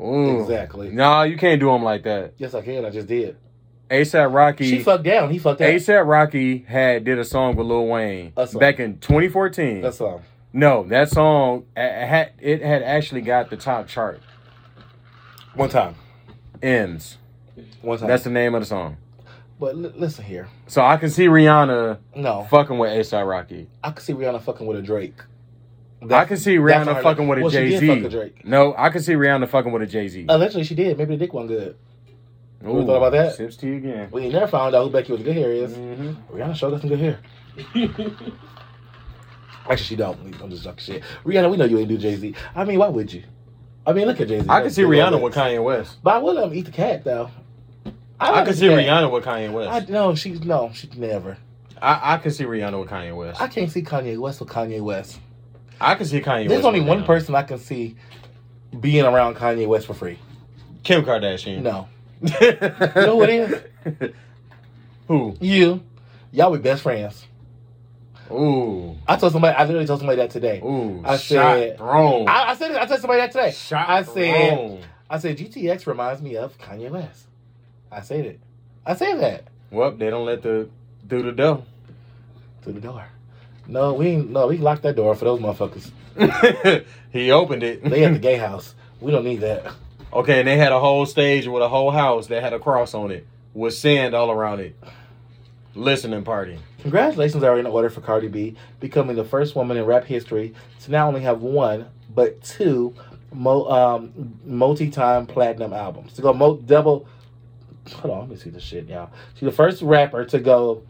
Ooh. 0.00 0.40
Exactly. 0.42 0.90
Nah, 0.90 1.22
you 1.22 1.36
can't 1.36 1.58
do 1.60 1.70
him 1.70 1.82
like 1.82 2.04
that. 2.04 2.34
Yes, 2.36 2.54
I 2.54 2.62
can. 2.62 2.84
I 2.84 2.90
just 2.90 3.08
did. 3.08 3.36
ASAP 3.90 4.32
Rocky. 4.32 4.68
She 4.70 4.82
fucked 4.82 5.04
down. 5.04 5.30
He 5.30 5.38
fucked 5.38 5.60
down. 5.60 5.70
ASAP 5.70 6.06
Rocky 6.06 6.58
had 6.58 7.04
did 7.04 7.18
a 7.18 7.24
song 7.24 7.56
with 7.56 7.66
Lil 7.66 7.86
Wayne 7.86 8.32
back 8.58 8.80
in 8.80 8.98
2014. 8.98 9.80
That's 9.80 10.00
all. 10.00 10.22
no, 10.52 10.84
that 10.84 11.10
song 11.10 11.64
uh, 11.76 11.80
had 11.80 12.32
it 12.40 12.62
had 12.62 12.82
actually 12.82 13.22
got 13.22 13.50
the 13.50 13.56
top 13.56 13.88
chart. 13.88 14.20
One 15.54 15.68
time. 15.70 15.94
Ends. 16.62 17.18
One 17.82 17.98
time. 17.98 18.08
That's 18.08 18.24
the 18.24 18.30
name 18.30 18.54
of 18.54 18.62
the 18.62 18.66
song. 18.66 18.96
but 19.58 19.76
li- 19.76 19.92
listen 19.96 20.24
here. 20.24 20.48
So 20.66 20.82
I 20.84 20.96
can 20.96 21.10
see 21.10 21.26
Rihanna 21.26 21.98
No, 22.14 22.46
fucking 22.50 22.78
with 22.78 22.90
ASAP 22.90 23.28
Rocky. 23.28 23.68
I 23.82 23.90
can 23.90 24.02
see 24.02 24.12
Rihanna 24.12 24.42
fucking 24.42 24.66
with 24.66 24.76
a 24.78 24.82
Drake. 24.82 25.16
I 26.10 26.26
can 26.26 26.36
see 26.36 26.56
Rihanna 26.56 27.02
fucking 27.02 27.26
with 27.26 27.38
a 27.38 27.42
well, 27.42 27.50
Jay 27.50 27.76
Z. 27.76 27.86
fuck 27.88 27.98
a 27.98 28.02
Z. 28.02 28.08
Drake. 28.10 28.44
No, 28.44 28.72
I 28.78 28.90
can 28.90 29.02
see 29.02 29.14
Rihanna 29.14 29.48
fucking 29.48 29.72
with 29.72 29.82
a 29.82 29.86
Jay 29.86 30.06
Z. 30.06 30.26
Eventually, 30.28 30.62
she 30.62 30.76
did. 30.76 30.96
Maybe 30.96 31.16
the 31.16 31.24
dick 31.24 31.34
wasn't 31.34 31.50
good. 31.58 31.76
Ever 32.64 32.84
thought 32.84 32.96
about 32.96 33.12
that? 33.12 33.34
Sips 33.36 33.56
tea 33.56 33.74
again. 33.76 34.08
We 34.10 34.22
ain't 34.22 34.32
never 34.32 34.46
found 34.46 34.74
out 34.74 34.84
who 34.84 34.90
Becky 34.90 35.12
with 35.12 35.20
the 35.22 35.32
good 35.32 35.36
hair 35.36 35.52
is. 35.52 35.74
hmm 35.74 36.12
Rihanna 36.32 36.56
sure 36.56 36.70
got 36.70 36.80
some 36.80 36.90
good 36.90 36.98
hair. 36.98 37.20
Actually, 39.70 39.84
she 39.84 39.96
don't. 39.96 40.18
I'm 40.42 40.50
just 40.50 40.64
talking 40.64 40.78
shit. 40.78 41.02
Rihanna, 41.24 41.50
we 41.50 41.56
know 41.56 41.66
you 41.66 41.78
ain't 41.78 41.88
do 41.88 41.98
Jay 41.98 42.16
Z. 42.16 42.34
I 42.54 42.64
mean, 42.64 42.78
why 42.78 42.88
would 42.88 43.12
you? 43.12 43.22
I 43.86 43.92
mean, 43.92 44.06
look 44.06 44.20
at 44.20 44.28
Jay 44.28 44.40
Z. 44.40 44.46
I 44.48 44.62
can 44.62 44.70
see 44.70 44.82
Rihanna 44.82 45.20
with 45.20 45.34
Kanye 45.34 45.62
West. 45.62 45.98
But 46.02 46.14
I 46.16 46.18
would 46.18 46.36
let 46.36 46.46
him 46.48 46.54
eat 46.54 46.64
the 46.66 46.70
cat 46.72 47.04
though. 47.04 47.30
I 48.20 48.30
like 48.32 48.46
can 48.46 48.54
see 48.54 48.68
cat. 48.68 48.78
Rihanna 48.78 49.12
with 49.12 49.24
Kanye 49.24 49.52
West. 49.52 49.70
I 49.70 49.78
West. 49.78 49.88
no, 49.90 50.14
she's 50.14 50.40
no, 50.42 50.70
she's 50.74 50.94
never. 50.96 51.36
I, 51.80 52.14
I 52.14 52.18
can 52.18 52.30
see 52.32 52.44
Rihanna 52.44 52.80
with 52.80 52.88
Kanye 52.90 53.14
West. 53.14 53.40
I 53.40 53.48
can't 53.48 53.70
see 53.70 53.82
Kanye 53.82 54.18
West 54.18 54.40
with 54.40 54.48
Kanye 54.48 54.80
West. 54.80 55.20
I 55.80 55.94
can 55.94 56.06
see 56.06 56.20
Kanye 56.20 56.40
West. 56.40 56.48
There's 56.48 56.64
only 56.64 56.80
one 56.80 57.02
Rihanna. 57.02 57.06
person 57.06 57.34
I 57.34 57.42
can 57.42 57.58
see 57.58 57.96
being 58.80 59.04
around 59.04 59.36
Kanye 59.36 59.66
West 59.68 59.86
for 59.86 59.94
free. 59.94 60.18
Kim 60.82 61.04
Kardashian. 61.04 61.62
No, 61.62 61.88
you 62.22 62.28
know 62.30 63.16
who 63.16 63.22
it 63.22 63.30
is? 63.30 64.12
Who? 65.08 65.34
you, 65.40 65.82
y'all 66.32 66.52
be 66.54 66.58
best 66.58 66.82
friends. 66.82 67.24
Ooh. 68.30 68.94
I 69.06 69.16
told 69.16 69.32
somebody. 69.32 69.56
I 69.56 69.64
literally 69.64 69.86
told 69.86 70.00
somebody 70.00 70.16
that 70.18 70.30
today. 70.30 70.60
Ooh. 70.62 71.02
I 71.04 71.16
said- 71.16 71.78
thrown. 71.78 72.28
I, 72.28 72.50
I 72.50 72.54
said. 72.56 72.72
I 72.76 72.84
told 72.84 73.00
somebody 73.00 73.20
that 73.22 73.32
today. 73.32 73.50
shot 73.52 73.88
I 73.88 74.02
said. 74.02 74.54
thrown. 74.54 74.80
I 75.08 75.18
said 75.18 75.38
GTX 75.38 75.86
reminds 75.86 76.20
me 76.20 76.36
of 76.36 76.58
Kanye 76.58 76.90
West. 76.90 77.24
I 77.90 78.02
said 78.02 78.26
it. 78.26 78.40
I 78.84 78.94
said 78.94 79.14
that 79.20 79.44
Well, 79.70 79.92
they 79.92 80.10
don't 80.10 80.26
let 80.26 80.42
the 80.42 80.68
do 81.06 81.22
the 81.22 81.32
door. 81.32 81.64
through 82.62 82.74
the 82.74 82.80
door. 82.80 83.06
No, 83.66 83.94
we 83.94 84.16
no, 84.16 84.46
we 84.48 84.58
locked 84.58 84.82
that 84.82 84.96
door 84.96 85.14
for 85.14 85.24
those 85.24 85.40
motherfuckers. 85.40 86.84
he 87.12 87.30
opened 87.30 87.62
it. 87.62 87.82
They 87.82 88.04
at 88.04 88.12
the 88.12 88.18
gay 88.28 88.36
house. 88.36 88.74
We 89.00 89.10
don't 89.12 89.24
need 89.24 89.40
that. 89.40 89.72
Okay, 90.12 90.38
and 90.40 90.48
they 90.48 90.56
had 90.56 90.72
a 90.72 90.80
whole 90.80 91.04
stage 91.06 91.46
with 91.46 91.62
a 91.62 91.68
whole 91.68 91.90
house 91.90 92.28
that 92.28 92.42
had 92.42 92.52
a 92.52 92.58
cross 92.58 92.94
on 92.94 93.10
it 93.10 93.26
with 93.54 93.74
sand 93.74 94.14
all 94.14 94.30
around 94.30 94.60
it. 94.60 94.76
Listening 95.74 96.24
party. 96.24 96.58
Congratulations 96.80 97.42
are 97.42 97.58
in 97.58 97.66
order 97.66 97.90
for 97.90 98.00
Cardi 98.00 98.28
B 98.28 98.56
becoming 98.80 99.16
the 99.16 99.24
first 99.24 99.54
woman 99.54 99.76
in 99.76 99.84
rap 99.84 100.04
history 100.04 100.54
to 100.80 100.90
not 100.90 101.06
only 101.06 101.20
have 101.20 101.42
one 101.42 101.86
but 102.14 102.42
two 102.42 102.94
mo- 103.32 103.66
um, 103.68 104.34
multi-time 104.44 105.26
platinum 105.26 105.72
albums. 105.72 106.14
To 106.14 106.22
go 106.22 106.32
mo- 106.32 106.56
double. 106.56 107.06
Hold 107.96 108.14
on, 108.14 108.20
let 108.20 108.28
me 108.30 108.36
see 108.36 108.50
this 108.50 108.62
shit, 108.62 108.86
y'all. 108.88 109.10
She's 109.34 109.46
the 109.46 109.52
first 109.52 109.82
rapper 109.82 110.24
to 110.26 110.38
go 110.40 110.82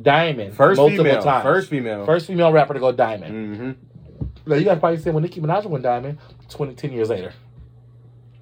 diamond 0.00 0.54
First 0.54 0.78
multiple 0.78 1.04
female. 1.04 1.22
times. 1.22 1.42
First 1.42 1.68
female. 1.68 2.06
First 2.06 2.26
female 2.26 2.52
rapper 2.52 2.74
to 2.74 2.80
go 2.80 2.92
diamond. 2.92 3.34
Mm-hmm. 3.56 4.50
Now 4.50 4.56
you 4.56 4.64
guys 4.64 4.78
probably 4.78 4.98
said 4.98 5.12
when 5.12 5.22
Nicki 5.22 5.40
Minaj 5.40 5.66
went 5.66 5.82
diamond, 5.84 6.18
20, 6.48 6.74
10 6.74 6.92
years 6.92 7.10
later. 7.10 7.32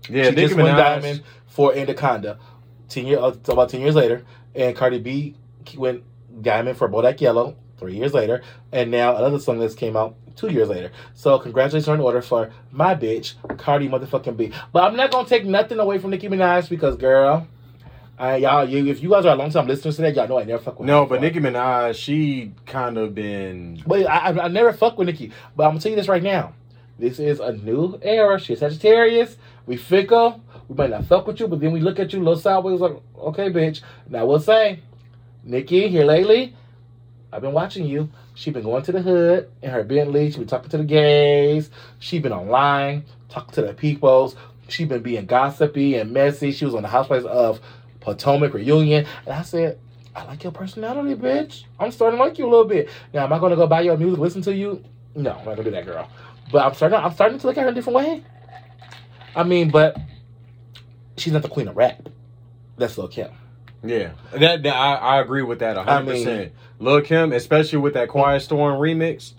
Yeah, 0.09 0.25
she 0.25 0.31
Nicki 0.31 0.41
just 0.49 0.57
Minaj. 0.57 0.77
diamond 0.77 1.23
for 1.47 1.75
Anaconda. 1.75 2.39
Ten 2.89 3.07
year, 3.07 3.19
uh, 3.19 3.35
about 3.49 3.69
ten 3.69 3.81
years 3.81 3.95
later, 3.95 4.25
and 4.55 4.75
Cardi 4.77 4.99
B 4.99 5.35
went 5.77 6.03
diamond 6.43 6.79
for 6.79 6.89
Bodak 6.89 7.21
Yellow 7.21 7.57
three 7.79 7.95
years 7.97 8.15
later, 8.15 8.43
and 8.73 8.91
now 8.91 9.17
another 9.17 9.39
song 9.39 9.59
that's 9.59 9.75
came 9.75 9.97
out 9.97 10.17
two 10.37 10.49
years 10.49 10.69
later. 10.69 10.91
So 11.15 11.39
congratulations 11.39 11.89
are 11.89 11.95
in 11.95 12.01
order 12.01 12.23
for 12.23 12.51
my 12.71 12.95
bitch 12.95 13.35
Cardi 13.59 13.89
motherfucking 13.89 14.37
B. 14.37 14.53
But 14.73 14.85
I'm 14.85 14.97
not 14.97 15.11
gonna 15.11 15.29
take 15.29 15.45
nothing 15.45 15.79
away 15.79 15.99
from 15.99 16.11
Nicki 16.11 16.29
Minaj 16.29 16.69
because 16.69 16.97
girl, 16.97 17.47
I 18.19 18.37
y'all 18.37 18.69
you 18.69 18.87
if 18.87 19.03
you 19.03 19.11
guys 19.11 19.27
are 19.27 19.35
a 19.35 19.37
long 19.37 19.51
time 19.51 19.67
listeners 19.67 19.97
to 19.97 20.03
that, 20.03 20.15
y'all 20.15 20.29
know 20.29 20.39
I 20.39 20.45
never 20.45 20.63
fuck 20.63 20.79
with 20.79 20.87
No, 20.87 21.05
but 21.05 21.21
before. 21.21 21.41
Nicki 21.41 21.41
Minaj, 21.41 21.95
she 21.97 22.53
kind 22.67 22.97
of 22.97 23.15
been. 23.15 23.83
But 23.87 24.07
I, 24.07 24.31
I, 24.31 24.45
I 24.45 24.49
never 24.49 24.73
fuck 24.73 24.97
with 24.97 25.07
Nicki. 25.07 25.33
But 25.57 25.65
I'm 25.65 25.71
gonna 25.71 25.81
tell 25.81 25.91
you 25.91 25.97
this 25.97 26.09
right 26.09 26.23
now. 26.23 26.55
This 26.99 27.21
is 27.21 27.39
a 27.39 27.53
new 27.53 27.99
era. 28.03 28.41
She's 28.41 28.59
Sagittarius. 28.59 29.37
We 29.69 29.77
fickle. 29.77 30.43
We 30.67 30.77
might 30.77 30.89
not 30.89 31.05
fuck 31.05 31.27
with 31.27 31.39
you, 31.41 31.47
but 31.47 31.61
then 31.61 31.73
we 31.73 31.81
look 31.81 31.99
at 31.99 32.13
you 32.15 32.21
a 32.21 32.25
little 32.25 32.41
sideways 32.41 32.81
like, 32.81 32.97
okay, 33.19 33.51
bitch. 33.51 33.83
Now 34.09 34.25
we'll 34.25 34.41
say, 34.41 34.81
Nicki, 35.45 35.89
here 35.89 36.05
lately, 36.05 36.57
I've 37.31 37.43
been 37.43 37.53
watching 37.53 37.87
you. 37.87 38.09
She 38.35 38.51
been 38.51 38.63
going 38.63 38.83
to 38.85 38.93
the 38.93 39.03
hood 39.03 39.51
in 39.61 39.69
her 39.71 39.85
Bentley. 39.85 40.31
She 40.31 40.39
been 40.39 40.49
talking 40.49 40.71
to 40.71 40.79
the 40.79 40.85
gays. 40.85 41.71
She 41.99 42.19
been 42.19 42.33
online 42.33 43.05
talking 43.29 43.53
to 43.57 43.63
the 43.63 43.75
peoples. 43.75 44.37
She 44.69 44.87
been 44.87 45.03
being 45.03 45.27
gossipy 45.27 45.97
and 45.97 46.13
messy. 46.13 46.51
She 46.51 46.65
was 46.65 46.75
on 46.75 46.83
the 46.83 46.89
Housewives 46.89 47.27
of 47.27 47.61
Potomac 48.01 48.55
reunion, 48.55 49.05
and 49.27 49.35
I 49.35 49.43
said, 49.43 49.79
I 50.17 50.25
like 50.25 50.45
your 50.45 50.53
personality, 50.53 51.15
bitch. 51.15 51.65
I'm 51.79 51.93
starting 51.93 52.19
to 52.19 52.25
like 52.25 52.39
you 52.39 52.47
a 52.47 52.51
little 52.51 52.65
bit. 52.65 52.89
Now, 53.13 53.25
am 53.25 53.33
I 53.35 53.39
going 53.39 53.51
to 53.51 53.57
go 53.57 53.67
buy 53.67 53.83
your 53.83 53.99
music, 53.99 54.19
listen 54.19 54.41
to 54.43 54.55
you? 54.55 54.83
No, 55.15 55.33
I'm 55.33 55.45
not 55.45 55.57
to 55.57 55.65
do 55.65 55.71
that, 55.73 55.85
girl. 55.85 56.09
But 56.51 56.65
I'm 56.65 56.73
starting. 56.73 56.99
I'm 56.99 57.13
starting 57.13 57.39
to 57.39 57.47
look 57.47 57.59
at 57.59 57.65
her 57.65 57.69
a 57.69 57.75
different 57.75 57.97
way. 57.97 58.25
I 59.39 59.45
mean, 59.45 59.71
but 59.71 59.97
she's 61.17 61.33
not 61.33 61.43
the 61.43 61.49
queen 61.49 61.69
of 61.69 61.77
rap. 61.77 62.09
That's 62.77 62.99
Lil 62.99 63.07
Kim. 63.07 63.31
Yeah, 63.85 64.11
that, 64.33 64.65
that- 64.65 64.75
I, 64.75 64.95
I 64.95 65.21
agree 65.21 65.43
with 65.43 65.61
that 65.61 65.79
I 65.79 65.85
hundred 65.85 66.13
mean- 66.13 66.25
percent. 66.25 66.53
Lil 66.81 67.03
Kim, 67.03 67.33
especially 67.33 67.79
with 67.79 67.95
that 67.95 68.09
Quiet 68.09 68.41
Storm 68.41 68.81
remix, 68.81 69.33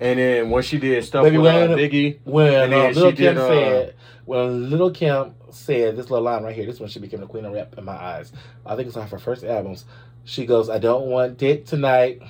and 0.00 0.18
then 0.18 0.50
when 0.50 0.62
she 0.62 0.78
did 0.78 1.04
stuff 1.04 1.24
with 1.24 1.34
uh, 1.34 1.38
Biggie, 1.76 2.18
When 2.24 2.72
And 2.72 2.74
uh, 2.74 2.88
Lil 2.88 3.12
Kim 3.12 3.16
did, 3.16 3.38
uh, 3.38 3.48
said, 3.48 3.94
when 4.24 4.70
Lil 4.70 4.90
Kim 4.90 5.34
said 5.50 5.96
this 5.96 6.10
little 6.10 6.24
line 6.24 6.42
right 6.42 6.54
here, 6.54 6.66
this 6.66 6.80
one 6.80 6.88
she 6.88 6.98
became 6.98 7.20
the 7.20 7.26
queen 7.26 7.44
of 7.44 7.52
rap 7.52 7.74
in 7.76 7.84
my 7.84 7.92
eyes. 7.92 8.32
I 8.66 8.76
think 8.76 8.88
it's 8.88 8.96
one 8.96 9.04
of 9.04 9.10
her 9.10 9.18
first 9.18 9.44
albums. 9.44 9.84
She 10.24 10.46
goes, 10.46 10.70
"I 10.70 10.78
don't 10.78 11.06
want 11.06 11.36
dick 11.36 11.66
tonight. 11.66 12.22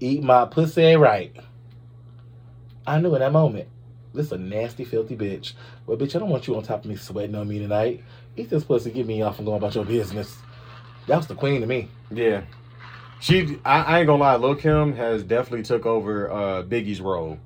Eat 0.00 0.22
my 0.22 0.46
pussy 0.46 0.96
right." 0.96 1.34
I 2.86 2.98
knew 3.00 3.14
in 3.14 3.20
that 3.20 3.32
moment, 3.32 3.68
this 4.14 4.26
is 4.26 4.32
a 4.32 4.38
nasty, 4.38 4.84
filthy 4.84 5.16
bitch. 5.16 5.52
Well, 5.86 5.96
bitch, 5.96 6.14
I 6.14 6.18
don't 6.20 6.30
want 6.30 6.46
you 6.46 6.56
on 6.56 6.62
top 6.62 6.84
of 6.84 6.90
me 6.90 6.96
sweating 6.96 7.34
on 7.34 7.48
me 7.48 7.58
tonight. 7.58 8.02
Eat 8.36 8.50
this 8.50 8.64
pussy, 8.64 8.90
get 8.90 9.06
me 9.06 9.22
off 9.22 9.38
and 9.38 9.46
go 9.46 9.54
about 9.54 9.74
your 9.74 9.84
business. 9.84 10.36
That 11.06 11.16
was 11.16 11.26
the 11.26 11.34
queen 11.34 11.60
to 11.60 11.66
me. 11.66 11.88
yeah, 12.10 12.42
she. 13.20 13.58
I, 13.64 13.82
I 13.82 13.98
ain't 14.00 14.06
gonna 14.06 14.22
lie, 14.22 14.36
Lil 14.36 14.54
Kim 14.56 14.94
has 14.94 15.22
definitely 15.22 15.64
took 15.64 15.84
over 15.86 16.30
uh, 16.30 16.62
Biggie's 16.62 17.00
role. 17.00 17.38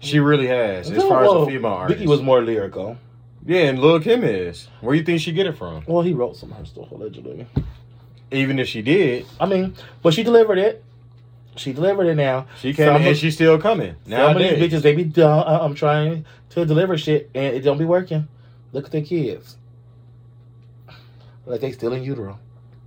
She 0.00 0.18
really 0.18 0.48
has, 0.48 0.90
as 0.90 1.02
far 1.04 1.24
as 1.24 1.30
a 1.32 1.46
female 1.46 1.72
artist. 1.72 2.00
Biggie 2.00 2.08
was 2.08 2.20
more 2.20 2.42
lyrical. 2.42 2.98
yeah, 3.46 3.62
and 3.62 3.78
Lil 3.78 4.00
Kim 4.00 4.24
is. 4.24 4.68
Where 4.80 4.94
you 4.96 5.04
think 5.04 5.20
she 5.20 5.30
get 5.32 5.46
it 5.46 5.56
from? 5.56 5.84
Well, 5.86 6.02
he 6.02 6.12
wrote 6.12 6.36
some 6.36 6.50
of 6.50 6.58
her 6.58 6.64
stuff 6.64 6.90
allegedly. 6.90 7.46
Even 8.32 8.58
if 8.58 8.66
she 8.66 8.82
did, 8.82 9.26
I 9.38 9.46
mean, 9.46 9.74
but 10.02 10.12
she 10.14 10.22
delivered 10.24 10.58
it. 10.58 10.82
She 11.56 11.72
delivered 11.72 12.06
it 12.06 12.14
now. 12.14 12.46
she 12.60 12.72
came 12.72 12.86
Some 12.86 13.02
and 13.02 13.16
she's 13.16 13.34
still 13.34 13.58
coming. 13.60 13.94
Some 14.08 14.36
of 14.36 14.38
these 14.38 14.52
bitches, 14.52 14.82
they 14.82 14.94
be 14.94 15.04
dumb. 15.04 15.40
uh, 15.40 15.58
I'm 15.60 15.74
trying 15.74 16.24
to 16.50 16.64
deliver 16.64 16.96
shit 16.96 17.30
and 17.34 17.54
it 17.54 17.60
don't 17.60 17.78
be 17.78 17.84
working. 17.84 18.26
Look 18.72 18.86
at 18.86 18.92
their 18.92 19.02
kids. 19.02 19.56
Like 21.44 21.60
they 21.60 21.72
still 21.72 21.92
in 21.92 22.02
utero. 22.04 22.38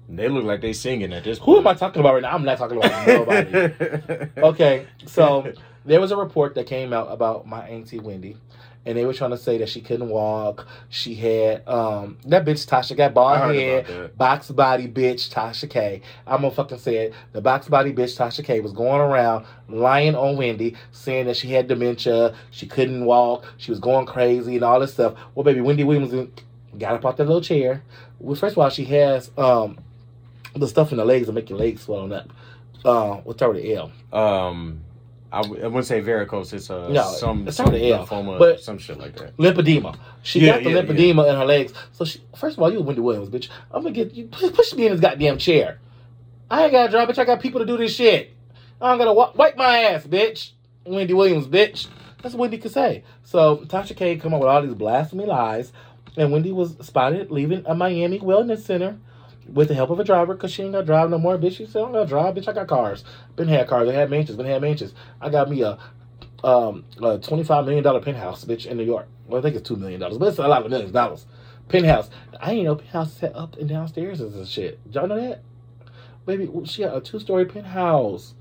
they 0.09 0.29
look 0.29 0.45
like 0.45 0.61
they 0.61 0.73
singing 0.73 1.13
at 1.13 1.23
this. 1.23 1.37
Who 1.39 1.57
am 1.57 1.67
I 1.67 1.73
talking 1.73 1.99
about 1.99 2.13
right 2.13 2.21
now? 2.23 2.31
I'm 2.31 2.43
not 2.43 2.57
talking 2.57 2.77
about 2.77 3.07
nobody. 3.07 4.29
Okay, 4.37 4.87
so 5.05 5.53
there 5.85 6.01
was 6.01 6.11
a 6.11 6.17
report 6.17 6.55
that 6.55 6.67
came 6.67 6.93
out 6.93 7.11
about 7.11 7.47
my 7.47 7.67
auntie 7.67 7.99
Wendy, 7.99 8.37
and 8.85 8.97
they 8.97 9.05
were 9.05 9.13
trying 9.13 9.31
to 9.31 9.37
say 9.37 9.57
that 9.59 9.69
she 9.69 9.81
couldn't 9.81 10.09
walk. 10.09 10.67
She 10.89 11.15
had 11.15 11.67
um 11.67 12.17
that 12.25 12.45
bitch 12.45 12.67
Tasha 12.67 12.95
got 12.95 13.13
bald 13.13 13.37
head, 13.55 14.17
box 14.17 14.51
body 14.51 14.87
bitch 14.87 15.29
Tasha 15.31 15.69
K. 15.69 16.01
I'm 16.27 16.41
gonna 16.41 16.51
fucking 16.51 16.79
say 16.79 16.97
it. 16.97 17.13
The 17.33 17.41
box 17.41 17.67
body 17.67 17.93
bitch 17.93 18.17
Tasha 18.17 18.43
K 18.43 18.59
was 18.59 18.73
going 18.73 19.01
around 19.01 19.45
lying 19.67 20.15
on 20.15 20.37
Wendy, 20.37 20.75
saying 20.91 21.27
that 21.27 21.37
she 21.37 21.49
had 21.49 21.67
dementia, 21.67 22.35
she 22.51 22.67
couldn't 22.67 23.05
walk, 23.05 23.45
she 23.57 23.71
was 23.71 23.79
going 23.79 24.05
crazy 24.05 24.55
and 24.55 24.63
all 24.63 24.79
this 24.79 24.93
stuff. 24.93 25.15
Well, 25.33 25.43
baby, 25.43 25.61
Wendy 25.61 25.83
Williams 25.83 26.29
got 26.77 26.93
up 26.93 27.05
out 27.05 27.17
that 27.17 27.25
little 27.25 27.41
chair. 27.41 27.83
Well, 28.19 28.35
first 28.35 28.53
of 28.53 28.59
all, 28.59 28.69
she 28.69 28.85
has 28.85 29.31
um 29.37 29.79
the 30.55 30.67
stuff 30.67 30.91
in 30.91 30.97
the 30.97 31.05
legs 31.05 31.27
that 31.27 31.33
make 31.33 31.49
your 31.49 31.59
legs 31.59 31.81
swell 31.83 32.11
up. 32.13 32.29
Uh, 32.85 33.15
what's 33.23 33.41
over 33.41 33.53
the 33.55 33.73
L? 33.73 33.91
Um, 34.13 34.84
I, 35.35 35.41
w- 35.41 35.61
I 35.63 35.67
wouldn't 35.67 35.85
say 35.85 36.01
varicose. 36.01 36.53
It's 36.53 36.69
uh, 36.69 36.89
No, 36.89 37.03
some 37.03 37.47
it's 37.47 37.57
some 37.57 37.67
not 37.67 37.75
L, 37.75 38.07
lymphoma, 38.07 38.39
but- 38.39 38.59
some 38.61 38.77
shit 38.77 38.97
like 38.97 39.15
that. 39.17 39.35
lymphedema. 39.37 39.97
She 40.23 40.39
Yeah, 40.39 40.53
got 40.53 40.63
the 40.63 40.69
yeah, 40.71 40.81
lymphedema 40.81 41.29
in 41.29 41.35
her 41.35 41.45
legs. 41.45 41.73
So 41.91 42.05
she, 42.05 42.21
first 42.35 42.57
of 42.57 42.63
all, 42.63 42.71
you 42.71 42.81
Wendy 42.81 43.01
Williams, 43.01 43.29
bitch. 43.29 43.49
I'm 43.71 43.83
gonna 43.83 43.93
get 43.93 44.13
you 44.13 44.27
push 44.27 44.73
me 44.73 44.85
in 44.87 44.91
this 44.93 45.01
goddamn 45.01 45.37
chair. 45.37 45.79
I 46.49 46.63
ain't 46.63 46.71
gotta 46.71 46.91
drive, 46.91 47.09
bitch. 47.09 47.17
I 47.19 47.25
got 47.25 47.39
people 47.41 47.59
to 47.59 47.65
do 47.65 47.77
this 47.77 47.93
shit. 47.95 48.35
I 48.81 48.89
don't 48.89 48.97
gotta 48.97 49.13
wa- 49.13 49.31
wipe 49.35 49.57
my 49.57 49.79
ass, 49.83 50.05
bitch. 50.07 50.51
Wendy 50.85 51.13
Williams, 51.13 51.47
bitch. 51.47 51.87
That's 52.21 52.33
what 52.35 52.41
Wendy 52.41 52.57
could 52.57 52.71
say. 52.71 53.03
So 53.23 53.57
Tasha 53.65 53.95
K 53.95 54.17
come 54.17 54.33
up 54.33 54.39
with 54.41 54.49
all 54.49 54.61
these 54.61 54.73
blasphemy 54.73 55.25
lies, 55.25 55.71
and 56.17 56.31
Wendy 56.31 56.51
was 56.51 56.75
spotted 56.81 57.31
leaving 57.31 57.63
a 57.65 57.75
Miami 57.75 58.19
wellness 58.19 58.59
center 58.59 58.97
with 59.47 59.67
the 59.67 59.73
help 59.73 59.89
of 59.89 59.99
a 59.99 60.03
driver 60.03 60.33
because 60.33 60.51
she 60.51 60.63
ain't 60.63 60.73
gonna 60.73 60.85
drive 60.85 61.09
no 61.09 61.17
more, 61.17 61.37
bitch. 61.37 61.57
She 61.57 61.65
said, 61.65 61.83
I'm 61.83 61.91
gonna 61.91 62.05
drive, 62.05 62.35
bitch. 62.35 62.47
I 62.47 62.53
got 62.53 62.67
cars. 62.67 63.03
Been 63.35 63.47
had 63.47 63.67
cars. 63.67 63.89
I 63.89 63.93
had 63.93 64.09
mansions. 64.09 64.37
Been 64.37 64.45
had 64.45 64.61
mansions. 64.61 64.93
I 65.21 65.29
got 65.29 65.49
me 65.49 65.61
a 65.61 65.77
um 66.43 66.85
a 67.01 67.17
twenty 67.17 67.43
five 67.43 67.65
million 67.65 67.83
dollar 67.83 68.01
penthouse, 68.01 68.45
bitch, 68.45 68.65
in 68.65 68.77
New 68.77 68.83
York. 68.83 69.07
Well, 69.27 69.39
I 69.39 69.41
think 69.41 69.55
it's 69.55 69.67
two 69.67 69.75
million 69.75 69.99
dollars, 69.99 70.17
but 70.17 70.29
it's 70.29 70.37
a 70.37 70.47
lot 70.47 70.63
of 70.63 70.69
millions 70.69 70.89
of 70.89 70.93
dollars. 70.93 71.25
Penthouse. 71.67 72.09
I 72.39 72.51
ain't 72.51 72.65
know 72.65 72.75
penthouse 72.75 73.13
set 73.13 73.35
up 73.35 73.57
and 73.57 73.67
downstairs 73.67 74.21
and 74.21 74.47
shit. 74.47 74.79
Y'all 74.91 75.07
know 75.07 75.19
that? 75.19 75.41
Baby, 76.25 76.49
she 76.65 76.83
got 76.83 76.97
a 76.97 77.01
two 77.01 77.19
story 77.19 77.45
penthouse. 77.45 78.33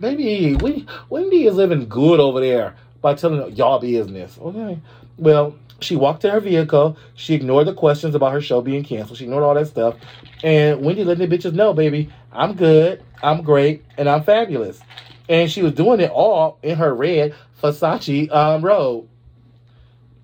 Baby, 0.00 0.56
Wendy, 0.56 0.86
Wendy 1.08 1.46
is 1.46 1.54
living 1.54 1.88
good 1.88 2.20
over 2.20 2.40
there 2.40 2.74
by 3.00 3.14
telling 3.14 3.54
y'all 3.54 3.78
business. 3.78 4.38
Okay. 4.40 4.80
Well, 5.18 5.56
she 5.80 5.96
walked 5.96 6.22
to 6.22 6.30
her 6.30 6.40
vehicle. 6.40 6.96
She 7.14 7.34
ignored 7.34 7.66
the 7.66 7.74
questions 7.74 8.14
about 8.14 8.32
her 8.32 8.40
show 8.40 8.60
being 8.60 8.84
canceled. 8.84 9.18
She 9.18 9.24
ignored 9.24 9.44
all 9.44 9.54
that 9.54 9.66
stuff. 9.66 9.96
And 10.42 10.82
Wendy 10.82 11.04
letting 11.04 11.28
the 11.28 11.36
bitches 11.38 11.52
know, 11.52 11.72
baby, 11.74 12.10
I'm 12.32 12.54
good, 12.54 13.02
I'm 13.22 13.42
great, 13.42 13.84
and 13.98 14.08
I'm 14.08 14.22
fabulous. 14.22 14.80
And 15.28 15.50
she 15.50 15.62
was 15.62 15.72
doing 15.72 16.00
it 16.00 16.10
all 16.10 16.58
in 16.62 16.76
her 16.76 16.94
red 16.94 17.34
Versace 17.62 18.30
um, 18.34 18.62
robe. 18.62 19.08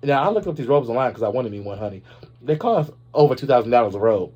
Now, 0.03 0.23
I 0.23 0.29
looked 0.29 0.47
up 0.47 0.55
these 0.55 0.67
robes 0.67 0.89
online 0.89 1.09
because 1.11 1.23
I 1.23 1.27
wanted 1.27 1.51
me 1.51 1.59
one, 1.59 1.77
honey. 1.77 2.01
They 2.41 2.55
cost 2.55 2.91
over 3.13 3.35
$2,000 3.35 3.93
a 3.93 3.99
robe. 3.99 4.31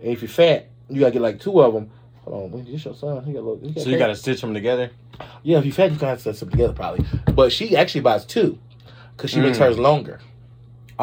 And 0.00 0.08
if 0.12 0.22
you're 0.22 0.28
fat, 0.28 0.68
you 0.88 1.00
got 1.00 1.06
to 1.06 1.12
get 1.12 1.22
like 1.22 1.40
two 1.40 1.60
of 1.60 1.74
them. 1.74 1.90
Hold 2.24 2.44
on, 2.44 2.50
Wendy, 2.52 2.72
this 2.72 2.84
your 2.84 2.94
son. 2.94 3.22
He 3.24 3.32
got 3.32 3.44
little, 3.44 3.58
he 3.66 3.72
got 3.72 3.82
So 3.84 3.90
you 3.90 3.98
got 3.98 4.06
to 4.08 4.16
stitch 4.16 4.40
them 4.40 4.54
together. 4.54 4.90
yeah, 5.42 5.58
if 5.58 5.66
you 5.66 5.72
fat, 5.72 5.90
you 5.92 5.98
got 5.98 6.14
to 6.14 6.20
stitch 6.20 6.40
them 6.40 6.50
together 6.50 6.72
probably. 6.72 7.04
But 7.34 7.52
she 7.52 7.76
actually 7.76 8.00
buys 8.02 8.24
two 8.24 8.58
because 9.16 9.30
she 9.30 9.40
makes 9.40 9.58
Mm. 9.58 9.62
hers 9.66 9.78
longer. 9.78 10.20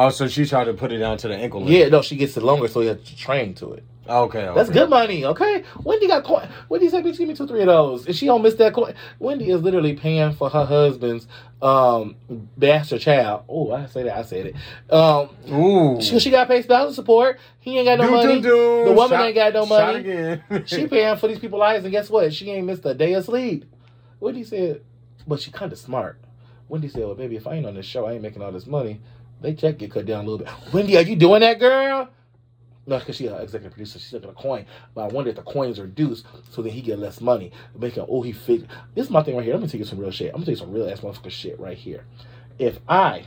Oh, 0.00 0.10
so 0.10 0.28
she 0.28 0.46
tried 0.46 0.64
to 0.64 0.74
put 0.74 0.92
it 0.92 0.98
down 0.98 1.16
to 1.18 1.28
the 1.28 1.34
ankle. 1.36 1.60
length. 1.60 1.72
Yeah, 1.72 1.88
no, 1.88 2.02
she 2.02 2.14
gets 2.16 2.36
it 2.36 2.42
longer, 2.44 2.68
so 2.68 2.80
you 2.82 2.88
have 2.90 3.02
to 3.02 3.16
train 3.16 3.52
to 3.54 3.72
it. 3.72 3.82
Okay, 4.08 4.38
okay. 4.46 4.54
That's 4.54 4.70
good 4.70 4.88
money, 4.88 5.24
okay? 5.26 5.64
Wendy 5.82 6.06
got 6.06 6.22
coin. 6.24 6.48
Wendy 6.70 6.88
said, 6.88 7.04
"Bitch, 7.04 7.18
give 7.18 7.28
me 7.28 7.34
two, 7.34 7.46
three 7.46 7.60
of 7.60 7.66
those," 7.66 8.06
and 8.06 8.14
she 8.16 8.24
don't 8.26 8.40
miss 8.40 8.54
that 8.54 8.72
coin. 8.72 8.94
Wendy 9.18 9.50
is 9.50 9.60
literally 9.60 9.94
paying 9.96 10.32
for 10.32 10.48
her 10.48 10.64
husband's 10.64 11.26
um 11.60 12.14
bastard 12.56 13.00
child. 13.02 13.42
Oh, 13.48 13.72
I 13.72 13.86
say 13.86 14.04
that. 14.04 14.16
I 14.16 14.22
said 14.22 14.46
it. 14.46 14.56
Um, 14.94 15.28
Ooh. 15.52 16.00
she, 16.00 16.18
she 16.20 16.30
got 16.30 16.46
paid 16.48 16.62
spousal 16.62 16.94
support. 16.94 17.38
He 17.58 17.76
ain't 17.76 17.86
got 17.86 17.98
no 17.98 18.06
Doo, 18.06 18.10
money. 18.12 18.40
doo, 18.40 18.48
doo. 18.48 18.84
The 18.86 18.92
woman 18.92 19.18
Shot- 19.18 19.26
ain't 19.26 19.34
got 19.34 19.52
no 19.52 19.66
money. 19.66 19.98
again. 19.98 20.42
She 20.66 20.86
paying 20.88 21.16
for 21.18 21.26
these 21.28 21.40
people's 21.40 21.60
lives, 21.60 21.84
and 21.84 21.92
guess 21.92 22.08
what? 22.08 22.32
She 22.32 22.50
ain't 22.50 22.66
missed 22.66 22.86
a 22.86 22.94
day 22.94 23.12
of 23.14 23.24
sleep. 23.26 23.64
Wendy 24.20 24.44
said, 24.44 24.80
but 25.26 25.40
she 25.40 25.50
kind 25.50 25.70
of 25.72 25.78
smart. 25.78 26.18
Wendy 26.68 26.88
said, 26.88 27.02
well, 27.04 27.14
baby, 27.14 27.36
if 27.36 27.46
I 27.46 27.54
ain't 27.54 27.66
on 27.66 27.74
this 27.74 27.86
show, 27.86 28.06
I 28.06 28.12
ain't 28.12 28.22
making 28.22 28.42
all 28.42 28.52
this 28.52 28.66
money. 28.66 29.00
They 29.40 29.54
check 29.54 29.78
get 29.78 29.92
cut 29.92 30.06
down 30.06 30.24
a 30.24 30.28
little 30.28 30.44
bit. 30.44 30.72
Wendy, 30.72 30.96
are 30.96 31.02
you 31.02 31.16
doing 31.16 31.40
that, 31.40 31.60
girl? 31.60 32.08
No, 32.86 32.98
because 32.98 33.16
she's 33.16 33.30
an 33.30 33.40
executive 33.40 33.72
producer. 33.72 33.98
She's 33.98 34.12
looking 34.14 34.30
at 34.30 34.36
a 34.36 34.38
coin. 34.38 34.64
But 34.94 35.02
I 35.02 35.06
wonder 35.08 35.30
if 35.30 35.36
the 35.36 35.42
coins 35.42 35.78
are 35.78 35.82
reduced 35.82 36.24
so 36.50 36.62
that 36.62 36.72
he 36.72 36.80
get 36.80 36.98
less 36.98 37.20
money. 37.20 37.52
Making, 37.78 38.06
oh, 38.08 38.22
he 38.22 38.32
fit. 38.32 38.64
This 38.94 39.04
is 39.04 39.10
my 39.10 39.22
thing 39.22 39.36
right 39.36 39.44
here. 39.44 39.54
I'm 39.54 39.60
to 39.60 39.68
tell 39.68 39.78
you 39.78 39.84
some 39.84 39.98
real 39.98 40.10
shit. 40.10 40.28
I'm 40.28 40.42
going 40.42 40.46
to 40.46 40.56
tell 40.56 40.68
you 40.68 40.72
some 40.72 40.72
real 40.72 40.90
ass 40.90 41.00
motherfucker 41.00 41.30
shit 41.30 41.60
right 41.60 41.76
here. 41.76 42.06
If 42.58 42.78
I 42.88 43.26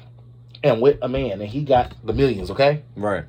am 0.64 0.82
with 0.82 0.98
a 1.04 1.08
man 1.08 1.42
and 1.42 1.44
he 1.44 1.64
got 1.64 1.94
the 2.04 2.12
millions, 2.12 2.50
okay? 2.52 2.84
right. 2.96 3.26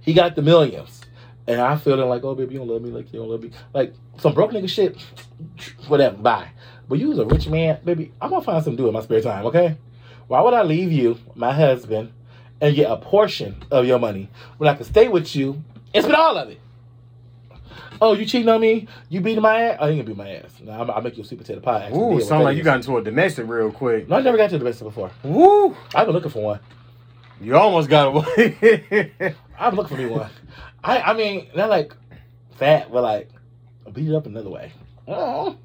He 0.00 0.12
got 0.12 0.34
the 0.34 0.42
millions. 0.42 1.02
And 1.46 1.60
I 1.60 1.76
feeling 1.76 2.08
like, 2.08 2.24
oh, 2.24 2.34
baby, 2.34 2.54
you 2.54 2.58
don't 2.58 2.68
love 2.68 2.82
me 2.82 2.90
like 2.90 3.12
you 3.12 3.20
don't 3.20 3.28
love 3.28 3.42
me. 3.42 3.52
Like 3.72 3.94
some 4.18 4.34
broke 4.34 4.50
nigga 4.50 4.68
shit, 4.68 5.00
whatever, 5.88 6.16
bye. 6.16 6.48
But 6.88 6.98
you 6.98 7.08
was 7.08 7.18
a 7.18 7.24
rich 7.24 7.48
man, 7.48 7.78
baby, 7.84 8.12
I'm 8.20 8.30
going 8.30 8.42
to 8.42 8.44
find 8.44 8.64
some 8.64 8.76
do 8.76 8.88
in 8.88 8.94
my 8.94 9.02
spare 9.02 9.20
time, 9.20 9.46
okay? 9.46 9.76
Why 10.30 10.42
would 10.42 10.54
I 10.54 10.62
leave 10.62 10.92
you, 10.92 11.18
my 11.34 11.52
husband, 11.52 12.12
and 12.60 12.76
get 12.76 12.88
a 12.88 12.96
portion 12.96 13.64
of 13.68 13.84
your 13.84 13.98
money 13.98 14.30
when 14.58 14.70
I 14.70 14.74
can 14.74 14.84
stay 14.84 15.08
with 15.08 15.34
you 15.34 15.64
and 15.92 16.04
spend 16.04 16.14
all 16.14 16.36
of 16.36 16.50
it? 16.50 16.60
Oh, 18.00 18.12
you 18.12 18.24
cheating 18.24 18.48
on 18.48 18.60
me? 18.60 18.86
You 19.08 19.20
beating 19.22 19.42
my 19.42 19.60
ass? 19.60 19.78
Oh, 19.80 19.86
I 19.86 19.88
ain't 19.88 19.98
gonna 19.98 20.06
beat 20.06 20.16
my 20.16 20.30
ass. 20.36 20.52
No, 20.62 20.70
I'll, 20.70 20.90
I'll 20.92 21.02
make 21.02 21.16
you 21.16 21.24
a 21.24 21.26
sweet 21.26 21.38
potato 21.38 21.58
pie. 21.58 21.86
Actually, 21.86 22.14
Ooh, 22.14 22.20
sound 22.20 22.44
like 22.44 22.56
you 22.56 22.62
got 22.62 22.76
into 22.76 22.96
a 22.96 23.02
domestic 23.02 23.48
real 23.48 23.72
quick. 23.72 24.08
No, 24.08 24.18
I 24.18 24.20
never 24.20 24.36
got 24.36 24.50
to 24.50 24.58
the 24.58 24.64
best 24.64 24.80
before. 24.84 25.10
Woo! 25.24 25.76
I've 25.96 26.06
been 26.06 26.14
looking 26.14 26.30
for 26.30 26.44
one. 26.44 26.60
You 27.40 27.56
almost 27.56 27.88
got 27.88 28.14
away. 28.14 29.34
I'm 29.58 29.74
looking 29.74 29.96
for 29.96 30.00
me 30.00 30.08
one. 30.10 30.30
I 30.84 31.00
I 31.00 31.14
mean, 31.14 31.48
not 31.56 31.70
like 31.70 31.92
fat, 32.56 32.92
but 32.92 33.02
like 33.02 33.30
beat 33.92 34.08
it 34.08 34.14
up 34.14 34.26
another 34.26 34.50
way. 34.50 34.72
Oh, 35.08 35.56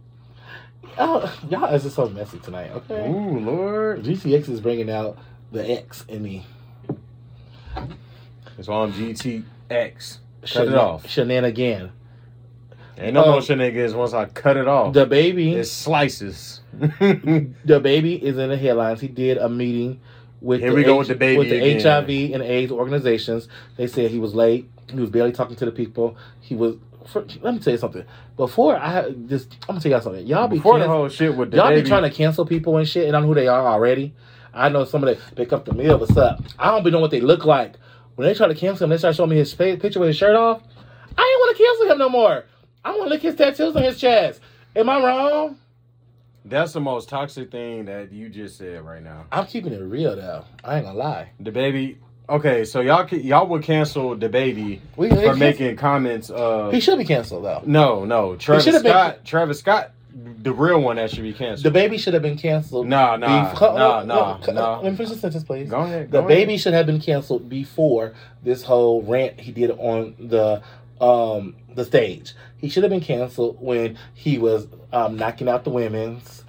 oh 0.98 1.40
y'all 1.50 1.74
is 1.74 1.84
just 1.84 1.96
so 1.96 2.10
messy 2.10 2.40
tonight. 2.40 2.72
Okay, 2.72 3.08
Ooh, 3.10 3.40
Lord. 3.40 4.04
GTX 4.04 4.50
is 4.50 4.62
bringing 4.62 4.90
out 4.90 5.18
the 5.52 5.70
X 5.70 6.06
in 6.08 6.22
me. 6.24 6.46
It's 8.58 8.70
on 8.70 8.94
GTX. 8.94 9.44
Cut 9.70 9.88
Shenan- 10.44 10.68
it 10.68 10.74
off. 10.76 11.08
Shenanigan. 11.10 11.92
Ain't 12.98 13.14
no 13.14 13.24
Um, 13.26 13.32
more 13.32 13.42
shenanigans 13.42 13.94
once 13.94 14.14
I 14.14 14.26
cut 14.26 14.56
it 14.56 14.68
off. 14.70 14.94
The 14.94 15.06
baby, 15.06 15.54
It's 15.54 15.70
slices. 15.72 16.62
the 16.80 17.80
baby 17.82 18.16
is 18.16 18.38
in 18.38 18.50
the 18.50 18.56
headlines. 18.58 19.02
He 19.02 19.10
did 19.10 19.38
a 19.38 19.50
meeting 19.50 20.00
with 20.40 20.62
Here 20.62 20.70
the 20.70 20.76
we 20.78 20.84
go 20.84 20.94
H- 20.94 21.00
with 21.00 21.08
the 21.10 21.16
baby 21.16 21.38
with 21.40 21.50
the 21.50 21.58
again. 21.62 21.82
HIV 21.82 22.34
and 22.34 22.42
AIDS 22.42 22.72
organizations. 22.72 23.50
They 23.76 23.88
said 23.88 24.12
he 24.12 24.20
was 24.20 24.34
late. 24.34 24.70
He 24.90 24.98
was 25.00 25.10
barely 25.10 25.34
talking 25.34 25.58
to 25.58 25.66
the 25.66 25.72
people. 25.72 26.16
He 26.40 26.56
was 26.56 26.76
For, 27.08 27.26
let 27.42 27.54
me 27.54 27.60
tell 27.60 27.74
you 27.74 27.78
something. 27.78 28.04
Before 28.36 28.78
I 28.78 28.90
had 28.90 29.30
this, 29.30 29.48
I'm 29.64 29.76
gonna 29.76 29.82
tell 29.82 29.92
y'all 29.92 30.02
something. 30.02 30.26
Y'all 30.26 30.48
be 30.48 30.58
Before 30.58 30.80
the 30.80 30.88
whole 30.88 31.10
shit 31.10 31.36
with 31.36 31.52
the 31.52 31.58
y'all 31.58 31.70
baby, 31.70 31.84
be 31.84 31.90
trying 31.90 32.04
to 32.04 32.10
cancel 32.10 32.46
people 32.46 32.78
and 32.78 32.88
shit, 32.88 33.08
and 33.08 33.16
I 33.16 33.20
know 33.20 33.28
who 33.28 33.36
they 33.36 33.48
are 33.48 33.68
already. 33.68 34.14
I 34.54 34.70
know 34.70 34.86
some 34.86 35.04
of 35.04 35.10
them 35.10 35.36
pick 35.36 35.54
up 35.54 35.66
the 35.66 35.74
meal. 35.74 35.98
What's 35.98 36.18
up? 36.18 36.42
I 36.58 36.72
don't 36.72 36.84
be 36.84 36.92
know 36.92 37.00
what 37.00 37.12
they 37.12 37.22
look 37.22 37.46
like. 37.46 37.76
When 38.16 38.28
they 38.28 38.34
try 38.34 38.48
to 38.48 38.56
cancel 38.56 38.86
him, 38.86 38.92
they 38.92 38.98
start 38.98 39.16
showing 39.16 39.30
me 39.30 39.36
his 39.36 39.54
fa- 39.54 39.78
picture 39.78 40.00
with 40.00 40.08
his 40.08 40.18
shirt 40.18 40.36
off. 40.36 40.62
I 41.18 41.22
ain't 41.22 41.40
want 41.40 41.58
to 41.58 41.64
cancel 41.64 41.92
him 41.92 41.98
no 41.98 42.10
more. 42.10 42.46
I 42.84 42.92
want 42.92 43.04
to 43.04 43.10
lick 43.10 43.22
his 43.22 43.36
tattoos 43.36 43.76
on 43.76 43.84
his 43.84 44.00
chest. 44.00 44.40
Am 44.76 44.90
I 44.90 45.04
wrong? 45.04 45.58
that's 46.46 46.74
the 46.74 46.80
most 46.80 47.10
toxic 47.10 47.52
thing 47.52 47.86
that 47.86 48.12
you 48.12 48.30
just 48.30 48.58
said 48.58 48.86
right 48.86 49.02
now. 49.02 49.26
I'm 49.32 49.48
keeping 49.48 49.74
it 49.74 49.82
real 49.82 50.16
though. 50.16 50.46
I 50.64 50.78
ain't 50.78 50.86
gonna 50.86 50.98
lie. 50.98 51.32
The 51.40 51.52
baby. 51.52 51.98
Okay, 52.28 52.66
so 52.66 52.82
y'all 52.82 53.08
y'all 53.08 53.48
would 53.48 53.64
cancel 53.64 54.16
the 54.16 54.30
baby 54.30 54.82
We 54.96 55.10
for 55.10 55.34
he, 55.34 55.40
making 55.40 55.76
comments. 55.76 56.30
Uh, 56.30 56.70
he 56.72 56.80
should 56.80 56.98
be 56.98 57.06
canceled 57.06 57.44
though. 57.46 57.62
no, 57.66 58.04
no, 58.06 58.36
Travis 58.36 58.64
should've 58.66 58.84
been- 58.84 58.92
Scott. 58.92 59.26
Travis 59.26 59.60
Scott, 59.60 59.92
the 60.42 60.52
real 60.52 60.82
one 60.82 60.96
that 60.96 61.12
should 61.12 61.22
be 61.24 61.34
canceled. 61.34 61.66
The 61.66 61.72
baby 61.72 61.98
should 61.98 62.14
have 62.16 62.24
been 62.24 62.38
canceled. 62.38 62.88
Nah, 62.88 63.16
nah, 63.18 63.52
before- 63.52 63.74
nah, 63.74 64.04
nah, 64.04 64.40
c- 64.42 64.52
nah. 64.54 64.80
Let 64.80 64.92
me 64.92 64.98
finish 64.98 65.12
the 65.14 65.20
sentence, 65.20 65.44
please. 65.44 65.70
Go 65.70 65.82
ahead. 65.82 66.10
The 66.12 66.22
go 66.22 66.28
baby 66.28 66.54
ahead. 66.54 66.62
should 66.62 66.74
have 66.74 66.88
been 66.88 67.00
canceled 67.02 67.48
before 67.48 68.14
this 68.44 68.64
whole 68.64 69.04
rant 69.04 69.40
he 69.40 69.52
did 69.52 69.72
on 69.72 70.16
the 70.20 70.62
um 71.00 71.56
the 71.76 71.86
stage. 71.86 72.34
He 72.58 72.70
should 72.70 72.84
have 72.84 72.90
been 72.90 73.02
canceled 73.02 73.58
when 73.60 73.98
he 74.16 74.40
was 74.40 74.68
um 74.92 75.16
knocking 75.18 75.48
out 75.48 75.64
the 75.64 75.70
women's. 75.70 76.44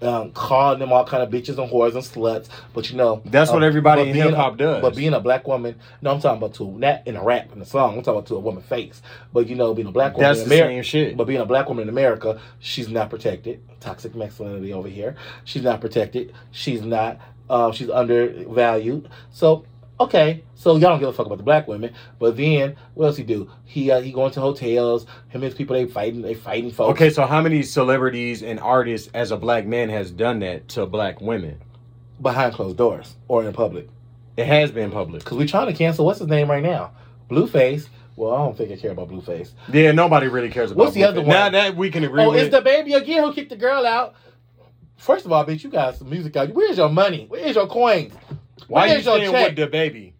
Um, 0.00 0.30
calling 0.30 0.78
them 0.78 0.92
all 0.92 1.04
kind 1.04 1.24
of 1.24 1.28
bitches 1.30 1.58
and 1.58 1.68
whores 1.68 1.94
and 1.94 2.04
sluts, 2.04 2.48
but 2.72 2.88
you 2.88 2.96
know 2.96 3.20
That's 3.24 3.50
what 3.50 3.64
um, 3.64 3.68
everybody 3.68 4.02
in 4.02 4.12
being 4.12 4.26
a- 4.26 4.28
hip-hop 4.28 4.56
does. 4.56 4.80
But 4.80 4.94
being 4.94 5.12
a 5.12 5.18
black 5.18 5.48
woman, 5.48 5.74
no, 6.02 6.12
I'm 6.12 6.20
talking 6.20 6.38
about 6.38 6.54
to 6.54 6.70
not 6.70 7.04
in 7.06 7.16
a 7.16 7.22
rap 7.24 7.50
in 7.52 7.60
a 7.60 7.64
song. 7.64 7.96
I'm 7.96 8.02
talking 8.04 8.18
about 8.18 8.26
to 8.28 8.36
a 8.36 8.38
woman 8.38 8.62
face. 8.62 9.02
But 9.32 9.48
you 9.48 9.56
know, 9.56 9.74
being 9.74 9.88
a 9.88 9.90
black 9.90 10.12
woman, 10.14 10.28
That's 10.28 10.42
in 10.42 10.48
the 10.48 10.54
America, 10.54 10.74
same 10.74 10.82
shit. 10.84 11.16
but 11.16 11.24
being 11.26 11.40
a 11.40 11.44
black 11.46 11.68
woman 11.68 11.82
in 11.82 11.88
America, 11.88 12.40
she's 12.60 12.88
not 12.88 13.10
protected. 13.10 13.60
Toxic 13.80 14.14
masculinity 14.14 14.72
over 14.72 14.88
here. 14.88 15.16
She's 15.44 15.62
not 15.64 15.80
protected. 15.80 16.32
She's 16.52 16.82
not. 16.82 17.18
Uh, 17.50 17.72
she's 17.72 17.90
undervalued. 17.90 19.08
So 19.32 19.64
okay, 20.00 20.44
so 20.54 20.72
y'all 20.72 20.80
don't 20.80 21.00
give 21.00 21.08
a 21.08 21.12
fuck 21.12 21.26
about 21.26 21.38
the 21.38 21.44
black 21.44 21.68
women. 21.68 21.92
But 22.18 22.36
then 22.36 22.76
what 22.94 23.06
else 23.06 23.16
he 23.16 23.22
do? 23.24 23.50
He 23.64 23.90
uh, 23.90 24.00
he 24.00 24.12
going 24.12 24.32
to 24.32 24.40
hotels. 24.40 25.04
Him 25.28 25.42
and 25.42 25.44
his 25.44 25.54
people 25.54 25.74
they 25.76 25.86
fighting. 25.86 26.22
They 26.22 26.34
fighting 26.34 26.70
folks. 26.70 26.92
Okay, 26.92 27.10
so 27.10 27.26
how 27.26 27.40
many 27.42 27.62
celebrities 27.62 28.42
and 28.42 28.58
artists 28.60 29.10
as 29.14 29.30
a 29.30 29.36
black 29.36 29.66
man 29.66 29.88
has 29.90 30.10
done 30.10 30.40
that 30.40 30.68
to 30.70 30.86
black 30.86 31.20
women? 31.20 31.60
behind 32.20 32.52
closed 32.54 32.76
doors 32.76 33.14
or 33.28 33.44
in 33.44 33.52
public. 33.52 33.88
It 34.36 34.46
has 34.46 34.70
been 34.70 34.90
public. 34.90 35.24
Because 35.24 35.38
we 35.38 35.46
trying 35.46 35.66
to 35.66 35.72
cancel 35.72 36.04
what's 36.04 36.18
his 36.18 36.28
name 36.28 36.50
right 36.50 36.62
now, 36.62 36.92
Blueface. 37.30 37.88
Well, 38.16 38.34
I 38.34 38.38
don't 38.38 38.56
think 38.56 38.72
I 38.72 38.76
care 38.76 38.90
about 38.90 39.08
Blueface. 39.08 39.52
Yeah, 39.72 39.92
nobody 39.92 40.26
really 40.26 40.50
cares 40.50 40.72
about. 40.72 40.84
What's 40.84 40.94
the 40.94 41.04
other 41.04 41.20
one? 41.20 41.28
Now 41.30 41.50
that 41.50 41.76
we 41.76 41.90
can 41.90 42.02
agree 42.04 42.24
Oh, 42.24 42.30
with. 42.30 42.40
it's 42.40 42.50
the 42.54 42.60
baby 42.60 42.94
again 42.94 43.22
who 43.22 43.32
kicked 43.32 43.50
the 43.50 43.56
girl 43.56 43.86
out. 43.86 44.16
First 44.96 45.24
of 45.26 45.30
all, 45.32 45.44
bitch, 45.44 45.62
you 45.62 45.70
got 45.70 45.94
some 45.96 46.10
music 46.10 46.36
out. 46.36 46.52
Where's 46.52 46.76
your 46.76 46.88
money? 46.88 47.26
Where's 47.28 47.54
your 47.54 47.68
coins? 47.68 48.12
Why 48.66 48.86
you 48.94 49.00
staying 49.02 49.30
check? 49.32 49.48
with 49.48 49.56
the 49.56 49.66
baby? 49.66 50.14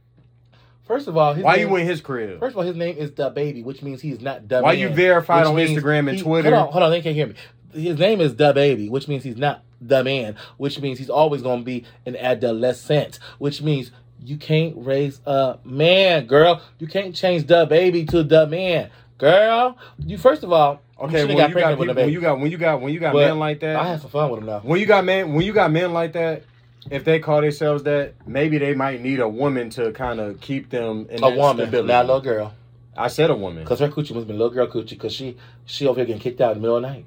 First 0.86 1.06
of 1.06 1.16
all, 1.18 1.34
his 1.34 1.44
Why 1.44 1.56
name, 1.56 1.68
you 1.68 1.76
in 1.76 1.86
his 1.86 2.00
crib? 2.00 2.40
First 2.40 2.52
of 2.54 2.58
all, 2.58 2.64
his 2.64 2.76
name 2.76 2.96
is 2.96 3.12
the 3.12 3.28
baby, 3.28 3.62
which 3.62 3.82
means 3.82 4.00
he's 4.00 4.20
not 4.22 4.48
the 4.48 4.62
Why 4.62 4.72
man, 4.72 4.78
you 4.80 4.88
verified 4.88 5.44
on 5.46 5.54
Instagram 5.56 6.08
and 6.08 6.16
he- 6.16 6.22
Twitter? 6.22 6.48
Hold 6.54 6.66
on, 6.68 6.72
hold 6.72 6.84
on, 6.84 6.90
they 6.90 7.02
can't 7.02 7.14
hear 7.14 7.26
me. 7.26 7.34
His 7.74 7.98
name 7.98 8.20
is 8.22 8.36
the 8.36 8.52
baby, 8.54 8.88
which 8.88 9.06
means 9.08 9.22
he's 9.22 9.36
not 9.36 9.62
the 9.82 10.02
man, 10.02 10.36
which 10.56 10.80
means 10.80 10.98
he's 10.98 11.10
always 11.10 11.42
gonna 11.42 11.62
be 11.62 11.84
an 12.06 12.16
adolescent, 12.16 13.18
which 13.38 13.60
means 13.60 13.90
you 14.24 14.36
can't 14.38 14.74
raise 14.78 15.20
a 15.26 15.58
man, 15.64 16.26
girl. 16.26 16.62
You 16.78 16.86
can't 16.86 17.14
change 17.14 17.46
the 17.46 17.66
baby 17.66 18.04
to 18.06 18.22
the 18.22 18.46
man, 18.46 18.88
girl. 19.18 19.76
You 20.04 20.16
first 20.16 20.42
of 20.42 20.52
all, 20.52 20.80
Okay, 21.00 21.20
you 21.20 21.28
when 21.28 21.36
got 21.36 21.50
you 21.50 21.54
got 21.56 21.70
people, 21.78 21.90
a 21.90 21.94
baby. 21.94 22.06
when 22.06 22.12
you 22.14 22.20
got 22.20 22.40
when 22.40 22.50
you 22.50 22.58
got 22.58 22.80
when 22.80 22.92
you 22.94 22.98
got 22.98 23.14
men 23.14 23.38
like 23.38 23.60
that, 23.60 23.76
I 23.76 23.86
had 23.88 24.00
some 24.00 24.10
fun 24.10 24.30
with 24.30 24.40
him 24.40 24.46
now. 24.46 24.60
when 24.60 24.80
you 24.80 24.86
got 24.86 25.04
men 25.04 25.34
when 25.34 25.44
you 25.44 25.52
got 25.52 25.70
men 25.70 25.92
like 25.92 26.14
that, 26.14 26.42
if 26.90 27.04
they 27.04 27.18
call 27.18 27.40
themselves 27.40 27.82
that, 27.84 28.14
maybe 28.26 28.58
they 28.58 28.74
might 28.74 29.00
need 29.00 29.20
a 29.20 29.28
woman 29.28 29.70
to 29.70 29.92
kind 29.92 30.20
of 30.20 30.40
keep 30.40 30.70
them 30.70 31.06
in 31.10 31.22
A 31.22 31.30
woman, 31.30 31.66
stability. 31.66 31.88
not 31.88 32.04
a 32.04 32.08
little 32.08 32.20
girl. 32.20 32.54
I 32.96 33.08
said 33.08 33.30
a 33.30 33.34
woman. 33.36 33.62
Because 33.62 33.80
her 33.80 33.88
coochie 33.88 33.96
must 33.96 34.14
have 34.14 34.26
been 34.26 34.38
little 34.38 34.52
girl 34.52 34.66
coochie 34.66 34.90
because 34.90 35.12
she, 35.12 35.36
she 35.66 35.86
over 35.86 36.00
here 36.00 36.06
getting 36.06 36.20
kicked 36.20 36.40
out 36.40 36.52
in 36.52 36.58
the 36.58 36.62
middle 36.62 36.76
of 36.76 36.82
the 36.82 36.88
night. 36.88 37.04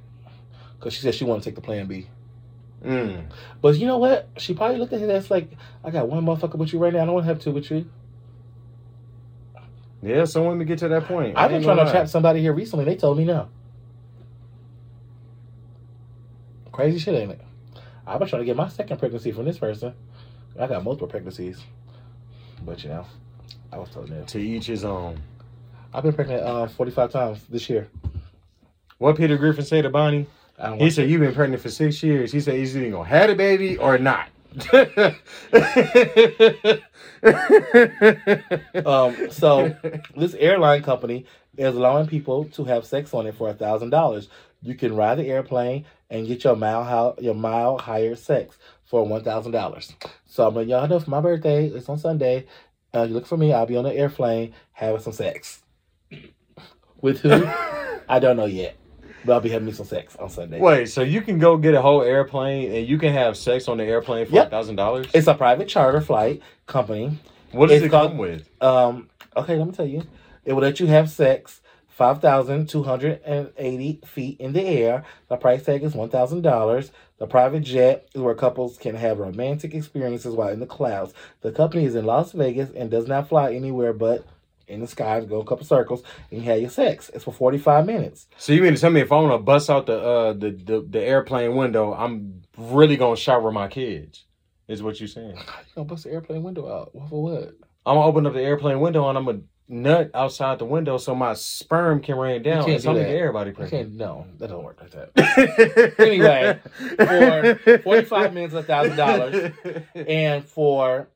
Because 0.80 0.94
she 0.94 1.02
said 1.02 1.14
she 1.16 1.26
wanted 1.26 1.44
to 1.44 1.50
take 1.50 1.56
the 1.56 1.62
plan 1.62 1.88
B. 1.88 2.08
Mm. 2.84 3.26
But 3.62 3.78
you 3.78 3.86
know 3.86 3.98
what? 3.98 4.28
She 4.38 4.54
probably 4.54 4.78
looked 4.78 4.94
at 4.94 5.02
his 5.02 5.10
ass 5.10 5.30
like, 5.30 5.52
I 5.84 5.92
got 5.92 6.08
one 6.08 6.26
motherfucker 6.26 6.56
with 6.56 6.74
you 6.74 6.80
right 6.80 6.94
now. 6.94 7.02
I 7.02 7.06
don't 7.06 7.14
want 7.14 7.26
to 7.26 7.28
have 7.28 7.40
two 7.40 7.52
with 7.52 7.70
you. 7.70 7.90
Yeah, 10.02 10.26
some 10.26 10.46
women 10.46 10.66
get 10.66 10.80
to 10.80 10.88
that 10.88 11.06
point. 11.06 11.38
I've 11.38 11.52
been 11.52 11.62
trying 11.62 11.86
to 11.86 11.92
trap 11.92 12.08
somebody 12.08 12.42
here 12.42 12.54
recently. 12.54 12.86
They 12.86 12.96
told 12.96 13.18
me 13.18 13.26
no. 13.26 13.50
Crazy 16.72 16.98
shit, 16.98 17.14
ain't 17.14 17.32
it? 17.34 17.42
I've 18.12 18.20
been 18.20 18.28
trying 18.28 18.42
to 18.42 18.46
get 18.46 18.58
my 18.58 18.68
second 18.68 18.98
pregnancy 18.98 19.32
from 19.32 19.46
this 19.46 19.58
person. 19.58 19.94
I 20.60 20.68
got 20.68 20.84
multiple 20.84 21.08
pregnancies. 21.08 21.62
But 22.66 22.84
you 22.84 22.90
know, 22.90 23.06
I 23.72 23.78
was 23.78 23.90
told 23.90 24.10
no. 24.10 24.24
To 24.24 24.40
each 24.40 24.66
his 24.66 24.84
own. 24.84 25.22
I've 25.94 26.04
been 26.04 26.12
pregnant 26.12 26.44
uh, 26.44 26.68
45 26.68 27.12
times 27.12 27.46
this 27.50 27.70
year. 27.70 27.88
What 28.98 29.16
Peter 29.16 29.38
Griffin 29.38 29.64
say 29.64 29.82
to 29.82 29.90
Bonnie? 29.90 30.28
He 30.78 30.92
said, 30.92 31.10
"You've 31.10 31.22
been 31.22 31.34
pregnant 31.34 31.62
for 31.62 31.70
six 31.70 32.04
years." 32.04 32.34
He 32.34 32.42
said, 32.42 32.56
"He's 32.56 32.78
either 32.78 32.92
gonna 32.92 33.08
have 33.08 33.30
a 33.30 33.36
baby 33.36 33.78
or 33.78 33.98
not." 33.98 34.28
Um, 38.84 39.30
so 39.30 39.76
this 40.18 40.34
airline 40.34 40.82
company 40.82 41.26
is 41.56 41.76
allowing 41.76 42.08
people 42.08 42.46
to 42.46 42.64
have 42.66 42.86
sex 42.86 43.14
on 43.14 43.28
it 43.28 43.36
for 43.36 43.50
a 43.50 43.54
thousand 43.54 43.92
dollars. 43.92 44.28
You 44.62 44.76
can 44.76 44.96
ride 44.96 45.16
the 45.16 45.26
airplane 45.28 45.86
and 46.10 46.28
get 46.28 46.44
your 46.44 46.56
mile 46.56 47.16
your 47.20 47.34
mile 47.36 47.78
higher 47.78 48.16
sex 48.16 48.58
for 48.86 49.06
one 49.06 49.24
thousand 49.24 49.54
dollars. 49.54 49.94
So 50.26 50.48
I'm 50.48 50.56
letting 50.56 50.70
y'all 50.70 50.88
know 50.88 51.00
for 51.00 51.10
my 51.10 51.22
birthday. 51.22 51.68
It's 51.68 51.90
on 51.90 51.98
Sunday. 51.98 52.46
Uh, 52.94 53.04
you 53.04 53.14
look 53.14 53.26
for 53.26 53.38
me. 53.38 53.54
I'll 53.54 53.66
be 53.66 53.78
on 53.78 53.84
the 53.86 53.94
airplane 53.94 54.54
having 54.74 55.02
some 55.02 55.14
sex. 55.14 55.62
With 57.02 57.20
who? 57.22 57.44
I 58.08 58.20
don't 58.20 58.38
know 58.38 58.46
yet, 58.46 58.76
but 59.26 59.34
I'll 59.34 59.40
be 59.42 59.50
having 59.50 59.66
me 59.66 59.72
some 59.72 59.86
sex 59.88 60.16
on 60.18 60.30
Sunday. 60.30 60.60
Wait, 60.60 60.88
so 60.88 61.02
you 61.02 61.22
can 61.22 61.40
go 61.40 61.58
get 61.58 61.74
a 61.74 61.82
whole 61.82 62.02
airplane 62.04 62.72
and 62.72 62.88
you 62.88 62.98
can 63.00 63.14
have 63.14 63.38
sex 63.38 63.68
on 63.68 63.78
the 63.78 63.86
airplane 63.86 64.26
for 64.28 64.34
Yep. 64.36 64.52
thousand 64.52 64.76
dollars? 64.76 65.08
It's 65.14 65.28
a 65.28 65.34
private 65.34 65.68
charter 65.68 66.02
flight 66.02 66.42
company. 66.68 67.18
What 67.52 67.68
does 67.70 67.78
it's 67.78 67.86
it 67.88 67.90
called- 67.90 68.12
come 68.12 68.18
with? 68.20 68.48
Um, 68.62 69.10
okay, 69.36 69.58
let 69.58 69.68
me 69.68 69.74
tell 69.74 69.88
you. 69.88 70.04
It 70.46 70.54
will 70.54 70.62
let 70.62 70.80
you 70.80 70.88
have 70.88 71.10
sex 71.10 71.61
5,280 71.92 74.00
feet 74.06 74.40
in 74.40 74.54
the 74.54 74.64
air. 74.64 75.04
The 75.28 75.38
price 75.38 75.64
tag 75.64 75.84
is 75.84 75.94
$1,000. 75.94 76.92
The 77.18 77.28
private 77.28 77.62
jet 77.62 78.08
is 78.14 78.22
where 78.22 78.34
couples 78.34 78.78
can 78.78 78.96
have 78.96 79.20
romantic 79.20 79.74
experiences 79.74 80.36
while 80.36 80.50
in 80.50 80.60
the 80.60 80.66
clouds. 80.66 81.14
The 81.42 81.52
company 81.52 81.86
is 81.86 81.96
in 81.96 82.06
Las 82.06 82.32
Vegas 82.32 82.70
and 82.76 82.90
does 82.90 83.08
not 83.08 83.30
fly 83.30 83.54
anywhere 83.54 83.94
but 83.94 84.26
in 84.68 84.80
the 84.80 84.88
sky, 84.88 85.20
go 85.22 85.42
a 85.42 85.46
couple 85.46 85.66
circles, 85.66 86.02
and 86.32 86.42
you 86.42 86.50
have 86.50 86.62
your 86.62 86.70
sex. 86.70 87.12
It's 87.14 87.26
for 87.26 87.34
45 87.34 87.86
minutes. 87.86 88.28
So 88.38 88.54
you 88.54 88.62
mean 88.62 88.74
to 88.74 88.80
tell 88.80 88.90
me 88.90 89.02
if 89.02 89.12
I 89.12 89.16
want 89.16 89.34
to 89.34 89.38
bust 89.38 89.70
out 89.70 89.86
the 89.86 90.00
uh 90.00 90.34
the, 90.34 90.52
the 90.52 90.88
the 90.90 91.02
airplane 91.02 91.56
window, 91.56 91.94
I'm 91.94 92.42
really 92.58 92.96
gonna 92.96 93.18
shower 93.18 93.52
my 93.52 93.68
kids? 93.68 94.24
Is 94.68 94.82
what 94.82 95.00
you're 95.00 95.10
saying? 95.10 95.36
How 95.36 95.60
you 95.60 95.66
gonna 95.76 95.86
bust 95.86 96.06
the 96.06 96.12
airplane 96.12 96.44
window 96.44 96.74
out? 96.74 96.96
What 96.96 97.10
for 97.10 97.22
what? 97.22 97.54
I'm 97.86 97.96
gonna 97.96 98.06
open 98.06 98.26
up 98.26 98.34
the 98.34 98.42
airplane 98.42 98.80
window 98.80 99.10
and 99.10 99.18
I'm 99.18 99.26
gonna 99.26 99.42
nut 99.72 100.12
outside 100.14 100.60
the 100.60 100.66
window 100.66 100.98
so 100.98 101.16
my 101.16 101.34
sperm 101.34 102.02
can 102.02 102.18
rain 102.18 102.42
down. 102.44 102.60
can't 102.66 102.74
and 102.74 102.84
so 102.84 102.94
do 102.94 103.00
that. 103.00 103.10
everybody 103.10 103.52
pregnant. 103.52 103.72
can't, 103.90 103.98
no, 103.98 104.28
that 104.38 104.50
don't 104.50 104.64
work 104.64 104.80
like 104.82 104.92
that. 104.92 105.96
Anyway, 106.00 106.60
for 107.66 107.80
45 107.84 108.34
minutes, 108.34 108.54
a 108.54 108.64
$1,000. 108.64 109.86
and 110.08 110.44
for 110.46 111.08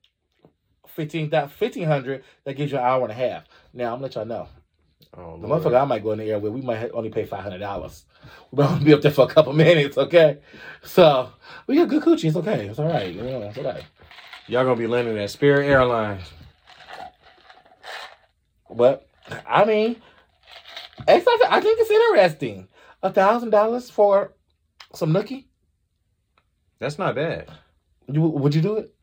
15 0.87 1.29
1500 1.29 2.23
that 2.45 2.53
gives 2.53 2.71
you 2.71 2.77
an 2.77 2.83
hour 2.85 3.01
and 3.03 3.11
a 3.11 3.15
half 3.15 3.43
now 3.73 3.87
i'm 3.87 3.95
gonna 3.95 4.03
let 4.03 4.15
y'all 4.15 4.25
know 4.25 4.47
Oh, 5.17 5.37
the 5.37 5.45
Lord. 5.45 5.61
motherfucker 5.61 5.81
i 5.81 5.83
might 5.83 6.01
go 6.03 6.11
in 6.13 6.19
the 6.19 6.31
air 6.31 6.39
with 6.39 6.53
we 6.53 6.61
might 6.61 6.89
only 6.93 7.09
pay 7.09 7.25
$500 7.25 8.03
we 8.51 8.63
might 8.63 8.71
only 8.71 8.85
be 8.85 8.93
up 8.93 9.01
there 9.01 9.11
for 9.11 9.25
a 9.25 9.27
couple 9.27 9.51
minutes 9.67 9.97
okay 9.97 10.37
so 10.83 11.29
we 11.67 11.75
got 11.75 11.89
good 11.89 12.01
coochie 12.01 12.25
it's 12.29 12.37
okay 12.37 12.67
it's 12.67 12.79
all 12.79 12.87
right 12.87 13.13
you 13.13 13.21
know, 13.21 13.41
it's 13.41 13.57
all 13.57 13.65
right 13.65 13.83
Y'all 14.47 14.63
gonna 14.63 14.75
be 14.77 14.85
landing 14.87 15.17
at 15.17 15.31
Spirit 15.31 15.65
Airlines. 15.65 16.21
But 18.75 19.07
i 19.47 19.65
mean 19.65 19.95
it's 21.07 21.27
i 21.49 21.59
think 21.61 21.79
it's 21.79 21.91
interesting 21.91 22.67
a 23.03 23.11
thousand 23.11 23.49
dollars 23.49 23.89
for 23.89 24.33
some 24.93 25.11
nookie 25.13 25.45
That's 26.79 26.97
not 26.97 27.15
bad. 27.15 27.49
you 28.07 28.21
would 28.21 28.55
you 28.55 28.61
do 28.61 28.77
it 28.77 28.93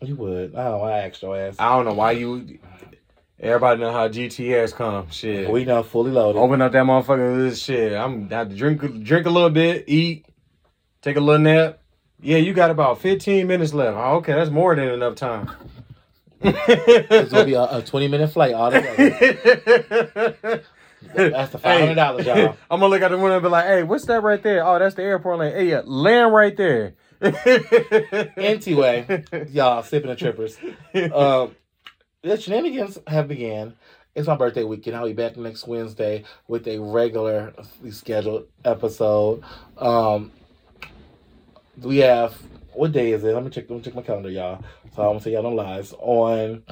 you 0.00 0.14
would 0.16 0.52
oh 0.54 0.80
i 0.82 0.98
asked 0.98 1.22
your 1.22 1.36
ass 1.36 1.56
I 1.58 1.74
don't 1.74 1.84
know 1.84 1.94
why 1.94 2.12
you. 2.12 2.58
Everybody 3.40 3.80
know 3.80 3.92
how 3.92 4.08
GTS 4.08 4.74
come. 4.74 5.10
Shit. 5.10 5.48
we 5.48 5.64
know 5.64 5.84
fully 5.84 6.10
loaded 6.10 6.40
Open 6.40 6.60
up 6.60 6.72
that 6.72 6.84
motherfucker. 6.84 7.36
This 7.38 7.62
shit. 7.62 7.92
I'm 7.92 8.28
have 8.30 8.48
to 8.48 8.56
drink 8.56 8.80
drink 9.04 9.26
a 9.26 9.30
little 9.30 9.50
bit, 9.50 9.84
eat, 9.86 10.26
take 11.02 11.16
a 11.16 11.20
little 11.20 11.40
nap. 11.40 11.78
Yeah, 12.20 12.38
you 12.38 12.52
got 12.52 12.72
about 12.72 13.00
15 13.00 13.46
minutes 13.46 13.72
left. 13.72 13.96
Oh, 13.96 14.16
okay, 14.16 14.32
that's 14.32 14.50
more 14.50 14.74
than 14.74 14.88
enough 14.88 15.14
time. 15.14 15.50
It's 16.40 17.32
gonna 17.32 17.44
be 17.44 17.54
a, 17.54 17.62
a 17.78 17.82
20 17.82 18.08
minute 18.08 18.28
flight 18.28 18.54
all 18.54 18.70
together 18.70 20.62
That's 21.14 21.52
the 21.52 21.58
$500, 21.58 22.24
y'all. 22.24 22.56
I'm 22.70 22.80
gonna 22.80 22.88
look 22.88 23.02
out 23.02 23.10
the 23.10 23.16
window 23.18 23.34
and 23.34 23.42
be 23.42 23.48
like, 23.48 23.66
"Hey, 23.66 23.82
what's 23.84 24.04
that 24.06 24.22
right 24.22 24.42
there? 24.42 24.66
Oh, 24.66 24.78
that's 24.78 24.96
the 24.96 25.02
airport 25.02 25.38
lane. 25.38 25.52
Hey, 25.52 25.70
yeah, 25.70 25.82
land 25.84 26.32
right 26.32 26.56
there." 26.56 26.94
Anyway, 28.36 29.24
y'all, 29.50 29.82
sipping 29.82 30.10
the 30.10 30.16
trippers. 30.16 30.56
Um, 31.12 31.54
the 32.22 32.36
shenanigans 32.36 32.98
have 33.06 33.28
began. 33.28 33.74
It's 34.14 34.26
my 34.26 34.36
birthday 34.36 34.64
weekend. 34.64 34.96
I'll 34.96 35.06
be 35.06 35.12
back 35.12 35.36
next 35.36 35.66
Wednesday 35.66 36.24
with 36.48 36.66
a 36.66 36.78
regular 36.78 37.54
scheduled 37.90 38.46
episode. 38.64 39.42
Um, 39.76 40.32
we 41.80 41.98
have 41.98 42.36
what 42.78 42.92
day 42.92 43.12
is 43.12 43.24
it? 43.24 43.34
Let 43.34 43.42
me 43.44 43.50
check. 43.50 43.68
Let 43.68 43.76
me 43.76 43.82
check 43.82 43.94
my 43.94 44.02
calendar, 44.02 44.30
y'all. 44.30 44.62
So 44.94 45.02
I'm 45.02 45.08
gonna 45.08 45.20
say 45.20 45.32
y'all 45.32 45.42
don't 45.42 45.56
lies 45.56 45.92
on 45.98 46.62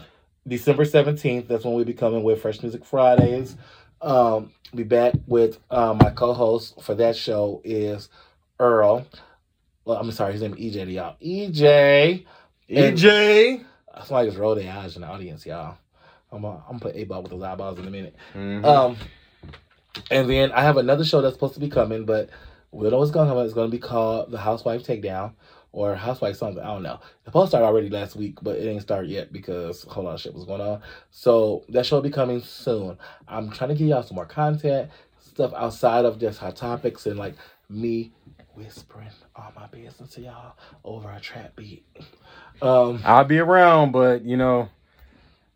December 0.47 0.85
seventeenth. 0.85 1.49
That's 1.49 1.65
when 1.65 1.75
we'll 1.75 1.85
be 1.85 1.95
coming 1.95 2.23
with 2.23 2.41
Fresh 2.41 2.63
Music 2.63 2.85
Fridays. 2.85 3.57
Um, 4.01 4.53
be 4.75 4.85
back 4.85 5.15
with 5.27 5.59
uh, 5.71 5.95
my 5.95 6.11
co-host 6.11 6.81
for 6.81 6.95
that 6.95 7.17
show 7.17 7.61
is 7.65 8.09
Earl. 8.61 9.05
Well, 9.85 9.99
I'm 9.99 10.11
sorry, 10.13 10.33
his 10.33 10.43
name 10.43 10.55
is 10.55 10.77
EJ 10.77 10.85
to 10.85 10.93
y'all. 10.93 11.17
EJ. 11.21 12.25
EJ. 12.71 13.55
And-. 13.57 13.67
Somebody 14.05 14.29
just 14.29 14.39
rolled 14.39 14.59
their 14.59 14.73
eyes 14.73 14.95
in 14.95 15.03
the 15.03 15.09
audience, 15.09 15.45
y'all. 15.45 15.77
I'm 16.31 16.43
gonna, 16.43 16.63
I'm 16.69 16.79
gonna 16.79 16.81
put 16.81 16.97
a 16.97 17.05
ball 17.05 17.23
with 17.23 17.33
those 17.33 17.43
eyeballs 17.43 17.79
in 17.79 17.87
a 17.87 17.91
minute. 17.91 18.15
Mhm. 18.35 18.65
Um, 18.65 18.97
and 20.11 20.29
then 20.31 20.53
I 20.53 20.63
have 20.63 20.77
another 20.77 21.05
show 21.05 21.21
that's 21.21 21.35
supposed 21.35 21.55
to 21.55 21.61
be 21.61 21.69
coming, 21.69 22.05
but 22.05 22.29
we 22.71 22.83
don't 22.83 22.93
know 22.93 22.99
what's 22.99 23.11
going 23.11 23.29
to 23.29 23.35
come. 23.35 23.45
It's 23.45 23.55
going 23.55 23.71
to 23.71 23.75
be 23.75 23.81
called 23.81 24.31
The 24.31 24.39
Housewife 24.39 24.83
Takedown 24.83 25.33
or 25.73 25.95
Housewife 25.95 26.37
something. 26.37 26.63
I 26.63 26.69
don't 26.69 26.83
know. 26.83 27.01
The 27.25 27.31
post 27.31 27.51
started 27.51 27.67
already 27.67 27.91
last 27.91 28.17
week, 28.17 28.39
but 28.43 28.57
it 28.57 28.69
ain't 28.69 28.83
started 28.83 29.11
yet 29.11 29.33
because 29.33 29.85
a 29.87 29.91
whole 29.91 30.05
lot 30.05 30.15
of 30.15 30.21
shit 30.21 30.35
was 30.35 30.45
going 30.45 30.61
on. 30.61 30.81
So 31.11 31.65
that 31.69 31.85
show 31.85 31.97
will 31.97 32.03
be 32.03 32.11
coming 32.11 32.41
soon. 32.41 32.99
I'm 33.29 33.51
trying 33.51 33.71
to 33.71 33.77
give 33.77 33.89
y'all 33.89 34.03
some 34.03 34.17
more 34.17 34.27
content, 34.27 34.91
stuff 35.21 35.53
outside 35.55 36.05
of 36.05 36.19
just 36.19 36.39
hot 36.39 36.57
topics 36.57 37.07
and 37.07 37.19
like 37.19 37.35
me 37.69 38.13
whispering 38.55 39.11
all 39.35 39.53
my 39.55 39.67
business 39.67 40.15
to 40.15 40.23
y'all 40.23 40.57
over 40.85 41.11
a 41.11 41.21
trap 41.21 41.55
beat. 41.57 41.85
Um, 42.63 43.03
I'll 43.05 43.25
be 43.25 43.39
around, 43.39 43.93
but 43.93 44.25
you 44.25 44.37
know, 44.37 44.71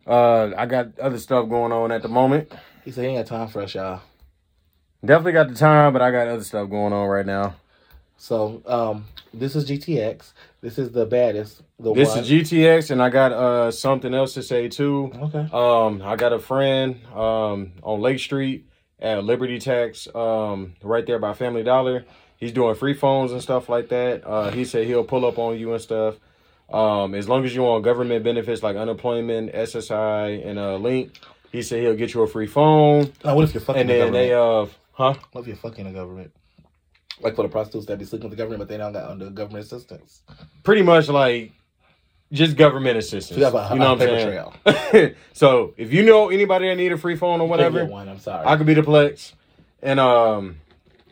uh, 0.07 0.51
I 0.57 0.67
got 0.67 0.99
other 0.99 1.19
stuff 1.19 1.49
going 1.49 1.73
on 1.73 1.93
at 1.93 2.03
the 2.03 2.09
moment. 2.09 2.53
he 2.85 2.91
said 2.91 3.05
he 3.05 3.11
ain't 3.11 3.27
got 3.27 3.39
time 3.39 3.49
for 3.49 3.63
us, 3.63 3.75
y'all. 3.75 4.03
Definitely 5.03 5.33
got 5.33 5.49
the 5.49 5.55
time, 5.55 5.95
but 5.95 6.03
I 6.03 6.11
got 6.11 6.29
other 6.29 6.45
stuff 6.45 6.69
going 6.69 6.93
on 6.93 7.09
right 7.09 7.25
now. 7.25 7.55
So 8.23 8.63
um, 8.67 9.07
this 9.33 9.57
is 9.57 9.65
GTX. 9.69 10.33
This 10.61 10.77
is 10.79 10.93
the 10.93 11.07
baddest. 11.07 11.63
The 11.79 11.95
This 11.95 12.11
one. 12.11 12.19
is 12.19 12.29
GTX, 12.29 12.91
and 12.91 13.03
I 13.03 13.09
got 13.09 13.33
uh 13.33 13.71
something 13.71 14.13
else 14.13 14.35
to 14.35 14.43
say 14.43 14.69
too. 14.69 15.11
Okay. 15.15 15.49
Um, 15.51 16.03
I 16.05 16.17
got 16.17 16.35
a 16.35 16.39
friend 16.39 17.01
um 17.15 17.73
on 17.83 18.03
Lake 18.03 18.19
Street 18.19 18.67
at 19.01 19.25
Liberty 19.25 19.59
Tax, 19.59 20.07
um, 20.15 20.75
right 20.83 21.07
there 21.07 21.19
by 21.19 21.33
Family 21.33 21.63
Dollar. 21.63 22.05
He's 22.37 22.53
doing 22.53 22.75
free 22.75 22.93
phones 22.93 23.33
and 23.33 23.41
stuff 23.41 23.71
like 23.71 23.89
that. 23.89 24.27
Uh, 24.27 24.51
he 24.51 24.67
said 24.67 24.87
he'll 24.87 25.03
pull 25.05 25.25
up 25.25 25.39
on 25.39 25.59
you 25.59 25.73
and 25.73 25.81
stuff. 25.81 26.17
Um, 26.71 27.15
as 27.15 27.27
long 27.27 27.47
as 27.47 27.55
you're 27.55 27.75
on 27.75 27.81
government 27.81 28.23
benefits 28.23 28.63
like 28.63 28.77
unemployment, 28.77 29.53
SSI, 29.55 30.47
and 30.47 30.59
uh, 30.59 30.77
Link, 30.77 31.19
he 31.51 31.63
said 31.63 31.81
he'll 31.83 31.97
get 31.97 32.13
you 32.13 32.21
a 32.21 32.27
free 32.27 32.47
phone. 32.47 33.13
Now, 33.25 33.35
what 33.35 33.45
if 33.45 33.55
you're 33.55 33.63
fucking 33.63 33.81
And 33.81 33.89
the 33.89 33.95
then 33.95 34.13
government? 34.13 34.29
they 34.29 34.35
uh, 34.35 34.67
huh? 34.93 35.15
what 35.33 35.41
if 35.41 35.47
you're 35.47 35.57
fucking 35.57 35.87
the 35.87 35.93
government? 35.93 36.33
Like 37.21 37.37
for 37.37 37.43
the 37.43 37.49
prostitutes 37.49 37.87
that 37.87 37.99
be 37.99 38.05
sleeping 38.05 38.31
with 38.31 38.39
the 38.39 38.43
government, 38.43 38.61
but 38.61 38.69
they 38.69 38.77
don't 38.77 38.93
got 38.93 39.11
under 39.11 39.31
government 39.31 39.65
assistance. 39.65 40.23
Pretty 40.63 40.83
much 40.83 41.09
like 41.09 41.53
just 42.33 42.57
government 42.57 42.97
assistance. 42.97 43.29
So 43.29 43.37
you 43.37 43.45
have 43.45 43.55
a, 43.55 43.75
you 43.75 43.81
know 43.81 43.95
what 43.95 44.03
I'm 44.03 44.09
saying? 44.09 44.53
trail. 44.95 45.15
so 45.33 45.75
if 45.77 45.93
you 45.93 46.05
know 46.05 46.31
anybody 46.31 46.69
that 46.69 46.77
need 46.77 46.93
a 46.93 46.99
free 46.99 47.17
phone 47.17 47.41
or 47.41 47.49
whatever, 47.49 47.85
one. 47.85 48.09
I'm 48.09 48.19
sorry. 48.19 48.47
I 48.47 48.57
could 48.57 48.67
be 48.67 48.75
the 48.75 48.83
Plex. 48.83 49.33
And 49.83 49.99
um 49.99 50.61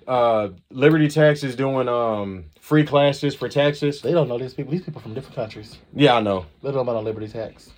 uh 0.07 0.49
Liberty 0.71 1.09
Tax 1.09 1.43
is 1.43 1.57
doing 1.57 1.89
um 1.89 2.45
free 2.61 2.85
classes 2.85 3.35
for 3.35 3.49
taxes. 3.49 4.01
they 4.01 4.13
don't 4.13 4.29
know 4.29 4.39
these 4.39 4.55
people. 4.55 4.73
These 4.73 4.83
people 4.83 5.01
from 5.01 5.15
different 5.15 5.37
countries. 5.37 5.79
Yeah, 5.95 6.17
I 6.17 6.21
know. 6.21 6.47
They 6.63 6.69
don't 6.71 6.75
know 6.87 6.93
about 6.93 7.05
liberty 7.05 7.29
tax. 7.29 7.71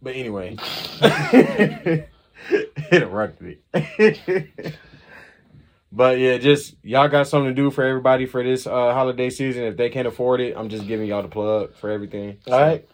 But 0.00 0.16
anyway. 0.16 0.56
it 1.02 2.08
interrupted 2.92 3.42
me. 3.42 3.58
But 5.94 6.18
yeah, 6.18 6.38
just 6.38 6.74
y'all 6.82 7.08
got 7.08 7.28
something 7.28 7.54
to 7.54 7.54
do 7.54 7.70
for 7.70 7.84
everybody 7.84 8.26
for 8.26 8.42
this 8.42 8.66
uh 8.66 8.92
holiday 8.92 9.30
season. 9.30 9.62
If 9.62 9.76
they 9.76 9.90
can't 9.90 10.08
afford 10.08 10.40
it, 10.40 10.56
I'm 10.56 10.68
just 10.68 10.86
giving 10.86 11.06
y'all 11.06 11.22
the 11.22 11.28
plug 11.28 11.76
for 11.76 11.88
everything. 11.90 12.38
All 12.48 12.60
right. 12.60 12.88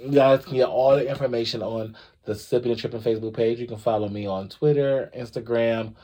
You 0.00 0.10
guys 0.10 0.44
can 0.44 0.54
get 0.54 0.68
all 0.68 0.96
the 0.96 1.08
information 1.08 1.62
on 1.62 1.96
the 2.24 2.34
Sipping 2.34 2.70
and 2.70 2.80
Tripping 2.80 3.00
Facebook 3.00 3.34
page. 3.34 3.58
You 3.60 3.66
can 3.66 3.78
follow 3.78 4.08
me 4.08 4.26
on 4.26 4.48
Twitter, 4.48 5.10
Instagram, 5.16 5.94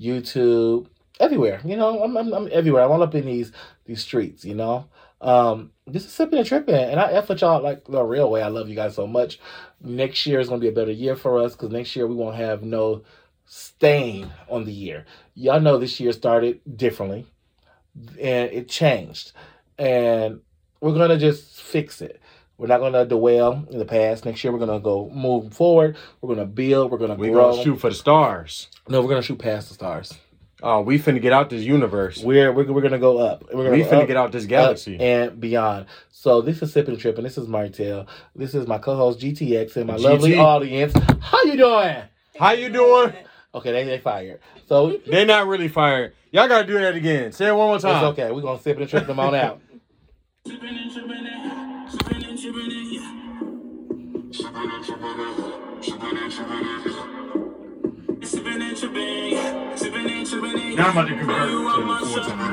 YouTube, 0.00 0.86
everywhere. 1.20 1.60
You 1.64 1.76
know, 1.76 2.02
I'm, 2.02 2.16
I'm, 2.16 2.32
I'm 2.32 2.48
everywhere. 2.52 2.84
I'm 2.84 2.90
all 2.90 3.02
up 3.02 3.14
in 3.14 3.26
these 3.26 3.52
these 3.84 4.02
streets, 4.02 4.44
you 4.44 4.54
know. 4.54 4.86
Um, 5.20 5.72
this 5.86 6.04
is 6.04 6.12
Sipping 6.12 6.38
and 6.38 6.46
Tripping, 6.46 6.74
and 6.74 7.00
I 7.00 7.12
F 7.12 7.28
with 7.28 7.40
y'all 7.40 7.62
like 7.62 7.84
the 7.84 8.02
real 8.02 8.30
way. 8.30 8.42
I 8.42 8.48
love 8.48 8.68
you 8.68 8.76
guys 8.76 8.94
so 8.94 9.06
much. 9.06 9.40
Next 9.80 10.26
year 10.26 10.40
is 10.40 10.48
going 10.48 10.60
to 10.60 10.64
be 10.64 10.68
a 10.68 10.72
better 10.72 10.92
year 10.92 11.16
for 11.16 11.42
us 11.42 11.52
because 11.52 11.70
next 11.70 11.96
year 11.96 12.06
we 12.06 12.14
won't 12.14 12.36
have 12.36 12.62
no 12.62 13.02
stain 13.46 14.30
on 14.48 14.64
the 14.64 14.72
year. 14.72 15.06
Y'all 15.34 15.60
know 15.60 15.78
this 15.78 15.98
year 16.00 16.12
started 16.12 16.60
differently 16.76 17.26
and 18.20 18.50
it 18.52 18.68
changed. 18.68 19.32
And 19.78 20.40
we're 20.80 20.92
going 20.94 21.08
to 21.10 21.18
just 21.18 21.60
fix 21.60 22.00
it. 22.02 22.20
We're 22.58 22.68
not 22.68 22.78
going 22.78 22.94
to 22.94 23.04
dwell 23.04 23.66
in 23.70 23.78
the 23.78 23.84
past. 23.84 24.24
Next 24.24 24.42
year, 24.42 24.52
we're 24.52 24.58
going 24.58 24.70
to 24.70 24.82
go 24.82 25.10
move 25.10 25.52
forward. 25.52 25.96
We're 26.20 26.34
going 26.34 26.46
to 26.46 26.50
build. 26.52 26.90
We're 26.90 26.98
going 26.98 27.10
to 27.10 27.16
We 27.16 27.28
grow. 27.28 27.50
gonna 27.52 27.62
shoot 27.62 27.76
for 27.76 27.90
the 27.90 27.94
stars. 27.96 28.68
No, 28.88 29.00
we're 29.02 29.08
going 29.08 29.20
to 29.20 29.26
shoot 29.26 29.38
past 29.38 29.68
the 29.68 29.74
stars. 29.74 30.14
Oh, 30.62 30.80
we 30.80 30.98
finna 30.98 31.20
get 31.20 31.34
out 31.34 31.50
this 31.50 31.62
universe. 31.62 32.22
We're 32.22 32.50
we're, 32.50 32.72
we're 32.72 32.80
going 32.80 32.92
to 32.92 32.98
go 32.98 33.18
up. 33.18 33.44
We're 33.52 33.64
gonna 33.64 33.76
go 33.76 33.90
finna 33.90 34.02
up, 34.02 34.08
get 34.08 34.16
out 34.16 34.32
this 34.32 34.46
galaxy. 34.46 34.98
and 34.98 35.38
beyond. 35.38 35.84
So 36.10 36.40
this 36.40 36.62
is 36.62 36.72
Sipping 36.72 36.96
trip, 36.96 37.18
and 37.18 37.26
This 37.26 37.36
is 37.36 37.46
Martel. 37.46 38.06
This 38.34 38.54
is 38.54 38.66
my 38.66 38.78
co-host 38.78 39.20
GTX 39.20 39.76
and 39.76 39.86
my 39.88 39.96
GT. 39.96 40.02
lovely 40.02 40.38
audience. 40.38 40.94
How 41.20 41.42
you 41.44 41.58
doing? 41.58 41.96
How 42.38 42.52
you 42.52 42.70
doing? 42.70 43.12
Okay, 43.56 43.72
they 43.72 43.84
they 43.84 43.98
fired. 43.98 44.40
So 44.68 44.98
They 45.06 45.24
not 45.24 45.46
really 45.46 45.68
fired. 45.68 46.12
Y'all 46.30 46.46
gotta 46.46 46.66
do 46.66 46.74
that 46.78 46.94
again. 46.94 47.32
Say 47.32 47.48
it 47.48 47.52
one 47.56 47.68
more 47.68 47.76
it's 47.76 47.84
time. 47.84 48.04
okay. 48.12 48.30
We're 48.30 48.42
gonna 48.42 48.60
sip 48.60 48.76
and 48.78 48.88
trip 48.88 49.06
them 49.06 49.18
on 49.18 49.34
out. 49.34 49.60
Sipping 50.46 50.68
and 50.68 50.92
tripping 50.92 51.26
it, 51.26 51.90
sipping 51.90 52.24
and 52.24 52.38
tripping 52.38 52.70
it, 52.70 52.92
yeah. 52.92 53.12
Sipping 54.30 54.70
and 54.70 54.84
tripping 54.84 55.20
it, 55.20 55.84
sipping 55.84 56.18
and 56.18 56.32
tripping 56.32 56.66
it, 56.66 56.86
yeah. 56.86 58.26
Sipping 58.28 58.62
and 58.62 58.76
tripping, 58.76 59.32
yeah. 59.32 59.74
Sipping 59.74 60.10
and 60.10 60.26
tripping 60.26 60.58
it, 60.72 60.76
Now 60.76 60.88
I'm 60.88 60.98
about 60.98 61.08
to 61.08 61.16
convert 61.16 61.48
to 61.48 61.66
are 61.66 61.80
my 61.80 61.98
full 62.00 62.22
time. 62.22 62.46